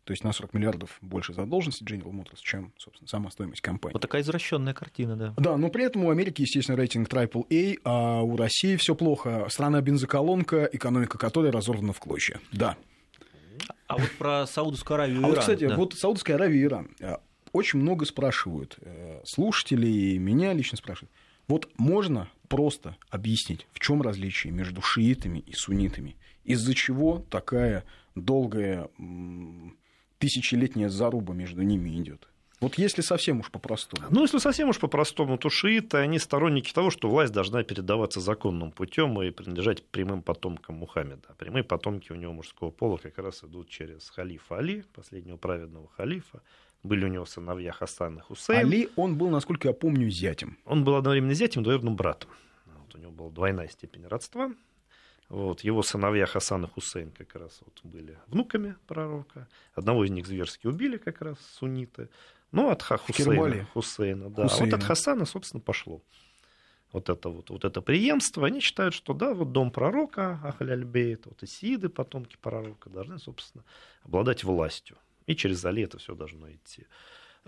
То 0.04 0.12
есть 0.12 0.22
на 0.22 0.32
40 0.32 0.54
миллиардов 0.54 0.96
больше 1.00 1.34
задолженности 1.34 1.82
General 1.82 2.12
Motors, 2.12 2.38
чем, 2.40 2.72
собственно, 2.78 3.08
сама 3.08 3.32
стоимость 3.32 3.62
компании. 3.62 3.94
Вот 3.94 4.02
такая 4.02 4.22
извращенная 4.22 4.74
картина, 4.74 5.16
да. 5.16 5.34
Да, 5.36 5.56
но 5.56 5.70
при 5.70 5.86
этом 5.86 6.04
у 6.04 6.10
Америки, 6.10 6.42
естественно, 6.42 6.78
рейтинг 6.78 7.08
AAA, 7.08 7.80
а 7.82 8.22
у 8.22 8.36
России 8.36 8.76
все 8.76 8.94
плохо. 8.94 9.48
Страна 9.48 9.80
бензоколонка, 9.80 10.68
экономика 10.72 11.18
которой 11.18 11.50
разорвана 11.50 11.92
в 11.92 11.98
клочья. 11.98 12.38
Да. 12.52 12.76
А 13.86 13.98
вот 13.98 14.10
про 14.18 14.46
Саудовскую 14.46 14.96
Аравию 14.96 15.16
и 15.16 15.20
Иран. 15.20 15.24
А 15.24 15.28
вот, 15.28 15.38
кстати, 15.40 15.68
да. 15.68 15.76
вот 15.76 15.94
Саудовская 15.94 16.36
Аравия 16.36 16.60
и 16.60 16.64
Иран. 16.64 16.90
Э, 17.00 17.16
очень 17.52 17.78
много 17.78 18.04
спрашивают 18.04 18.76
э, 18.80 19.20
слушатели, 19.24 19.86
и 19.86 20.18
меня 20.18 20.52
лично 20.52 20.76
спрашивают. 20.76 21.12
Вот 21.46 21.70
можно 21.76 22.28
просто 22.48 22.96
объяснить, 23.10 23.66
в 23.72 23.80
чем 23.80 24.00
различие 24.02 24.52
между 24.52 24.80
шиитами 24.80 25.38
и 25.40 25.52
суннитами? 25.52 26.16
Из-за 26.44 26.74
чего 26.74 27.18
такая 27.30 27.84
долгая 28.14 28.88
тысячелетняя 30.18 30.88
заруба 30.88 31.34
между 31.34 31.62
ними 31.62 31.90
идет? 32.00 32.28
Вот 32.64 32.78
если 32.78 33.02
совсем 33.02 33.40
уж 33.40 33.50
по-простому. 33.50 34.06
Ну, 34.08 34.22
если 34.22 34.38
совсем 34.38 34.70
уж 34.70 34.78
по-простому, 34.78 35.36
то 35.36 35.50
шииты, 35.50 35.98
они 35.98 36.18
сторонники 36.18 36.72
того, 36.72 36.88
что 36.88 37.10
власть 37.10 37.30
должна 37.30 37.62
передаваться 37.62 38.20
законным 38.20 38.72
путем 38.72 39.20
и 39.20 39.30
принадлежать 39.30 39.84
прямым 39.84 40.22
потомкам 40.22 40.76
Мухаммеда. 40.76 41.28
А 41.28 41.34
прямые 41.34 41.62
потомки 41.62 42.10
у 42.10 42.14
него 42.14 42.32
мужского 42.32 42.70
пола 42.70 42.96
как 42.96 43.18
раз 43.18 43.44
идут 43.44 43.68
через 43.68 44.08
халифа 44.08 44.56
Али, 44.56 44.82
последнего 44.94 45.36
праведного 45.36 45.90
халифа. 45.94 46.40
Были 46.82 47.04
у 47.04 47.08
него 47.08 47.26
сыновья 47.26 47.70
Хасан 47.70 48.16
и 48.16 48.20
Хусейн. 48.20 48.60
Али, 48.60 48.88
он 48.96 49.18
был, 49.18 49.28
насколько 49.28 49.68
я 49.68 49.74
помню, 49.74 50.08
зятем. 50.08 50.56
Он 50.64 50.84
был 50.84 50.94
одновременно 50.94 51.34
зятем 51.34 51.60
и 51.60 51.64
двоюродным 51.64 51.96
братом. 51.96 52.30
Вот 52.64 52.94
у 52.94 52.98
него 52.98 53.12
была 53.12 53.28
двойная 53.28 53.68
степень 53.68 54.06
родства. 54.06 54.50
Вот, 55.28 55.62
его 55.62 55.82
сыновья 55.82 56.26
Хасан 56.26 56.64
и 56.64 56.68
Хусейн 56.68 57.10
как 57.10 57.34
раз 57.34 57.60
вот 57.64 57.80
были 57.82 58.18
внуками 58.26 58.76
пророка. 58.86 59.48
Одного 59.74 60.04
из 60.04 60.10
них 60.10 60.26
зверски 60.26 60.66
убили 60.66 60.96
как 60.96 61.22
раз 61.22 61.38
сунниты. 61.58 62.08
Ну, 62.54 62.70
от 62.70 62.82
Хусейна, 62.82 63.66
Хусейна, 63.72 64.30
да. 64.30 64.44
Хусейна. 64.44 64.62
А 64.62 64.64
вот 64.64 64.74
от 64.74 64.84
Хасана, 64.84 65.24
собственно, 65.26 65.60
пошло. 65.60 66.00
Вот 66.92 67.08
это 67.08 67.28
вот, 67.28 67.50
вот 67.50 67.64
это 67.64 67.82
преемство. 67.82 68.46
Они 68.46 68.60
считают, 68.60 68.94
что 68.94 69.12
да, 69.12 69.34
вот 69.34 69.50
дом 69.50 69.72
пророка 69.72 70.40
Ахаляльбейт, 70.44 71.26
вот 71.26 71.42
исиды, 71.42 71.88
потомки 71.88 72.36
пророка, 72.40 72.88
должны, 72.88 73.18
собственно, 73.18 73.64
обладать 74.04 74.44
властью. 74.44 74.96
И 75.26 75.34
через 75.34 75.64
Али 75.64 75.82
это 75.82 75.98
все 75.98 76.14
должно 76.14 76.48
идти. 76.52 76.86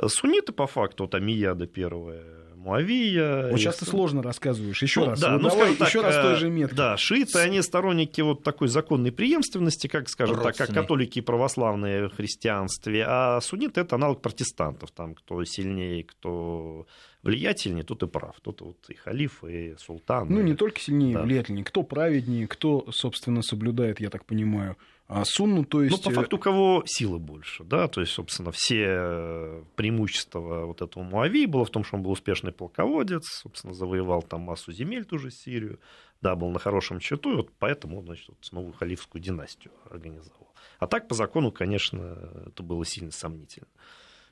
Сунниты, 0.04 0.52
по 0.52 0.66
факту, 0.66 1.04
вот 1.04 1.14
Амияда 1.14 1.66
первая, 1.66 2.22
Муавия. 2.66 3.50
Вот 3.50 3.60
сейчас 3.60 3.76
ты 3.76 3.86
сложно 3.86 4.22
рассказываешь. 4.22 4.82
Еще 4.82 5.00
ну, 5.00 5.06
раз. 5.06 5.20
Да, 5.20 5.34
вот 5.34 5.42
ну, 5.42 5.48
давай 5.50 5.76
так, 5.76 5.88
еще 5.88 6.00
раз 6.00 6.16
той 6.16 6.34
же 6.36 6.50
метке. 6.50 6.74
Да, 6.74 6.96
шииты, 6.96 7.38
они 7.38 7.62
сторонники 7.62 8.20
вот 8.20 8.42
такой 8.42 8.68
законной 8.68 9.12
преемственности, 9.12 9.86
как, 9.86 10.08
скажем 10.08 10.42
так, 10.42 10.56
как 10.56 10.72
католики 10.72 11.20
и 11.20 11.22
православные 11.22 12.08
в 12.08 12.16
христианстве, 12.16 13.04
а 13.06 13.40
сунниты 13.40 13.82
это 13.82 13.94
аналог 13.94 14.20
протестантов, 14.20 14.90
там, 14.90 15.14
кто 15.14 15.44
сильнее, 15.44 16.02
кто 16.02 16.86
влиятельнее, 17.22 17.84
тот 17.84 18.02
и 18.02 18.06
прав. 18.06 18.36
Тот 18.42 18.60
вот 18.60 18.78
и 18.88 18.94
халиф, 18.94 19.44
и 19.44 19.76
султан. 19.78 20.28
Ну, 20.28 20.40
и... 20.40 20.44
не 20.44 20.54
только 20.54 20.80
сильнее, 20.80 21.14
да. 21.14 21.22
влиятельнее. 21.22 21.64
Кто 21.64 21.82
праведнее, 21.84 22.48
кто, 22.48 22.90
собственно, 22.90 23.42
соблюдает, 23.42 24.00
я 24.00 24.10
так 24.10 24.24
понимаю, 24.24 24.76
а 25.08 25.24
сунну, 25.24 25.64
то 25.64 25.82
есть... 25.82 25.96
Ну, 25.96 26.02
по 26.02 26.10
факту, 26.10 26.36
у 26.36 26.38
кого 26.40 26.82
силы 26.84 27.18
больше, 27.18 27.62
да, 27.64 27.86
то 27.86 28.00
есть, 28.00 28.12
собственно, 28.12 28.50
все 28.52 29.64
преимущества 29.76 30.66
вот 30.66 30.82
этого 30.82 31.02
Муавии 31.04 31.46
было 31.46 31.64
в 31.64 31.70
том, 31.70 31.84
что 31.84 31.96
он 31.96 32.02
был 32.02 32.10
успешный 32.10 32.52
полководец, 32.52 33.26
собственно, 33.42 33.72
завоевал 33.72 34.22
там 34.22 34.42
массу 34.42 34.72
земель, 34.72 35.04
ту 35.04 35.18
же 35.18 35.30
Сирию, 35.30 35.78
да, 36.20 36.34
был 36.34 36.50
на 36.50 36.58
хорошем 36.58 36.98
счету, 36.98 37.32
и 37.32 37.36
вот 37.36 37.52
поэтому, 37.58 38.02
значит, 38.02 38.28
вот 38.28 38.48
новую 38.50 38.72
халифскую 38.72 39.22
династию 39.22 39.72
организовал. 39.90 40.52
А 40.78 40.86
так, 40.86 41.06
по 41.06 41.14
закону, 41.14 41.52
конечно, 41.52 42.44
это 42.46 42.62
было 42.62 42.84
сильно 42.84 43.12
сомнительно. 43.12 43.68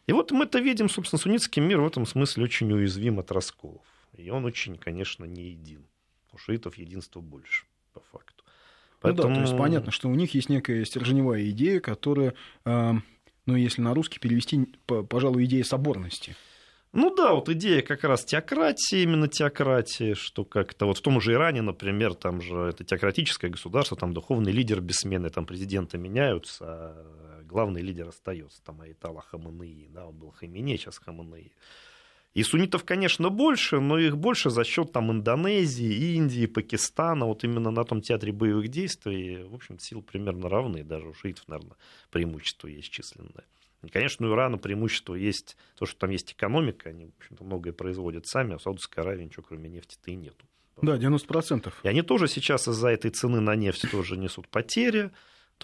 И 0.06 0.12
вот 0.12 0.32
мы 0.32 0.44
это 0.44 0.58
видим, 0.58 0.88
собственно, 0.88 1.20
суннитский 1.20 1.62
мир 1.62 1.80
в 1.80 1.86
этом 1.86 2.04
смысле 2.04 2.44
очень 2.44 2.72
уязвим 2.72 3.20
от 3.20 3.30
расколов. 3.30 3.86
И 4.16 4.28
он 4.28 4.44
очень, 4.44 4.76
конечно, 4.76 5.24
не 5.24 5.50
един. 5.50 5.86
У 6.32 6.38
шиитов 6.38 6.76
единства 6.78 7.20
больше, 7.20 7.64
по 7.92 8.00
факту. 8.00 8.33
Поэтому... 9.04 9.28
Ну 9.28 9.34
да, 9.34 9.40
то 9.42 9.46
есть 9.48 9.58
понятно, 9.58 9.92
что 9.92 10.08
у 10.08 10.14
них 10.14 10.34
есть 10.34 10.48
некая 10.48 10.82
стержневая 10.86 11.50
идея, 11.50 11.78
которая, 11.80 12.32
э, 12.64 12.92
ну, 13.44 13.54
если 13.54 13.82
на 13.82 13.92
русский 13.92 14.18
перевести, 14.18 14.66
пожалуй, 14.86 15.44
идея 15.44 15.62
соборности. 15.62 16.34
Ну 16.92 17.14
да, 17.14 17.34
вот 17.34 17.50
идея 17.50 17.82
как 17.82 18.04
раз 18.04 18.24
теократии, 18.24 19.02
именно 19.02 19.28
теократии, 19.28 20.14
что 20.14 20.44
как-то 20.44 20.86
вот 20.86 20.96
в 20.96 21.02
том 21.02 21.20
же 21.20 21.34
Иране, 21.34 21.60
например, 21.60 22.14
там 22.14 22.40
же 22.40 22.56
это 22.56 22.82
теократическое 22.84 23.50
государство, 23.50 23.94
там 23.96 24.14
духовный 24.14 24.52
лидер 24.52 24.80
бессменный, 24.80 25.28
там 25.28 25.44
президенты 25.44 25.98
меняются, 25.98 26.64
а 26.64 27.42
главный 27.44 27.82
лидер 27.82 28.08
остается, 28.08 28.62
там 28.64 28.80
Айтала 28.80 29.20
Хаманеи, 29.20 29.88
да, 29.92 30.06
он 30.06 30.16
был 30.16 30.30
Хамине, 30.30 30.78
сейчас 30.78 30.98
Хаманеи. 30.98 31.52
И 32.34 32.42
суннитов, 32.42 32.84
конечно, 32.84 33.30
больше, 33.30 33.78
но 33.78 33.96
их 33.96 34.18
больше 34.18 34.50
за 34.50 34.64
счет 34.64 34.90
там, 34.90 35.12
Индонезии, 35.12 36.14
Индии, 36.16 36.46
Пакистана. 36.46 37.26
Вот 37.26 37.44
именно 37.44 37.70
на 37.70 37.84
том 37.84 38.00
театре 38.00 38.32
боевых 38.32 38.68
действий, 38.68 39.44
в 39.44 39.54
общем 39.54 39.78
сил 39.78 40.02
примерно 40.02 40.48
равны. 40.48 40.82
Даже 40.82 41.08
у 41.08 41.14
шиитов, 41.14 41.46
наверное, 41.46 41.76
преимущество 42.10 42.66
есть 42.66 42.90
численное. 42.90 43.44
И, 43.84 43.88
конечно, 43.88 44.26
у 44.26 44.34
Ирана 44.34 44.58
преимущество 44.58 45.14
есть 45.14 45.56
то, 45.78 45.86
что 45.86 45.96
там 46.00 46.10
есть 46.10 46.32
экономика. 46.32 46.90
Они, 46.90 47.06
в 47.06 47.12
общем-то, 47.20 47.44
многое 47.44 47.72
производят 47.72 48.26
сами, 48.26 48.54
а 48.54 48.58
в 48.58 48.62
Саудовской 48.62 49.04
Аравии 49.04 49.24
ничего 49.24 49.44
кроме 49.46 49.68
нефти-то 49.68 50.10
и 50.10 50.16
нету. 50.16 50.44
Да, 50.82 50.96
90%. 50.96 51.72
И 51.84 51.88
они 51.88 52.02
тоже 52.02 52.26
сейчас 52.26 52.66
из-за 52.66 52.88
этой 52.88 53.12
цены 53.12 53.38
на 53.40 53.54
нефть 53.54 53.88
тоже 53.92 54.16
несут 54.16 54.48
потери 54.48 55.12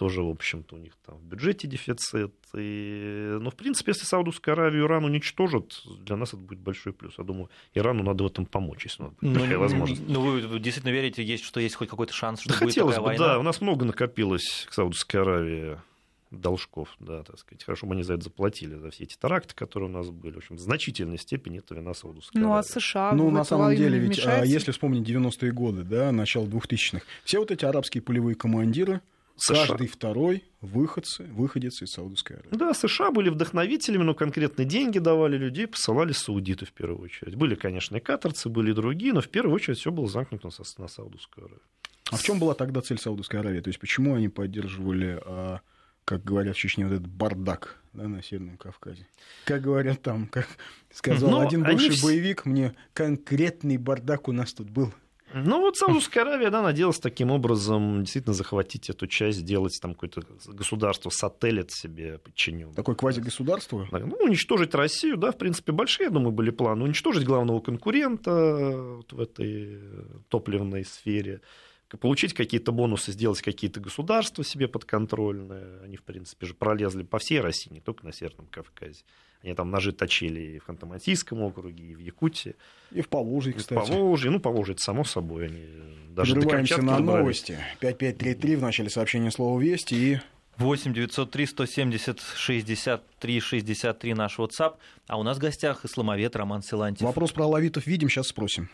тоже, 0.01 0.23
в 0.23 0.29
общем-то, 0.29 0.77
у 0.77 0.79
них 0.79 0.93
там 1.05 1.19
в 1.19 1.23
бюджете 1.25 1.67
дефицит. 1.67 2.33
И... 2.55 3.37
Но, 3.39 3.51
в 3.51 3.55
принципе, 3.55 3.91
если 3.91 4.03
Саудовская 4.03 4.55
Аравия 4.55 4.79
Иран 4.79 5.05
уничтожит, 5.05 5.79
для 6.03 6.15
нас 6.15 6.29
это 6.29 6.37
будет 6.37 6.57
большой 6.57 6.91
плюс. 6.91 7.13
Я 7.19 7.23
думаю, 7.23 7.51
Ирану 7.75 8.01
надо 8.01 8.23
в 8.23 8.27
этом 8.27 8.47
помочь, 8.47 8.85
если 8.85 9.03
у 9.03 9.13
ну, 9.21 9.39
такая 9.39 9.59
возможность. 9.59 10.01
Ну, 10.07 10.21
вы 10.21 10.59
действительно 10.59 10.91
верите, 10.91 11.23
есть, 11.23 11.43
что 11.43 11.59
есть 11.59 11.75
хоть 11.75 11.87
какой-то 11.87 12.13
шанс, 12.13 12.39
что 12.39 12.49
да 12.49 12.55
будет 12.55 12.69
хотелось 12.69 12.95
такая 12.95 13.01
бы, 13.01 13.19
война? 13.19 13.33
Да, 13.33 13.39
у 13.39 13.43
нас 13.43 13.61
много 13.61 13.85
накопилось 13.85 14.65
к 14.67 14.73
Саудовской 14.73 15.21
Аравии 15.21 15.77
должков, 16.31 16.95
да, 16.99 17.21
так 17.21 17.37
сказать. 17.37 17.63
Хорошо, 17.63 17.85
мы 17.85 17.93
они 17.93 18.01
за 18.01 18.15
это 18.15 18.23
заплатили, 18.23 18.73
за 18.77 18.89
все 18.89 19.03
эти 19.03 19.17
теракты, 19.21 19.53
которые 19.53 19.91
у 19.91 19.93
нас 19.93 20.09
были. 20.09 20.33
В 20.33 20.37
общем, 20.37 20.55
в 20.55 20.59
значительной 20.59 21.19
степени 21.19 21.59
это 21.59 21.75
вина 21.75 21.93
Саудовской 21.93 22.41
Ну, 22.41 22.55
а. 22.55 22.63
США 22.63 23.11
Ну, 23.13 23.29
на 23.29 23.43
самом 23.43 23.75
деле, 23.75 23.99
ведь, 23.99 24.25
а, 24.25 24.43
если 24.43 24.71
вспомнить 24.71 25.07
90-е 25.07 25.51
годы, 25.51 25.83
да, 25.83 26.11
начало 26.11 26.47
2000-х, 26.47 27.05
все 27.23 27.37
вот 27.37 27.51
эти 27.51 27.65
арабские 27.65 28.01
полевые 28.01 28.33
командиры, 28.33 29.01
США. 29.41 29.67
каждый 29.67 29.87
второй 29.87 30.43
выходцы, 30.61 31.23
выходец 31.23 31.81
из 31.81 31.91
Саудовской 31.91 32.37
Аравии. 32.37 32.55
Да, 32.55 32.73
США 32.73 33.11
были 33.11 33.29
вдохновителями, 33.29 34.03
но 34.03 34.13
конкретно 34.13 34.65
деньги 34.65 34.99
давали 34.99 35.37
людей, 35.37 35.67
посылали 35.67 36.11
саудиты 36.11 36.65
в 36.65 36.71
первую 36.71 37.01
очередь. 37.01 37.35
Были, 37.35 37.55
конечно, 37.55 37.97
и 37.97 37.99
катарцы, 37.99 38.49
были 38.49 38.71
и 38.71 38.73
другие, 38.73 39.13
но 39.13 39.21
в 39.21 39.29
первую 39.29 39.55
очередь 39.55 39.79
все 39.79 39.91
было 39.91 40.07
замкнуто 40.07 40.49
на 40.77 40.87
Саудовскую 40.87 41.45
Аравию. 41.45 41.61
А 42.11 42.17
в 42.17 42.23
чем 42.23 42.39
была 42.39 42.53
тогда 42.53 42.81
цель 42.81 42.97
Саудовской 42.99 43.39
Аравии? 43.39 43.61
То 43.61 43.69
есть 43.69 43.79
почему 43.79 44.15
они 44.15 44.27
поддерживали, 44.27 45.21
а, 45.25 45.61
как 46.05 46.23
говорят 46.23 46.55
в 46.55 46.59
Чечне, 46.59 46.85
вот 46.85 46.93
этот 46.93 47.07
бардак 47.07 47.81
да, 47.93 48.07
на 48.07 48.21
Северном 48.21 48.57
Кавказе? 48.57 49.07
Как 49.45 49.61
говорят 49.61 50.01
там, 50.01 50.27
как 50.27 50.47
сказал 50.93 51.29
Но 51.31 51.39
один 51.39 51.63
они 51.65 51.75
бывший 51.75 51.95
вс- 51.95 52.03
боевик, 52.03 52.45
мне 52.45 52.75
конкретный 52.93 53.77
бардак 53.77 54.27
у 54.27 54.33
нас 54.33 54.53
тут 54.53 54.69
был. 54.69 54.93
Ну 55.33 55.61
вот 55.61 55.77
Саудовская 55.77 56.23
Аравия, 56.23 56.49
да, 56.49 56.61
надеялась 56.61 56.99
таким 56.99 57.31
образом 57.31 58.03
действительно 58.03 58.33
захватить 58.33 58.89
эту 58.89 59.07
часть, 59.07 59.39
сделать 59.39 59.77
там 59.81 59.93
какое-то 59.93 60.21
государство-сателлит 60.45 61.71
себе 61.71 62.17
подчиненное. 62.17 62.73
Такое 62.73 62.95
квазигосударство. 62.95 63.87
Ну, 63.91 64.15
уничтожить 64.19 64.75
Россию, 64.75 65.17
да, 65.17 65.31
в 65.31 65.37
принципе, 65.37 65.71
большие, 65.71 66.05
я 66.05 66.11
думаю, 66.11 66.31
были 66.31 66.49
планы. 66.49 66.83
Уничтожить 66.83 67.25
главного 67.25 67.59
конкурента 67.59 68.31
вот 68.97 69.13
в 69.13 69.19
этой 69.19 69.79
топливной 70.29 70.85
сфере, 70.85 71.41
получить 71.97 72.33
какие-то 72.33 72.71
бонусы, 72.71 73.11
сделать 73.11 73.41
какие-то 73.41 73.79
государства 73.79 74.43
себе 74.43 74.67
подконтрольные. 74.67 75.81
Они, 75.83 75.97
в 75.97 76.03
принципе, 76.03 76.45
же 76.45 76.53
пролезли 76.53 77.03
по 77.03 77.19
всей 77.19 77.39
России, 77.39 77.71
не 77.71 77.81
только 77.81 78.05
на 78.05 78.13
Северном 78.13 78.47
Кавказе. 78.47 79.03
Они 79.43 79.53
там 79.55 79.71
ножи 79.71 79.91
точили 79.91 80.39
и 80.39 80.59
в 80.59 80.69
Ханты-Мансийском 80.69 81.41
округе, 81.41 81.83
и 81.83 81.95
в 81.95 81.99
Якутии, 81.99 82.55
И 82.91 83.01
в 83.01 83.09
Поволжье, 83.09 83.53
и 83.53 83.55
в 83.55 83.57
кстати. 83.57 83.79
Поволжье. 83.89 84.29
Ну, 84.29 84.39
Поволжье, 84.39 84.73
это 84.73 84.83
само 84.83 85.03
собой. 85.03 85.47
Они 85.47 85.65
даже 86.09 86.35
до 86.35 86.41
Прерываемся 86.41 86.75
Камчатки 86.75 86.91
на 86.91 86.97
добрались. 86.97 87.19
новости. 87.21 87.57
5533 87.79 88.55
в 88.55 88.61
начале 88.61 88.89
сообщения 88.89 89.31
слова 89.31 89.59
«Вести» 89.59 89.95
и 89.95 90.19
8 90.57 90.93
903 90.93 91.45
170 91.47 92.19
63 92.35 93.39
63 93.39 94.13
наш 94.13 94.37
WhatsApp. 94.37 94.75
А 95.07 95.19
у 95.19 95.23
нас 95.23 95.37
в 95.37 95.39
гостях 95.39 95.85
исламовед 95.85 96.35
Роман 96.35 96.61
Силантьев. 96.61 97.01
Вопрос 97.07 97.31
про 97.31 97.45
алавитов 97.45 97.87
видим, 97.87 98.09
сейчас 98.09 98.27
спросим. 98.27 98.69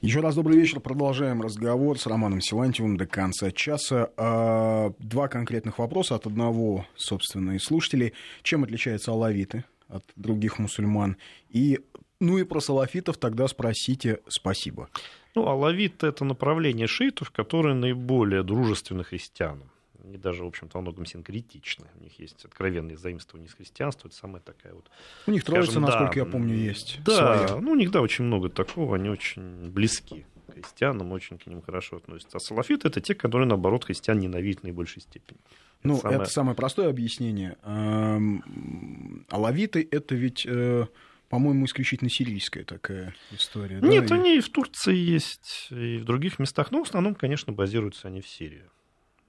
Еще 0.00 0.20
раз 0.20 0.36
добрый 0.36 0.56
вечер. 0.56 0.78
Продолжаем 0.78 1.42
разговор 1.42 1.98
с 1.98 2.06
Романом 2.06 2.40
Силантьевым 2.40 2.96
до 2.96 3.04
конца 3.04 3.50
часа. 3.50 4.10
А, 4.16 4.92
Два 5.00 5.26
конкретных 5.26 5.80
вопроса 5.80 6.14
от 6.14 6.24
одного, 6.24 6.86
собственно, 6.94 7.56
из 7.56 7.64
слушателей. 7.64 8.12
Чем 8.44 8.62
отличаются 8.62 9.10
алавиты 9.10 9.64
от 9.88 10.04
других 10.14 10.60
мусульман? 10.60 11.16
И, 11.50 11.80
ну 12.20 12.38
и 12.38 12.44
про 12.44 12.60
салафитов 12.60 13.16
тогда 13.16 13.48
спросите 13.48 14.20
спасибо. 14.28 14.88
Ну, 15.34 15.48
алавиты– 15.48 16.06
это 16.08 16.24
направление 16.24 16.86
шиитов, 16.86 17.32
которые 17.32 17.74
наиболее 17.74 18.44
дружественны 18.44 19.02
христианам. 19.02 19.68
Они 20.04 20.16
даже, 20.16 20.44
в 20.44 20.46
общем-то, 20.46 20.78
во 20.78 20.82
многом 20.82 21.06
синкретичны. 21.06 21.86
У 22.00 22.04
них 22.04 22.18
есть 22.20 22.44
откровенные 22.44 22.96
заимствования 22.96 23.48
из 23.48 23.54
христианства. 23.54 24.08
Это 24.08 24.16
самая 24.16 24.40
такая 24.42 24.72
вот... 24.74 24.88
У 25.26 25.30
них 25.30 25.44
троица, 25.44 25.66
скажем, 25.72 25.84
да, 25.86 25.88
насколько 26.00 26.18
я 26.20 26.24
помню, 26.24 26.54
есть. 26.54 27.00
Да, 27.04 27.46
своя. 27.46 27.60
ну 27.60 27.72
у 27.72 27.74
них, 27.74 27.90
да, 27.90 28.00
очень 28.00 28.24
много 28.24 28.48
такого. 28.48 28.96
Они 28.96 29.08
очень 29.08 29.70
близки 29.70 30.24
к 30.48 30.52
христианам, 30.54 31.12
очень 31.12 31.36
к 31.38 31.46
ним 31.46 31.60
хорошо 31.62 31.96
относятся. 31.96 32.36
А 32.38 32.40
салафиты– 32.40 32.88
это 32.88 33.00
те, 33.00 33.14
которые, 33.14 33.46
наоборот, 33.48 33.84
христиан 33.84 34.18
ненавидят 34.18 34.60
в 34.60 34.64
наибольшей 34.64 35.02
степени. 35.02 35.38
Ну, 35.82 35.94
Это 35.94 36.02
самое- 36.02 36.22
это 36.22 36.30
самое 36.30 36.56
простое 36.56 36.88
объяснение. 36.90 37.56
Эм, 37.62 39.24
Алавиты— 39.30 39.86
это 39.90 40.14
ведь, 40.14 40.44
э, 40.46 40.86
по-моему, 41.28 41.66
исключительно 41.66 42.10
сирийская 42.10 42.64
такая 42.64 43.14
история. 43.32 43.78
да? 43.80 43.86
Нет, 43.88 44.10
И- 44.10 44.14
они 44.14 44.38
и 44.38 44.40
в 44.40 44.48
Турции 44.48 44.96
есть, 44.96 45.68
и 45.70 45.98
в 45.98 46.04
других 46.04 46.38
местах. 46.38 46.70
Но 46.70 46.82
в 46.82 46.88
основном, 46.88 47.14
конечно, 47.14 47.52
базируются 47.52 48.08
они 48.08 48.20
в 48.22 48.28
Сирии. 48.28 48.64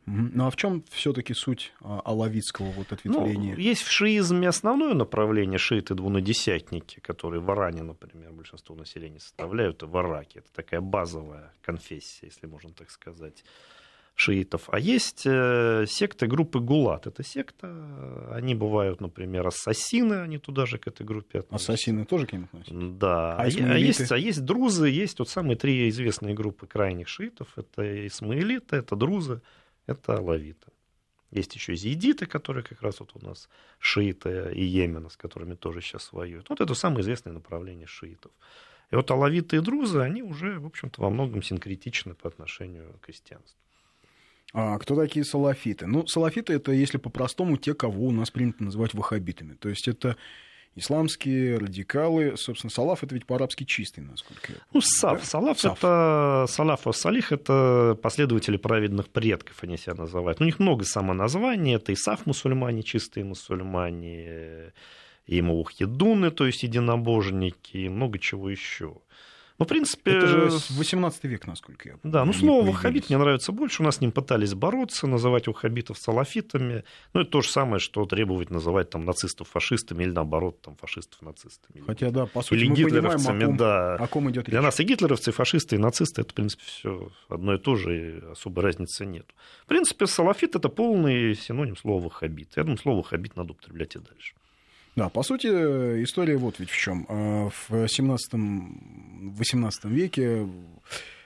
Ну 0.06 0.48
а 0.48 0.50
в 0.50 0.56
чем 0.56 0.84
все-таки 0.90 1.34
суть 1.34 1.72
а, 1.82 2.02
алавитского 2.04 2.72
вот 2.72 2.88
Ну, 2.90 2.96
ответвления? 2.96 3.56
есть 3.56 3.84
в 3.84 3.92
шиизме 3.92 4.48
основное 4.50 4.94
направление 4.96 5.60
шииты 5.60 5.94
двунадесятники, 5.94 7.00
которые 7.00 7.42
в 7.42 7.50
Иране, 7.52 7.84
например, 7.84 8.32
большинство 8.32 8.76
населения 8.76 9.20
составляют, 9.20 9.84
в 9.84 9.96
Ираке. 9.96 10.40
Это 10.40 10.52
такая 10.54 10.82
базовая 10.82 11.54
конфессия, 11.62 12.26
если 12.28 12.48
можно 12.48 12.72
так 12.72 12.90
сказать, 12.90 13.44
шиитов. 14.16 14.64
А 14.72 14.80
есть 14.80 15.24
э, 15.26 15.86
секты 15.88 16.28
группы 16.28 16.60
Гулат. 16.60 17.08
Это 17.08 17.24
секта, 17.24 18.28
они 18.34 18.54
бывают, 18.54 19.00
например, 19.02 19.48
ассасины, 19.48 20.16
они 20.16 20.38
туда 20.40 20.66
же 20.66 20.78
к 20.78 20.88
этой 20.88 21.06
группе 21.06 21.40
относятся. 21.40 21.74
Ассасины 21.74 22.06
тоже 22.06 22.26
к 22.26 22.34
ним 22.34 22.44
относятся? 22.46 22.74
Да, 22.74 23.36
А 23.38 23.44
а, 23.44 23.46
а 23.46 23.78
есть, 23.78 24.12
а 24.12 24.18
есть 24.18 24.44
друзы, 24.44 24.90
есть 24.90 25.20
вот 25.20 25.30
самые 25.30 25.56
три 25.56 25.88
известные 25.90 26.34
группы 26.34 26.68
крайних 26.68 27.08
шиитов. 27.08 27.48
Это 27.56 28.08
исмаилиты, 28.08 28.76
это 28.78 28.96
друзы, 28.98 29.42
это 29.90 30.18
алавиты. 30.18 30.72
Есть 31.32 31.54
еще 31.56 31.76
зиидиты, 31.76 32.26
которые 32.26 32.64
как 32.64 32.82
раз 32.82 33.00
вот 33.00 33.12
у 33.14 33.26
нас 33.26 33.50
шииты 33.78 34.52
и 34.54 34.64
Йемена, 34.64 35.10
с 35.10 35.18
которыми 35.18 35.54
тоже 35.56 35.82
сейчас 35.82 36.12
воюют. 36.12 36.50
Вот 36.50 36.60
это 36.60 36.74
самое 36.74 37.02
известное 37.02 37.34
направление 37.34 37.86
шиитов. 37.86 38.32
И 38.92 38.96
вот 38.96 39.12
алавиты 39.12 39.58
и 39.58 39.60
друзы, 39.60 40.00
они 40.00 40.24
уже, 40.24 40.60
в 40.60 40.66
общем-то, 40.66 41.02
во 41.02 41.12
многом 41.12 41.44
синкретичны 41.44 42.16
по 42.16 42.28
отношению 42.28 42.98
к 43.02 43.06
христианству. 43.06 43.60
А 44.52 44.80
кто 44.80 44.96
такие 44.96 45.24
салафиты? 45.24 45.86
Ну, 45.86 46.08
салафиты— 46.08 46.54
это, 46.56 46.72
если 46.72 46.98
по-простому, 46.98 47.58
те, 47.58 47.76
кого 47.76 48.08
у 48.08 48.12
нас 48.12 48.32
принято 48.32 48.64
называть 48.64 48.96
ваххабитами. 48.96 49.54
То 49.54 49.70
есть 49.70 49.88
это 49.88 50.18
исламские 50.76 51.58
радикалы. 51.58 52.38
Собственно, 52.38 52.72
салаф 52.72 53.04
это 53.04 53.14
ведь 53.14 53.26
по-арабски 53.26 53.64
чистый, 53.64 54.02
насколько 54.02 54.54
я 54.54 54.60
Ну, 54.74 54.82
сав. 54.82 55.20
Да? 55.20 55.26
Салаф 55.26 55.60
Саф. 55.60 55.78
это 55.78 56.46
салаф 56.48 56.82
салих 56.94 57.32
это 57.32 57.98
последователи 58.02 58.58
праведных 58.58 59.10
предков, 59.10 59.64
они 59.64 59.78
себя 59.78 59.96
называют. 59.96 60.42
У 60.42 60.46
них 60.46 60.60
много 60.60 60.86
самоназваний. 60.86 61.76
Это 61.76 61.94
Исаф 61.94 62.26
мусульмане, 62.26 62.84
чистые 62.84 63.26
мусульмане, 63.26 64.74
и 65.26 65.42
Маухедуны, 65.42 66.32
то 66.32 66.46
есть 66.46 66.64
единобожники, 66.64 67.78
и 67.78 67.90
много 67.90 68.18
чего 68.18 68.50
еще. 68.50 68.98
Ну, 69.60 69.66
в 69.66 69.68
принципе... 69.68 70.12
Это 70.12 70.28
же 70.28 70.50
18 70.70 71.24
век, 71.26 71.46
насколько 71.46 71.90
я 71.90 71.98
помню. 71.98 72.14
Да, 72.14 72.24
ну, 72.24 72.32
слово 72.32 72.66
«ваххабит» 72.66 73.10
мне 73.10 73.18
нравится 73.18 73.52
больше. 73.52 73.82
У 73.82 73.86
нас 73.86 73.98
с 73.98 74.02
ним 74.02 74.14
пытались 74.14 74.54
бороться, 74.54 75.06
называть 75.06 75.48
ваххабитов 75.48 75.98
салафитами. 75.98 76.86
Ну, 77.14 77.22
это 77.22 77.32
то 77.32 77.42
же 77.42 77.50
самое, 77.50 77.80
что 77.80 78.06
требовать 78.06 78.52
называть 78.52 78.90
там 78.90 79.04
нацистов 79.04 79.50
фашистами 79.50 80.04
или, 80.04 80.12
наоборот, 80.12 80.62
там, 80.62 80.78
фашистов 80.78 81.22
нацистами. 81.22 81.84
Хотя, 81.86 82.10
да, 82.10 82.26
по 82.26 82.42
сути, 82.42 82.54
или 82.54 82.70
мы 82.70 82.76
гитлеровцами, 82.76 83.40
понимаем, 83.40 83.44
о 83.44 83.48
ком, 83.48 83.58
да. 83.58 83.96
о 83.96 84.08
ком 84.08 84.32
идет 84.32 84.46
речь. 84.46 84.52
Для 84.52 84.62
нас 84.62 84.80
и 84.80 84.84
гитлеровцы, 84.84 85.32
и 85.32 85.34
фашисты, 85.34 85.76
и 85.76 85.80
нацисты, 85.80 86.22
это, 86.22 86.32
в 86.32 86.36
принципе, 86.36 86.64
все 86.66 87.12
одно 87.28 87.56
и 87.56 87.58
то 87.58 87.76
же, 87.76 87.98
и 87.98 88.32
особой 88.32 88.64
разницы 88.64 89.06
нет. 89.06 89.26
В 89.66 89.68
принципе, 89.68 90.08
салафит– 90.08 90.56
это 90.56 90.70
полный 90.70 91.36
синоним 91.36 91.76
слова 91.76 92.02
«ваххабит». 92.02 92.54
Я 92.56 92.64
думаю, 92.64 92.78
слово 92.78 93.00
«ваххабит» 93.00 93.36
надо 93.36 93.52
употреблять 93.52 93.96
и 93.98 94.00
дальше. 94.00 94.36
Да, 95.00 95.08
по 95.08 95.24
сути, 95.24 95.48
история 95.48 96.36
вот 96.36 96.60
ведь 96.60 96.70
в 96.70 96.78
чем. 96.78 97.06
А, 97.08 97.50
в 97.50 97.72
17-18 97.72 99.72
веке 99.86 100.46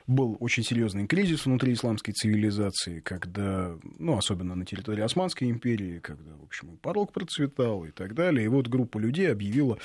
был 0.05 0.37
очень 0.39 0.63
серьезный 0.63 1.07
кризис 1.07 1.47
внутри 1.47 1.73
исламской 1.73 2.13
цивилизации, 2.13 2.99
когда, 2.99 3.75
ну, 3.97 4.15
особенно 4.15 4.53
на 4.53 4.63
территории 4.63 5.01
Османской 5.01 5.49
империи, 5.49 5.97
когда, 5.97 6.33
в 6.39 6.43
общем, 6.43 6.77
порог 6.83 7.13
процветал 7.13 7.83
и 7.83 7.89
так 7.89 8.13
далее. 8.13 8.45
И 8.45 8.47
вот 8.47 8.67
группа 8.67 8.99
людей 8.99 9.31
объявила 9.31 9.79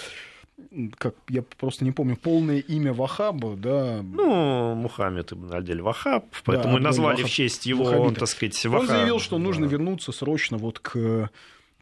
как 0.98 1.14
я 1.28 1.42
просто 1.42 1.84
не 1.84 1.92
помню 1.92 2.16
полное 2.16 2.58
имя 2.58 2.92
Вахаба, 2.92 3.56
да. 3.56 4.02
Ну, 4.02 4.74
Мухаммед 4.74 5.32
ибн 5.32 5.54
Адель 5.54 5.80
Вахаб, 5.80 6.26
поэтому 6.44 6.74
да, 6.74 6.80
и 6.80 6.82
назвали 6.82 7.16
Вахаб, 7.18 7.30
в 7.30 7.32
честь 7.32 7.64
его, 7.64 7.84
он, 7.84 8.14
так 8.14 8.28
сказать, 8.28 8.62
Вахаб. 8.66 8.80
Он 8.80 8.86
заявил, 8.88 9.20
что 9.20 9.38
нужно 9.38 9.66
вернуться 9.66 10.10
срочно 10.10 10.58
вот 10.58 10.80
к 10.80 11.30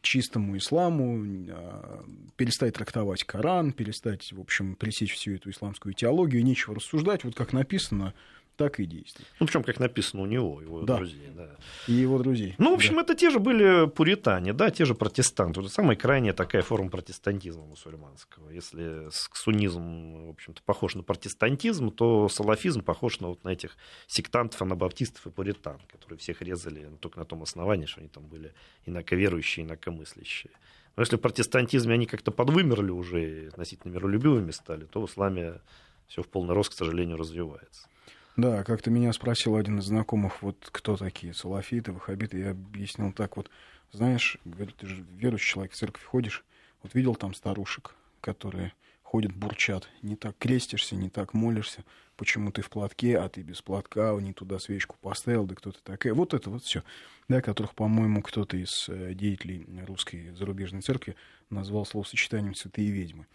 чистому 0.07 0.57
исламу, 0.57 1.25
а, 1.51 2.05
перестать 2.37 2.75
трактовать 2.75 3.25
Коран, 3.25 3.73
перестать, 3.73 4.33
в 4.33 4.41
общем, 4.41 4.77
пресечь 4.77 5.15
всю 5.15 5.35
эту 5.35 5.51
исламскую 5.51 5.95
теологию, 5.95 6.45
нечего 6.45 6.75
рассуждать, 6.77 7.25
вот 7.25 7.35
как 7.35 7.53
написано 7.53 8.15
так 8.57 8.81
и 8.81 8.87
действует. 8.87 9.29
Ну, 9.39 9.47
причем, 9.47 9.63
как 9.63 9.79
написано 9.79 10.23
у 10.23 10.27
него, 10.27 10.61
его 10.61 10.83
да. 10.83 10.97
друзей. 10.97 11.31
Да. 11.35 11.57
И 11.87 11.93
его 11.93 12.19
друзей. 12.19 12.55
Ну, 12.59 12.71
в 12.71 12.75
общем, 12.75 12.95
да. 12.95 13.03
это 13.03 13.15
те 13.15 13.31
же 13.31 13.39
были 13.39 13.89
пуритане, 13.89 14.53
да, 14.53 14.71
те 14.71 14.85
же 14.85 14.95
протестанты. 14.95 15.61
Это 15.61 15.69
самая 15.69 15.97
крайняя 15.97 16.33
такая 16.33 16.63
форма 16.63 16.91
протестантизма 16.91 17.65
мусульманского. 17.65 18.51
Если 18.51 19.09
суннизм, 19.11 20.27
в 20.27 20.31
общем-то, 20.31 20.63
похож 20.63 20.95
на 20.95 21.03
протестантизм, 21.03 21.91
то 21.91 22.29
салафизм 22.29 22.83
похож 22.83 23.21
на 23.21 23.29
вот 23.29 23.45
на 23.45 23.51
этих 23.51 23.77
сектантов, 24.07 24.61
анабаптистов 24.63 25.27
и 25.27 25.31
пуритан, 25.31 25.79
которые 25.93 26.19
всех 26.19 26.43
резали 26.43 26.91
только 27.01 27.19
на 27.19 27.25
том 27.25 27.43
основании, 27.43 27.87
что 27.87 28.01
они 28.01 28.09
там 28.09 28.27
были 28.27 28.53
инаковерующие, 28.87 29.67
инакомыслящие. 29.67 30.53
Но 30.97 31.03
если 31.03 31.17
в 31.17 31.21
протестантизме 31.21 31.95
они 31.95 32.07
как-то 32.07 32.31
подвымерли 32.31 32.91
уже, 32.91 33.49
относительно 33.49 33.93
миролюбивыми 33.93 34.51
стали, 34.51 34.87
то 34.87 35.03
в 35.03 35.11
исламе 35.11 35.61
все 36.07 36.23
в 36.23 36.29
полный 36.29 36.55
рост, 36.55 36.71
к 36.71 36.77
сожалению, 36.77 37.17
развивается. 37.17 37.89
Да, 38.37 38.65
как-то 38.65 38.91
меня 38.91 39.15
спросил 39.15 39.57
один 39.57 39.79
из 39.79 39.85
знакомых, 39.85 40.43
вот 40.43 40.69
кто 40.71 40.99
такие 40.99 41.33
салафиты, 41.33 41.93
ваххабиты, 41.93 42.39
я 42.39 42.51
объяснил 42.51 43.11
так 43.13 43.39
вот, 43.39 43.51
знаешь, 43.93 44.37
говорит, 44.45 44.77
ты 44.77 44.87
же 44.87 45.07
верующий 45.17 45.53
человек, 45.53 45.73
в 45.73 45.77
церковь 45.77 46.05
ходишь, 46.05 46.45
вот 46.83 46.95
видел 46.95 47.15
там 47.15 47.33
старушек, 47.33 47.95
которые 48.21 48.75
ходят, 49.03 49.35
бурчат, 49.35 49.89
не 50.03 50.17
так 50.17 50.37
крестишься, 50.37 50.97
не 50.97 51.09
так 51.09 51.33
молишься, 51.33 51.83
почему 52.17 52.53
ты 52.53 52.61
в 52.61 52.69
платке, 52.69 53.19
а 53.19 53.27
ты 53.31 53.41
без 53.41 53.63
платка, 53.63 54.15
не 54.21 54.35
туда 54.35 54.59
свечку 54.59 54.97
поставил, 55.01 55.47
да 55.47 55.55
кто-то 55.55 55.83
такая. 55.83 56.13
Вот 56.13 56.35
это 56.35 56.51
вот 56.51 56.63
все, 56.63 56.83
да, 57.29 57.41
которых, 57.41 57.75
по-моему, 57.75 58.21
кто-то 58.21 58.59
из 58.59 58.87
э, 58.91 59.15
деятелей 59.15 59.67
русской 59.87 60.35
зарубежной 60.37 60.83
церкви 60.83 61.17
назвал 61.49 61.87
словосочетанием 61.87 62.55
«святые 62.55 62.91
ведьмы». 62.91 63.27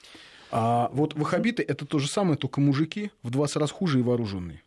А 0.52 0.90
вот 0.94 1.16
ваххабиты— 1.16 1.64
это 1.68 1.88
то 1.88 1.98
же 1.98 2.08
самое, 2.08 2.38
только 2.38 2.62
мужики 2.62 3.10
в 3.24 3.32
20 3.32 3.56
раз 3.56 3.72
хуже 3.72 4.00
и 4.00 4.04
вооруженные. 4.04 4.62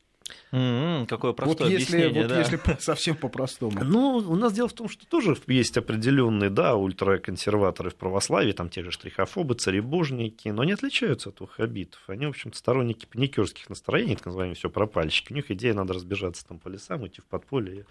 Mm-hmm, 0.53 1.07
какое 1.07 1.33
простое 1.33 1.69
вот 1.69 1.79
если, 1.79 1.97
объяснение, 1.97 2.23
вот 2.23 2.29
да. 2.29 2.39
если 2.39 2.59
совсем 2.81 3.17
по-простому. 3.17 3.85
Ну, 3.85 4.17
у 4.17 4.37
нас 4.37 4.53
дело 4.53 4.69
в 4.69 4.73
том, 4.73 4.89
что 4.89 5.07
тоже 5.07 5.37
есть 5.47 5.77
определенные, 5.77 6.49
да, 6.49 6.77
ультраконсерваторы 6.77 7.91
в 7.91 7.97
православии, 7.97 8.53
там 8.53 8.71
те 8.71 8.83
же 8.83 8.91
штрихофобы, 8.91 9.55
царебожники, 9.55 10.49
но 10.49 10.63
они 10.63 10.73
отличаются 10.73 11.29
от 11.29 11.41
ваххабитов. 11.41 12.01
Они, 12.07 12.27
в 12.27 12.31
общем-то, 12.31 12.57
сторонники 12.57 13.05
паникерских 13.05 13.69
настроений, 13.69 14.17
так 14.17 14.27
называемые 14.27 14.57
все 14.57 14.71
пропальщики. 14.71 15.33
У 15.33 15.37
них 15.37 15.51
идея 15.51 15.75
надо 15.75 15.93
разбежаться 15.93 16.47
там 16.47 16.59
по 16.59 16.69
лесам, 16.69 17.07
идти 17.07 17.21
в 17.21 17.25
подполье. 17.25 17.85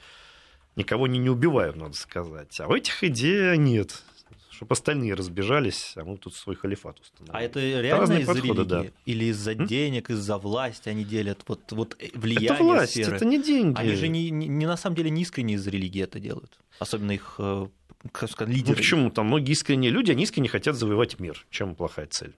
Никого 0.76 1.06
они 1.06 1.20
не 1.20 1.30
убивают, 1.30 1.76
надо 1.76 1.94
сказать. 1.94 2.60
А 2.60 2.68
у 2.68 2.74
этих 2.74 3.04
идей 3.04 3.58
нет 3.58 4.02
чтобы 4.50 4.74
остальные 4.74 5.14
разбежались, 5.14 5.94
а 5.96 6.04
мы 6.04 6.18
тут 6.18 6.36
свой 6.36 6.56
халифат 6.56 7.00
установили. 7.00 7.36
А 7.36 7.42
это 7.42 7.60
реально 7.60 8.14
из-за 8.20 8.34
религии? 8.34 8.64
Да. 8.64 8.86
Или 9.06 9.26
из-за 9.26 9.56
денег, 9.56 10.10
из-за 10.10 10.38
власти 10.38 10.90
они 10.90 11.04
делят 11.04 11.42
вот, 11.48 11.72
вот 11.72 11.98
влияние 12.14 12.52
Это 12.52 12.64
власть, 12.64 12.94
сферы? 12.94 13.16
это 13.16 13.26
не 13.26 13.42
деньги. 13.42 13.80
Они 13.80 13.96
же 13.96 14.08
не, 14.08 14.30
не, 14.30 14.48
не 14.48 14.66
на 14.66 14.78
самом 14.78 14.96
деле 14.96 15.10
не 15.10 15.22
искренне 15.22 15.56
из-за 15.56 15.70
религии 15.70 16.02
это 16.02 16.20
делают. 16.20 16.60
Особенно 16.80 17.12
их 17.12 17.36
э, 17.38 17.68
как 18.12 18.30
сказать, 18.30 18.54
лидеры. 18.54 18.72
Ну 18.72 18.76
почему? 18.76 19.12
Там 19.12 19.28
многие 19.28 19.52
искренние 19.52 19.92
люди, 19.92 20.12
они 20.12 20.24
искренне 20.24 20.50
хотят 20.50 20.76
завоевать 20.76 21.20
мир. 21.20 21.46
Чем 21.50 21.76
плохая 21.76 22.08
цель? 22.08 22.34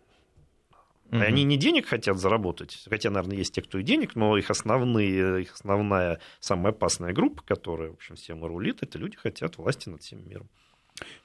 Mm-hmm. 1.09 1.23
Они 1.23 1.43
не 1.43 1.57
денег 1.57 1.85
хотят 1.85 2.17
заработать, 2.17 2.83
хотя, 2.89 3.11
наверное, 3.11 3.37
есть 3.37 3.53
те, 3.53 3.61
кто 3.61 3.77
и 3.77 3.83
денег, 3.83 4.15
но 4.15 4.37
их, 4.37 4.49
основные, 4.49 5.43
их 5.43 5.53
основная, 5.53 6.19
самая 6.39 6.73
опасная 6.73 7.13
группа, 7.13 7.43
которая, 7.43 7.91
в 7.91 7.93
общем, 7.93 8.15
всем 8.15 8.43
рулит, 8.43 8.81
это 8.81 8.97
люди 8.97 9.15
хотят 9.15 9.57
власти 9.57 9.87
над 9.87 10.01
всем 10.01 10.27
миром. 10.27 10.49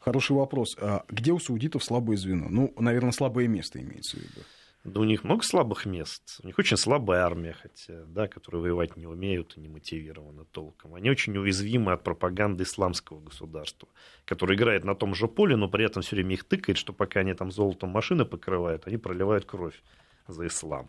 Хороший 0.00 0.36
вопрос. 0.36 0.76
А 0.80 1.04
где 1.08 1.32
у 1.32 1.38
саудитов 1.38 1.84
слабое 1.84 2.16
звено? 2.16 2.48
Ну, 2.48 2.74
наверное, 2.78 3.12
слабое 3.12 3.46
место 3.46 3.80
имеется 3.80 4.16
в 4.16 4.20
виду. 4.20 4.40
Да 4.82 5.00
у 5.00 5.04
них 5.04 5.24
много 5.24 5.42
слабых 5.42 5.84
мест. 5.84 6.40
У 6.42 6.46
них 6.46 6.58
очень 6.58 6.78
слабая 6.78 7.22
армия, 7.22 7.52
хотя, 7.52 8.02
да, 8.06 8.28
которые 8.28 8.62
воевать 8.62 8.96
не 8.96 9.06
умеют 9.06 9.54
и 9.56 9.60
не 9.60 9.68
мотивированы 9.68 10.46
толком. 10.46 10.94
Они 10.94 11.10
очень 11.10 11.36
уязвимы 11.36 11.92
от 11.92 12.02
пропаганды 12.02 12.64
исламского 12.64 13.20
государства, 13.20 13.88
которое 14.24 14.56
играет 14.56 14.84
на 14.84 14.94
том 14.94 15.14
же 15.14 15.28
поле, 15.28 15.56
но 15.56 15.68
при 15.68 15.84
этом 15.84 16.02
все 16.02 16.16
время 16.16 16.32
их 16.32 16.44
тыкает, 16.44 16.78
что 16.78 16.94
пока 16.94 17.20
они 17.20 17.34
там 17.34 17.52
золотом 17.52 17.90
машины 17.90 18.24
покрывают, 18.24 18.86
они 18.86 18.96
проливают 18.96 19.44
кровь 19.44 19.82
за 20.26 20.46
ислам. 20.46 20.88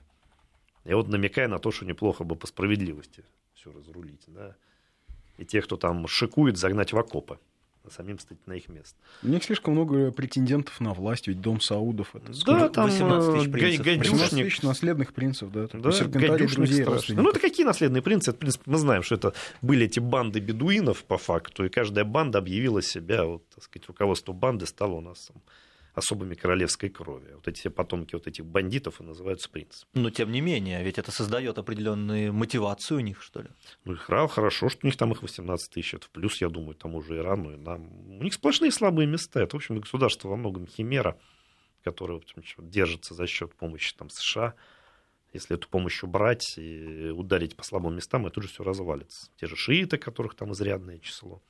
Я 0.85 0.95
вот 0.95 1.09
намекаю 1.09 1.49
на 1.49 1.59
то, 1.59 1.69
что 1.71 1.85
неплохо 1.85 2.23
бы 2.23 2.37
по 2.37 2.47
справедливости 2.47 3.25
все 3.55 3.73
разрулить, 3.73 4.23
да. 4.27 4.55
И 5.37 5.43
тех, 5.43 5.65
кто 5.65 5.75
там 5.75 6.07
шикует, 6.07 6.57
загнать 6.57 6.93
в 6.93 6.97
окопы 6.97 7.39
самим 7.89 8.19
стать 8.19 8.37
на 8.45 8.53
их 8.53 8.69
место. 8.69 8.95
У 9.23 9.27
них 9.27 9.43
слишком 9.43 9.73
много 9.73 10.11
претендентов 10.11 10.79
на 10.79 10.93
власть, 10.93 11.27
ведь 11.27 11.41
дом 11.41 11.59
Саудов 11.59 12.15
это 12.15 12.31
Да, 12.45 12.69
там 12.69 12.85
18 12.89 13.33
тысяч 13.33 13.51
принцев. 13.51 13.85
18 13.85 14.29
тысяч 14.29 14.61
наследных 14.61 15.13
принцев, 15.13 15.51
да. 15.51 15.67
да 15.73 15.79
друзей, 15.79 16.85
Ну, 17.15 17.29
это 17.29 17.39
какие 17.39 17.65
наследные 17.65 18.01
принцы? 18.01 18.31
Это, 18.31 18.37
в 18.37 18.39
принципе, 18.39 18.63
мы 18.65 18.77
знаем, 18.77 19.03
что 19.03 19.15
это 19.15 19.33
были 19.61 19.85
эти 19.85 19.99
банды 19.99 20.39
бедуинов, 20.39 21.03
по 21.03 21.17
факту, 21.17 21.65
и 21.65 21.69
каждая 21.69 22.05
банда 22.05 22.39
объявила 22.39 22.81
себя, 22.81 23.25
вот, 23.25 23.47
так 23.49 23.63
сказать, 23.63 23.87
руководство 23.87 24.33
банды 24.33 24.65
стало 24.65 24.93
у 24.93 25.01
нас 25.01 25.31
там, 25.33 25.41
особыми 25.93 26.35
королевской 26.35 26.89
крови. 26.89 27.33
Вот 27.33 27.47
эти 27.47 27.59
все 27.59 27.69
потомки 27.69 28.15
вот 28.15 28.27
этих 28.27 28.45
бандитов 28.45 29.01
и 29.01 29.03
называются 29.03 29.49
принцами. 29.49 29.89
Но 29.93 30.09
тем 30.09 30.31
не 30.31 30.41
менее, 30.41 30.83
ведь 30.83 30.97
это 30.97 31.11
создает 31.11 31.57
определенную 31.57 32.33
мотивацию 32.33 32.99
у 32.99 33.01
них, 33.01 33.21
что 33.21 33.41
ли? 33.41 33.49
Ну, 33.83 33.95
хорошо, 33.97 34.69
что 34.69 34.79
у 34.83 34.85
них 34.87 34.97
там 34.97 35.11
их 35.11 35.21
18 35.21 35.71
тысяч. 35.71 35.93
Это 35.93 36.05
в 36.05 36.09
плюс, 36.09 36.39
я 36.41 36.49
думаю, 36.49 36.75
тому 36.75 37.01
же 37.01 37.17
Ирану 37.17 37.53
и 37.53 37.57
нам. 37.57 37.89
У 38.19 38.23
них 38.23 38.33
сплошные 38.33 38.71
слабые 38.71 39.07
места. 39.07 39.41
Это, 39.41 39.55
в 39.55 39.59
общем, 39.59 39.79
государство 39.79 40.29
во 40.29 40.37
многом 40.37 40.67
химера, 40.67 41.17
которое 41.83 42.19
в 42.19 42.23
общем, 42.37 42.69
держится 42.69 43.13
за 43.13 43.27
счет 43.27 43.53
помощи 43.55 43.93
там, 43.95 44.09
США. 44.09 44.53
Если 45.33 45.55
эту 45.55 45.69
помощь 45.69 46.03
убрать 46.03 46.57
и 46.57 47.09
ударить 47.09 47.55
по 47.55 47.63
слабым 47.63 47.95
местам, 47.95 48.27
это 48.27 48.39
уже 48.39 48.49
все 48.49 48.63
развалится. 48.63 49.29
Те 49.37 49.47
же 49.47 49.55
шииты, 49.55 49.97
которых 49.97 50.35
там 50.35 50.51
изрядное 50.51 50.99
число. 50.99 51.41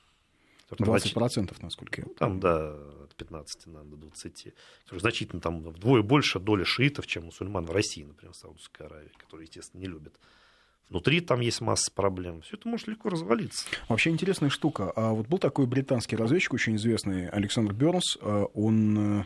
20%, 0.71 1.55
насколько 1.61 2.01
я 2.01 2.05
помню. 2.05 2.17
Там, 2.17 2.39
да, 2.39 2.73
от 3.03 3.15
15 3.15 3.67
на 3.67 3.83
до 3.83 3.97
20. 3.97 4.53
Значительно 4.91 5.41
там 5.41 5.61
вдвое 5.63 6.01
больше 6.01 6.39
доля 6.39 6.65
шиитов, 6.65 7.07
чем 7.07 7.25
мусульман 7.25 7.65
в 7.65 7.71
России, 7.71 8.03
например, 8.03 8.33
в 8.33 8.37
Саудовской 8.37 8.85
Аравии, 8.85 9.11
которые, 9.17 9.45
естественно, 9.45 9.81
не 9.81 9.87
любят. 9.87 10.19
Внутри 10.89 11.21
там 11.21 11.39
есть 11.39 11.61
масса 11.61 11.89
проблем. 11.89 12.41
Все 12.41 12.57
это 12.57 12.67
может 12.67 12.87
легко 12.87 13.09
развалиться. 13.09 13.65
Вообще 13.87 14.09
интересная 14.09 14.49
штука. 14.49 14.91
А 14.93 15.11
вот 15.11 15.27
был 15.27 15.37
такой 15.37 15.65
британский 15.65 16.17
разведчик, 16.17 16.53
очень 16.53 16.75
известный, 16.75 17.29
Александр 17.29 17.71
Бернс. 17.71 18.17
А 18.21 18.43
он 18.53 19.21
э, 19.21 19.25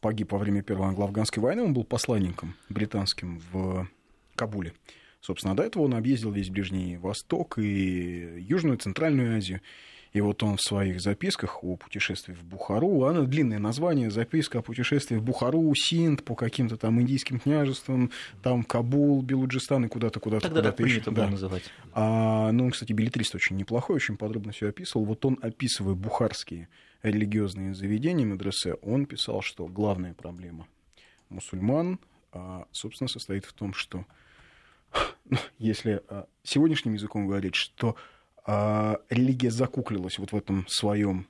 погиб 0.00 0.32
во 0.32 0.38
время 0.38 0.62
Первой 0.62 0.88
англо-афганской 0.88 1.40
войны. 1.40 1.62
Он 1.62 1.72
был 1.72 1.84
посланником 1.84 2.56
британским 2.68 3.40
в 3.52 3.88
Кабуле. 4.34 4.72
Собственно, 5.20 5.54
до 5.54 5.62
этого 5.62 5.84
он 5.84 5.94
объездил 5.94 6.32
весь 6.32 6.50
Ближний 6.50 6.96
Восток 6.96 7.58
и 7.58 8.36
Южную, 8.40 8.76
Центральную 8.76 9.36
Азию. 9.36 9.60
И 10.14 10.20
вот 10.20 10.44
он 10.44 10.56
в 10.56 10.62
своих 10.62 11.00
записках 11.00 11.64
о 11.64 11.76
путешествии 11.76 12.34
в 12.34 12.44
Бухару, 12.44 13.02
она 13.04 13.22
длинное 13.22 13.58
название, 13.58 14.12
записка 14.12 14.60
о 14.60 14.62
путешествии 14.62 15.16
в 15.16 15.24
Бухару, 15.24 15.74
Синд, 15.74 16.22
по 16.22 16.36
каким-то 16.36 16.76
там 16.76 17.00
индийским 17.00 17.40
княжествам, 17.40 18.12
там 18.40 18.62
Кабул, 18.62 19.22
Белуджистан 19.22 19.86
и 19.86 19.88
куда-то, 19.88 20.20
куда-то, 20.20 20.46
Тогда 20.46 20.60
куда-то 20.60 20.82
еще. 20.84 21.10
было 21.10 21.26
называть. 21.26 21.64
А, 21.92 22.52
ну, 22.52 22.66
он, 22.66 22.70
кстати, 22.70 22.92
билетрист 22.92 23.34
очень 23.34 23.56
неплохой, 23.56 23.96
очень 23.96 24.16
подробно 24.16 24.52
все 24.52 24.68
описывал. 24.68 25.04
Вот 25.04 25.24
он, 25.24 25.36
описывая 25.42 25.94
бухарские 25.94 26.68
религиозные 27.02 27.74
заведения 27.74 28.24
медресе, 28.24 28.74
он 28.74 29.06
писал, 29.06 29.42
что 29.42 29.66
главная 29.66 30.14
проблема 30.14 30.68
мусульман, 31.28 31.98
а, 32.30 32.66
собственно, 32.70 33.08
состоит 33.08 33.46
в 33.46 33.52
том, 33.52 33.74
что 33.74 34.04
ну, 35.24 35.38
если 35.58 36.02
а, 36.08 36.26
сегодняшним 36.44 36.94
языком 36.94 37.26
говорить, 37.26 37.56
что 37.56 37.96
а, 37.96 38.13
религия 38.46 39.50
закуклилась 39.50 40.18
вот 40.18 40.32
в 40.32 40.36
этом 40.36 40.64
своем 40.68 41.26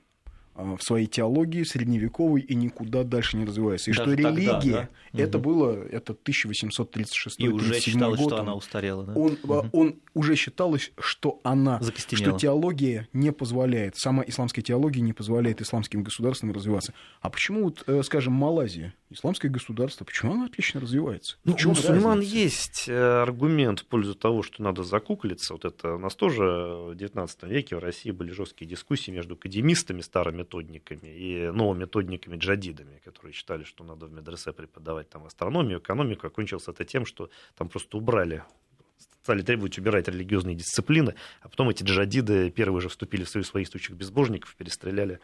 а, 0.57 0.77
в 0.77 0.81
своей 0.83 1.05
теологии 1.07 1.63
средневековой 1.63 2.39
и 2.39 2.55
никуда 2.55 3.03
дальше 3.03 3.35
не 3.35 3.43
развивается. 3.43 3.91
И 3.91 3.93
Даже 3.93 4.03
что 4.13 4.23
тогда, 4.23 4.29
религия, 4.31 4.89
да? 5.11 5.21
это 5.23 5.37
Мгм. 5.37 5.43
было, 5.45 5.83
это 5.83 6.13
1836 6.13 7.39
И 7.41 7.49
уже 7.49 7.71
37 7.71 7.93
считалось, 7.93 8.19
год, 8.21 8.29
что 8.29 8.35
он- 8.37 8.41
она 8.41 8.55
устарела. 8.55 9.03
Да? 9.03 9.13
он, 9.15 9.37
а, 9.43 9.47
Мгм. 9.63 9.69
он 9.73 9.95
уже 10.13 10.35
считалось, 10.35 10.93
что 10.97 11.41
она, 11.43 11.81
что 11.81 12.31
теология 12.37 13.09
не 13.11 13.31
позволяет, 13.33 13.97
сама 13.97 14.23
исламская 14.25 14.63
теология 14.63 15.01
не 15.01 15.11
позволяет 15.11 15.59
исламским 15.61 16.03
государствам 16.03 16.53
развиваться. 16.53 16.93
А 17.19 17.29
почему, 17.29 17.63
вот, 17.65 17.83
э, 17.87 18.01
скажем, 18.03 18.31
Малайзия, 18.31 18.93
исламское 19.15 19.49
государство, 19.49 20.05
почему 20.05 20.33
оно 20.33 20.45
отлично 20.45 20.79
развивается? 20.79 21.37
Ну, 21.43 21.55
у 21.55 21.67
мусульман 21.69 22.19
разница? 22.19 22.35
есть 22.35 22.85
э, 22.87 23.21
аргумент 23.21 23.79
в 23.79 23.85
пользу 23.85 24.15
того, 24.15 24.43
что 24.43 24.61
надо 24.61 24.83
закуклиться. 24.83 25.53
Вот 25.53 25.65
это 25.65 25.95
у 25.95 25.97
нас 25.97 26.15
тоже 26.15 26.43
в 26.43 26.91
XIX 26.91 27.29
веке 27.47 27.75
в 27.75 27.79
России 27.79 28.11
были 28.11 28.31
жесткие 28.31 28.69
дискуссии 28.69 29.11
между 29.11 29.35
академистами, 29.35 30.01
старометодниками 30.01 31.07
и 31.07 31.51
новометодниками, 31.51 32.37
джадидами, 32.37 33.01
которые 33.03 33.33
считали, 33.33 33.63
что 33.63 33.83
надо 33.83 34.05
в 34.05 34.11
медресе 34.11 34.53
преподавать 34.53 35.09
там 35.09 35.25
астрономию, 35.25 35.79
экономику. 35.79 36.27
Окончилось 36.27 36.67
это 36.67 36.85
тем, 36.85 37.05
что 37.05 37.29
там 37.57 37.69
просто 37.69 37.97
убрали 37.97 38.43
стали 39.23 39.41
требовать 39.41 39.79
убирать 39.79 40.07
религиозные 40.07 40.55
дисциплины, 40.55 41.15
а 41.41 41.49
потом 41.49 41.69
эти 41.69 41.81
джадиды 41.81 42.51
первые 42.51 42.81
же 42.81 42.89
вступили 42.89 43.23
в 43.23 43.29
союз 43.29 43.51
воинствующих 43.55 43.95
безбожников, 43.95 44.55
перестреляли 44.55 45.19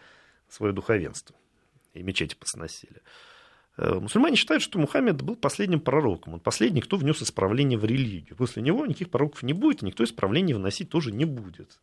свое 0.49 0.73
духовенство 0.73 1.35
и 1.93 2.01
мечети 2.01 2.35
посносили. 2.35 3.01
Э, 3.77 3.99
Мусульмане 3.99 4.35
считают, 4.35 4.63
что 4.63 4.79
Мухаммед 4.79 5.21
был 5.21 5.35
последним 5.35 5.79
пророком. 5.79 6.33
Он 6.33 6.39
последний, 6.39 6.81
кто 6.81 6.97
внес 6.97 7.21
исправление 7.21 7.77
в 7.77 7.85
религию. 7.85 8.35
После 8.35 8.61
него 8.61 8.85
никаких 8.85 9.09
пророков 9.09 9.43
не 9.43 9.53
будет, 9.53 9.81
и 9.81 9.85
никто 9.85 10.03
исправления 10.03 10.55
вносить 10.55 10.89
тоже 10.89 11.11
не 11.11 11.25
будет. 11.25 11.79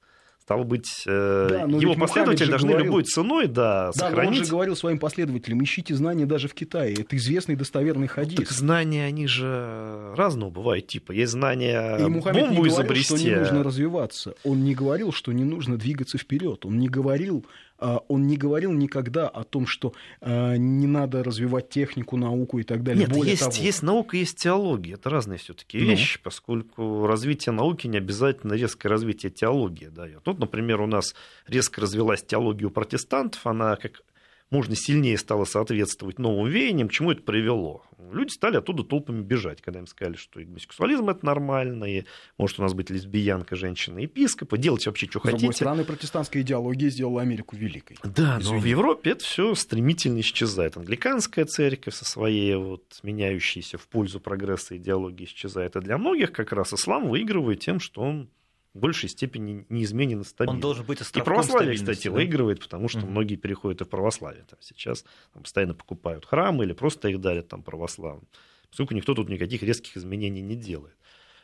Стало 0.48 0.62
быть, 0.62 1.02
э, 1.06 1.46
Да, 1.50 1.60
его 1.78 1.92
последователи 1.94 2.48
должны 2.48 2.68
говорил- 2.70 2.86
любой 2.86 3.02
ценой 3.04 3.48
да, 3.48 3.52
Да, 3.52 3.82
но 3.82 3.88
он 3.88 3.92
сохранить. 3.92 4.44
же 4.46 4.50
говорил 4.50 4.76
своим 4.76 4.98
последователям, 4.98 5.62
ищите 5.62 5.94
знания 5.94 6.24
даже 6.24 6.48
в 6.48 6.54
Китае. 6.54 6.94
Это 6.94 7.18
известный 7.18 7.54
достоверный 7.54 8.06
хадис. 8.06 8.36
Так 8.36 8.50
знания, 8.50 9.04
они 9.04 9.26
же 9.26 10.14
разного 10.16 10.48
бывают 10.48 10.86
типа. 10.86 11.12
Есть 11.12 11.32
знания 11.32 11.98
И 11.98 12.02
Мухаммед 12.08 12.46
бомбу 12.46 12.64
не 12.64 12.70
говорил, 12.70 12.74
изобрести. 12.74 13.16
что 13.18 13.28
не 13.28 13.36
нужно 13.36 13.62
развиваться. 13.62 14.34
Он 14.42 14.64
не 14.64 14.74
говорил, 14.74 15.12
что 15.12 15.32
не 15.32 15.44
нужно 15.44 15.76
двигаться 15.76 16.16
вперед. 16.16 16.64
Он 16.64 16.78
не 16.78 16.88
говорил, 16.88 17.44
а, 17.80 18.00
он 18.08 18.26
не 18.26 18.36
говорил 18.36 18.72
никогда 18.72 19.28
о 19.28 19.44
том, 19.44 19.66
что 19.66 19.92
а, 20.20 20.56
не 20.56 20.86
надо 20.86 21.22
развивать 21.22 21.68
технику, 21.68 22.16
науку 22.16 22.58
и 22.58 22.62
так 22.64 22.82
далее. 22.82 23.02
Нет, 23.06 23.10
Более 23.14 23.32
есть, 23.32 23.42
того, 23.44 23.54
есть 23.54 23.82
наука, 23.82 24.16
есть 24.16 24.36
теология. 24.38 24.94
Это 24.94 25.10
разные 25.10 25.38
все-таки 25.38 25.78
Ну. 25.78 25.84
вещи, 25.84 26.18
поскольку 26.22 27.06
развитие 27.06 27.52
науки 27.52 27.86
не 27.86 27.98
обязательно 27.98 28.54
резкое 28.54 28.88
развитие 28.88 29.30
теологии 29.30 29.86
дает. 29.88 30.26
Вот, 30.38 30.46
например, 30.46 30.80
у 30.80 30.86
нас 30.86 31.14
резко 31.48 31.80
развилась 31.80 32.22
теология 32.22 32.66
у 32.66 32.70
протестантов, 32.70 33.44
она 33.46 33.76
как 33.76 34.02
можно 34.50 34.74
сильнее 34.74 35.18
стала 35.18 35.44
соответствовать 35.44 36.18
новым 36.18 36.48
веяниям, 36.48 36.88
к 36.88 36.92
чему 36.92 37.10
это 37.10 37.22
привело. 37.22 37.84
Люди 38.12 38.30
стали 38.30 38.56
оттуда 38.56 38.84
толпами 38.84 39.20
бежать, 39.20 39.60
когда 39.60 39.80
им 39.80 39.86
сказали, 39.86 40.16
что 40.16 40.40
и 40.40 40.44
гомосексуализм 40.44 41.10
это 41.10 41.26
нормально, 41.26 41.84
и 41.84 42.04
может 42.38 42.58
у 42.58 42.62
нас 42.62 42.72
быть 42.72 42.88
лесбиянка, 42.88 43.56
женщина, 43.56 43.98
епископа, 43.98 44.56
делать 44.56 44.86
вообще, 44.86 45.06
что 45.06 45.18
с 45.18 45.22
другой 45.22 45.40
хотите. 45.40 45.52
стороны, 45.56 45.84
протестантская 45.84 46.42
идеология 46.42 46.88
сделала 46.88 47.20
Америку 47.20 47.56
великой. 47.56 47.98
Да, 48.04 48.34
но 48.36 48.40
Извини. 48.40 48.60
в 48.60 48.64
Европе 48.64 49.10
это 49.10 49.24
все 49.24 49.54
стремительно 49.54 50.20
исчезает. 50.20 50.76
Англиканская 50.76 51.44
церковь 51.44 51.94
со 51.94 52.04
своей 52.04 52.54
вот 52.54 53.00
меняющейся 53.02 53.76
в 53.76 53.86
пользу 53.88 54.20
прогресса 54.20 54.76
идеологии 54.76 55.24
исчезает. 55.24 55.76
И 55.76 55.80
для 55.80 55.98
многих 55.98 56.32
как 56.32 56.52
раз 56.52 56.72
ислам 56.72 57.08
выигрывает 57.08 57.60
тем, 57.60 57.80
что 57.80 58.00
он 58.00 58.30
в 58.78 58.80
большей 58.80 59.08
степени 59.08 59.66
неизменен 59.68 60.20
и 60.20 60.24
стабилен. 60.24 60.54
Он 60.56 60.60
должен 60.60 60.86
быть 60.86 61.00
И 61.00 61.20
православие, 61.20 61.74
кстати, 61.74 62.08
да? 62.08 62.14
выигрывает, 62.14 62.60
потому 62.60 62.88
что 62.88 63.00
Мгм. 63.00 63.10
многие 63.10 63.36
переходят 63.36 63.80
и 63.80 63.84
в 63.84 63.88
православие. 63.88 64.44
Там 64.48 64.58
сейчас 64.62 65.04
там, 65.34 65.42
постоянно 65.42 65.74
покупают 65.74 66.24
храмы 66.24 66.64
или 66.64 66.72
просто 66.72 67.08
их 67.08 67.20
дарят 67.20 67.48
там 67.48 67.62
православным. 67.62 68.26
Поскольку 68.70 68.94
никто 68.94 69.14
тут 69.14 69.28
никаких 69.28 69.62
резких 69.62 69.96
изменений 69.96 70.40
не 70.40 70.54
делает. 70.54 70.96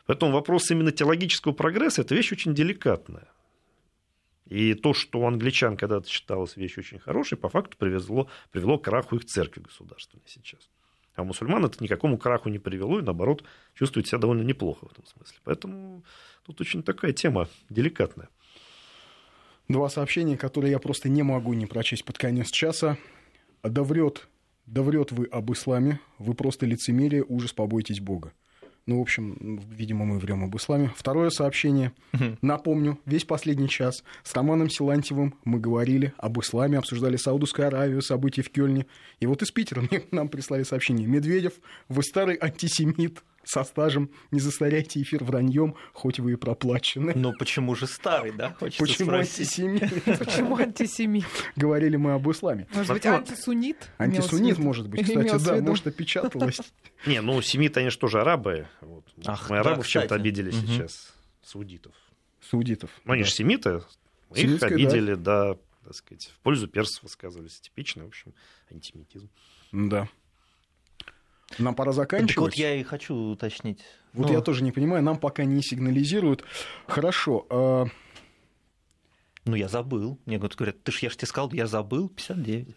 Поэтому 0.06 0.32
вопрос 0.32 0.70
именно 0.70 0.92
теологического 0.92 1.52
прогресса– 1.52 2.02
это 2.02 2.14
вещь 2.14 2.32
очень 2.32 2.54
деликатная. 2.54 3.28
И 4.46 4.74
то, 4.74 4.92
что 4.92 5.20
у 5.20 5.26
англичан 5.26 5.76
когда-то 5.76 6.08
считалось 6.08 6.56
вещью 6.56 6.82
очень 6.82 6.98
хорошей, 6.98 7.38
по 7.38 7.48
факту 7.48 7.76
привезло, 7.78 8.28
привело 8.50 8.78
к 8.78 8.84
краху 8.84 9.16
их 9.16 9.24
церкви 9.24 9.62
государственной 9.62 10.22
сейчас. 10.26 10.68
А 11.14 11.22
мусульман 11.22 11.64
это 11.64 11.82
никакому 11.82 12.18
краху 12.18 12.48
не 12.48 12.58
привело, 12.58 12.98
и 12.98 13.02
наоборот, 13.02 13.44
чувствуют 13.74 14.08
себя 14.08 14.18
довольно 14.18 14.42
неплохо 14.42 14.86
в 14.86 14.92
этом 14.92 15.06
смысле. 15.06 15.38
Поэтому 15.44 16.02
тут 16.44 16.60
очень 16.60 16.82
такая 16.82 17.12
тема 17.12 17.48
деликатная. 17.70 18.28
Два 19.68 19.88
сообщения, 19.88 20.36
которые 20.36 20.72
я 20.72 20.78
просто 20.78 21.08
не 21.08 21.22
могу 21.22 21.54
не 21.54 21.66
прочесть 21.66 22.04
под 22.04 22.18
конец 22.18 22.50
часа. 22.50 22.98
Да 23.62 23.82
врет, 23.82 24.28
да 24.66 24.82
врет 24.82 25.12
вы 25.12 25.26
об 25.26 25.52
исламе, 25.52 26.00
вы 26.18 26.34
просто 26.34 26.66
лицемерие, 26.66 27.24
ужас, 27.26 27.52
побойтесь 27.52 28.00
Бога. 28.00 28.32
Ну, 28.86 28.98
в 28.98 29.02
общем, 29.02 29.60
видимо, 29.70 30.04
мы 30.04 30.18
врем 30.18 30.44
об 30.44 30.54
исламе. 30.56 30.92
Второе 30.94 31.30
сообщение. 31.30 31.92
Напомню, 32.42 32.98
весь 33.06 33.24
последний 33.24 33.68
час 33.68 34.04
с 34.22 34.34
Романом 34.34 34.68
Силантьевым 34.68 35.34
мы 35.44 35.58
говорили 35.58 36.12
об 36.18 36.38
исламе, 36.38 36.78
обсуждали 36.78 37.16
Саудовскую 37.16 37.68
Аравию, 37.68 38.02
события 38.02 38.42
в 38.42 38.50
Кёльне. 38.50 38.86
И 39.20 39.26
вот 39.26 39.42
из 39.42 39.50
Питера 39.50 39.84
нам 40.10 40.28
прислали 40.28 40.64
сообщение. 40.64 41.06
Медведев, 41.06 41.54
вы 41.88 42.02
старый 42.02 42.36
антисемит 42.38 43.22
со 43.44 43.64
стажем, 43.64 44.10
не 44.30 44.40
засоряйте 44.40 45.00
эфир 45.02 45.24
враньем, 45.24 45.74
хоть 45.92 46.18
вы 46.18 46.32
и 46.32 46.36
проплачены. 46.36 47.12
Но 47.14 47.32
почему 47.32 47.74
же 47.74 47.86
старый, 47.86 48.32
да? 48.32 48.56
Хочется 48.58 48.84
Почему 48.84 49.08
спросить. 49.08 49.58
антисемит? 49.58 50.04
Почему 50.18 50.56
антисемит? 50.56 51.24
Говорили 51.56 51.96
мы 51.96 52.12
об 52.12 52.30
исламе. 52.30 52.66
Может 52.72 52.92
быть, 52.92 53.06
антисунит? 53.06 53.90
Антисунит, 53.98 54.58
может 54.58 54.88
быть, 54.88 55.02
кстати, 55.02 55.44
да, 55.44 55.60
может, 55.60 55.86
опечаталось. 55.86 56.60
Не, 57.06 57.20
ну 57.20 57.40
семиты, 57.42 57.80
они 57.80 57.90
же 57.90 57.98
тоже 57.98 58.20
арабы. 58.20 58.68
Ах, 59.24 59.50
Мы 59.50 59.58
арабов 59.58 59.86
чем-то 59.86 60.14
обидели 60.14 60.50
сейчас, 60.50 61.14
саудитов. 61.42 61.94
Саудитов. 62.40 62.90
Ну, 63.04 63.14
они 63.14 63.24
же 63.24 63.30
семиты, 63.30 63.82
мы 64.30 64.38
их 64.38 64.62
обидели, 64.62 65.14
да. 65.14 65.56
так 65.84 65.94
сказать, 65.94 66.32
в 66.34 66.40
пользу 66.40 66.68
персов 66.68 67.02
высказывались. 67.04 67.60
Типичный, 67.60 68.04
в 68.04 68.08
общем, 68.08 68.34
антисемитизм. 68.70 69.30
Да. 69.72 70.08
Нам 71.58 71.74
пора 71.74 71.90
Так 71.92 71.96
заканчивать. 71.96 72.36
вот 72.36 72.54
я 72.54 72.74
и 72.74 72.82
хочу 72.82 73.14
уточнить. 73.14 73.80
Вот 74.12 74.28
Ну, 74.28 74.32
я 74.32 74.40
тоже 74.40 74.64
не 74.64 74.72
понимаю, 74.72 75.02
нам 75.02 75.18
пока 75.18 75.44
не 75.44 75.62
сигнализируют. 75.62 76.44
Хорошо, 76.86 77.46
а, 77.50 77.86
Ну, 79.44 79.56
я 79.56 79.68
забыл. 79.68 80.18
Мне 80.24 80.38
говорят, 80.38 80.82
ты 80.82 80.90
ж, 80.92 81.00
я 81.00 81.10
же 81.10 81.16
тебе 81.16 81.26
сказал, 81.28 81.52
я 81.52 81.66
забыл, 81.66 82.08
59. 82.08 82.68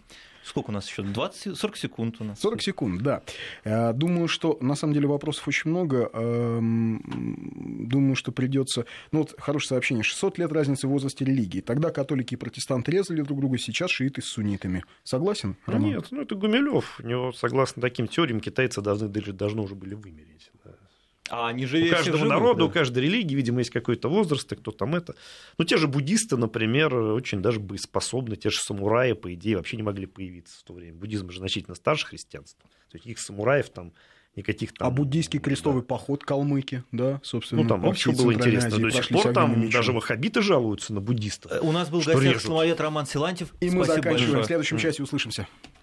Сколько 0.48 0.70
у 0.70 0.74
нас 0.74 0.88
еще? 0.88 1.04
20, 1.04 1.58
40 1.58 1.78
секунд 1.78 2.16
у 2.22 2.24
нас. 2.24 2.40
40 2.40 2.62
секунд, 2.62 3.02
да. 3.02 3.22
Э, 3.66 3.92
Думаю, 3.94 4.28
что 4.30 4.58
на 4.62 4.76
самом 4.76 4.94
деле 4.94 5.08
вопросов 5.08 5.48
очень 5.48 5.70
много. 5.70 6.10
Эм, 6.14 7.02
Думаю, 7.90 8.16
что 8.16 8.32
придется. 8.32 8.86
Ну, 9.12 9.20
вот 9.20 9.36
хорошее 9.38 9.70
сообщение. 9.70 10.04
600 10.04 10.38
лет 10.38 10.52
разницы 10.52 10.88
в 10.88 10.92
возрасте 10.92 11.26
религии. 11.26 11.60
Тогда 11.62 11.90
католики 11.92 12.36
и 12.36 12.38
протестанты 12.38 12.92
резали 12.92 13.22
друг 13.22 13.40
друга, 13.40 13.58
сейчас 13.58 13.92
шииты 13.92 14.22
с 14.22 14.26
суннитами. 14.26 14.86
Согласен? 15.04 15.58
Роман? 15.66 15.90
Нет, 15.90 16.08
ну 16.12 16.22
это 16.22 16.36
Гумилев. 16.36 17.00
У 17.04 17.08
него, 17.08 17.34
согласно 17.34 17.82
таким 17.82 18.08
теориям, 18.08 18.40
китайцы 18.40 18.82
должны, 18.82 19.10
даже 19.10 19.34
должны 19.34 19.62
уже 19.62 19.76
были 19.76 19.96
вымереть. 19.96 20.52
да. 20.64 20.72
А 21.30 21.48
они 21.48 21.66
же 21.66 21.84
У 21.84 21.90
каждого 21.90 22.18
живут, 22.18 22.30
народа, 22.30 22.60
да. 22.60 22.66
у 22.66 22.70
каждой 22.70 23.04
религии, 23.04 23.36
видимо, 23.36 23.60
есть 23.60 23.72
какой-то 23.72 24.10
возраст, 24.10 24.52
и 24.52 24.56
кто 24.56 24.72
там 24.72 24.96
это. 24.96 25.16
Ну, 25.58 25.66
те 25.66 25.78
же 25.78 25.88
буддисты, 25.88 26.38
например, 26.38 26.94
очень 26.96 27.42
даже 27.42 27.60
боеспособны, 27.60 28.36
те 28.36 28.50
же 28.50 28.60
самураи, 28.60 29.14
по 29.14 29.34
идее, 29.34 29.58
вообще 29.58 29.78
не 29.78 29.84
могли 29.84 30.06
появиться 30.06 30.60
в 30.60 30.64
то 30.64 30.74
время. 30.74 30.94
Буддизм 30.94 31.30
же 31.30 31.40
значительно 31.40 31.76
старше 31.76 32.08
христианства. 32.08 32.70
То 32.90 32.96
есть 32.96 33.06
никаких 33.06 33.20
самураев 33.20 33.70
там, 33.70 33.94
никаких 34.36 34.74
там... 34.74 34.88
А 34.88 34.92
буддийский 34.92 35.40
крестовый 35.40 35.84
поход 35.84 36.24
калмыки, 36.24 36.84
да, 36.92 37.20
собственно. 37.24 37.64
Ну, 37.64 37.70
там 37.70 37.82
по 37.82 37.88
вообще 37.88 38.12
было 38.12 38.34
интересно. 38.34 38.70
Азии 38.70 38.82
До 38.82 38.92
сих 38.92 39.10
пор 39.10 39.34
там 39.34 39.70
даже 39.70 39.92
ваххабиты 39.92 40.42
жалуются 40.42 40.94
на 40.94 41.02
буддистов. 41.02 41.52
Э, 41.52 41.60
У 41.60 41.72
нас 41.72 41.90
был 41.90 42.02
в 42.02 42.06
гостях 42.06 42.24
режут. 42.24 42.80
Роман 42.80 43.06
Силантьев. 43.06 43.54
И 43.60 43.66
мы 43.66 43.84
Спасибо 43.84 43.86
заканчиваем. 43.86 44.20
большое. 44.20 44.44
В 44.44 44.46
следующем 44.46 44.78
часе 44.78 45.04
услышимся. 45.04 45.48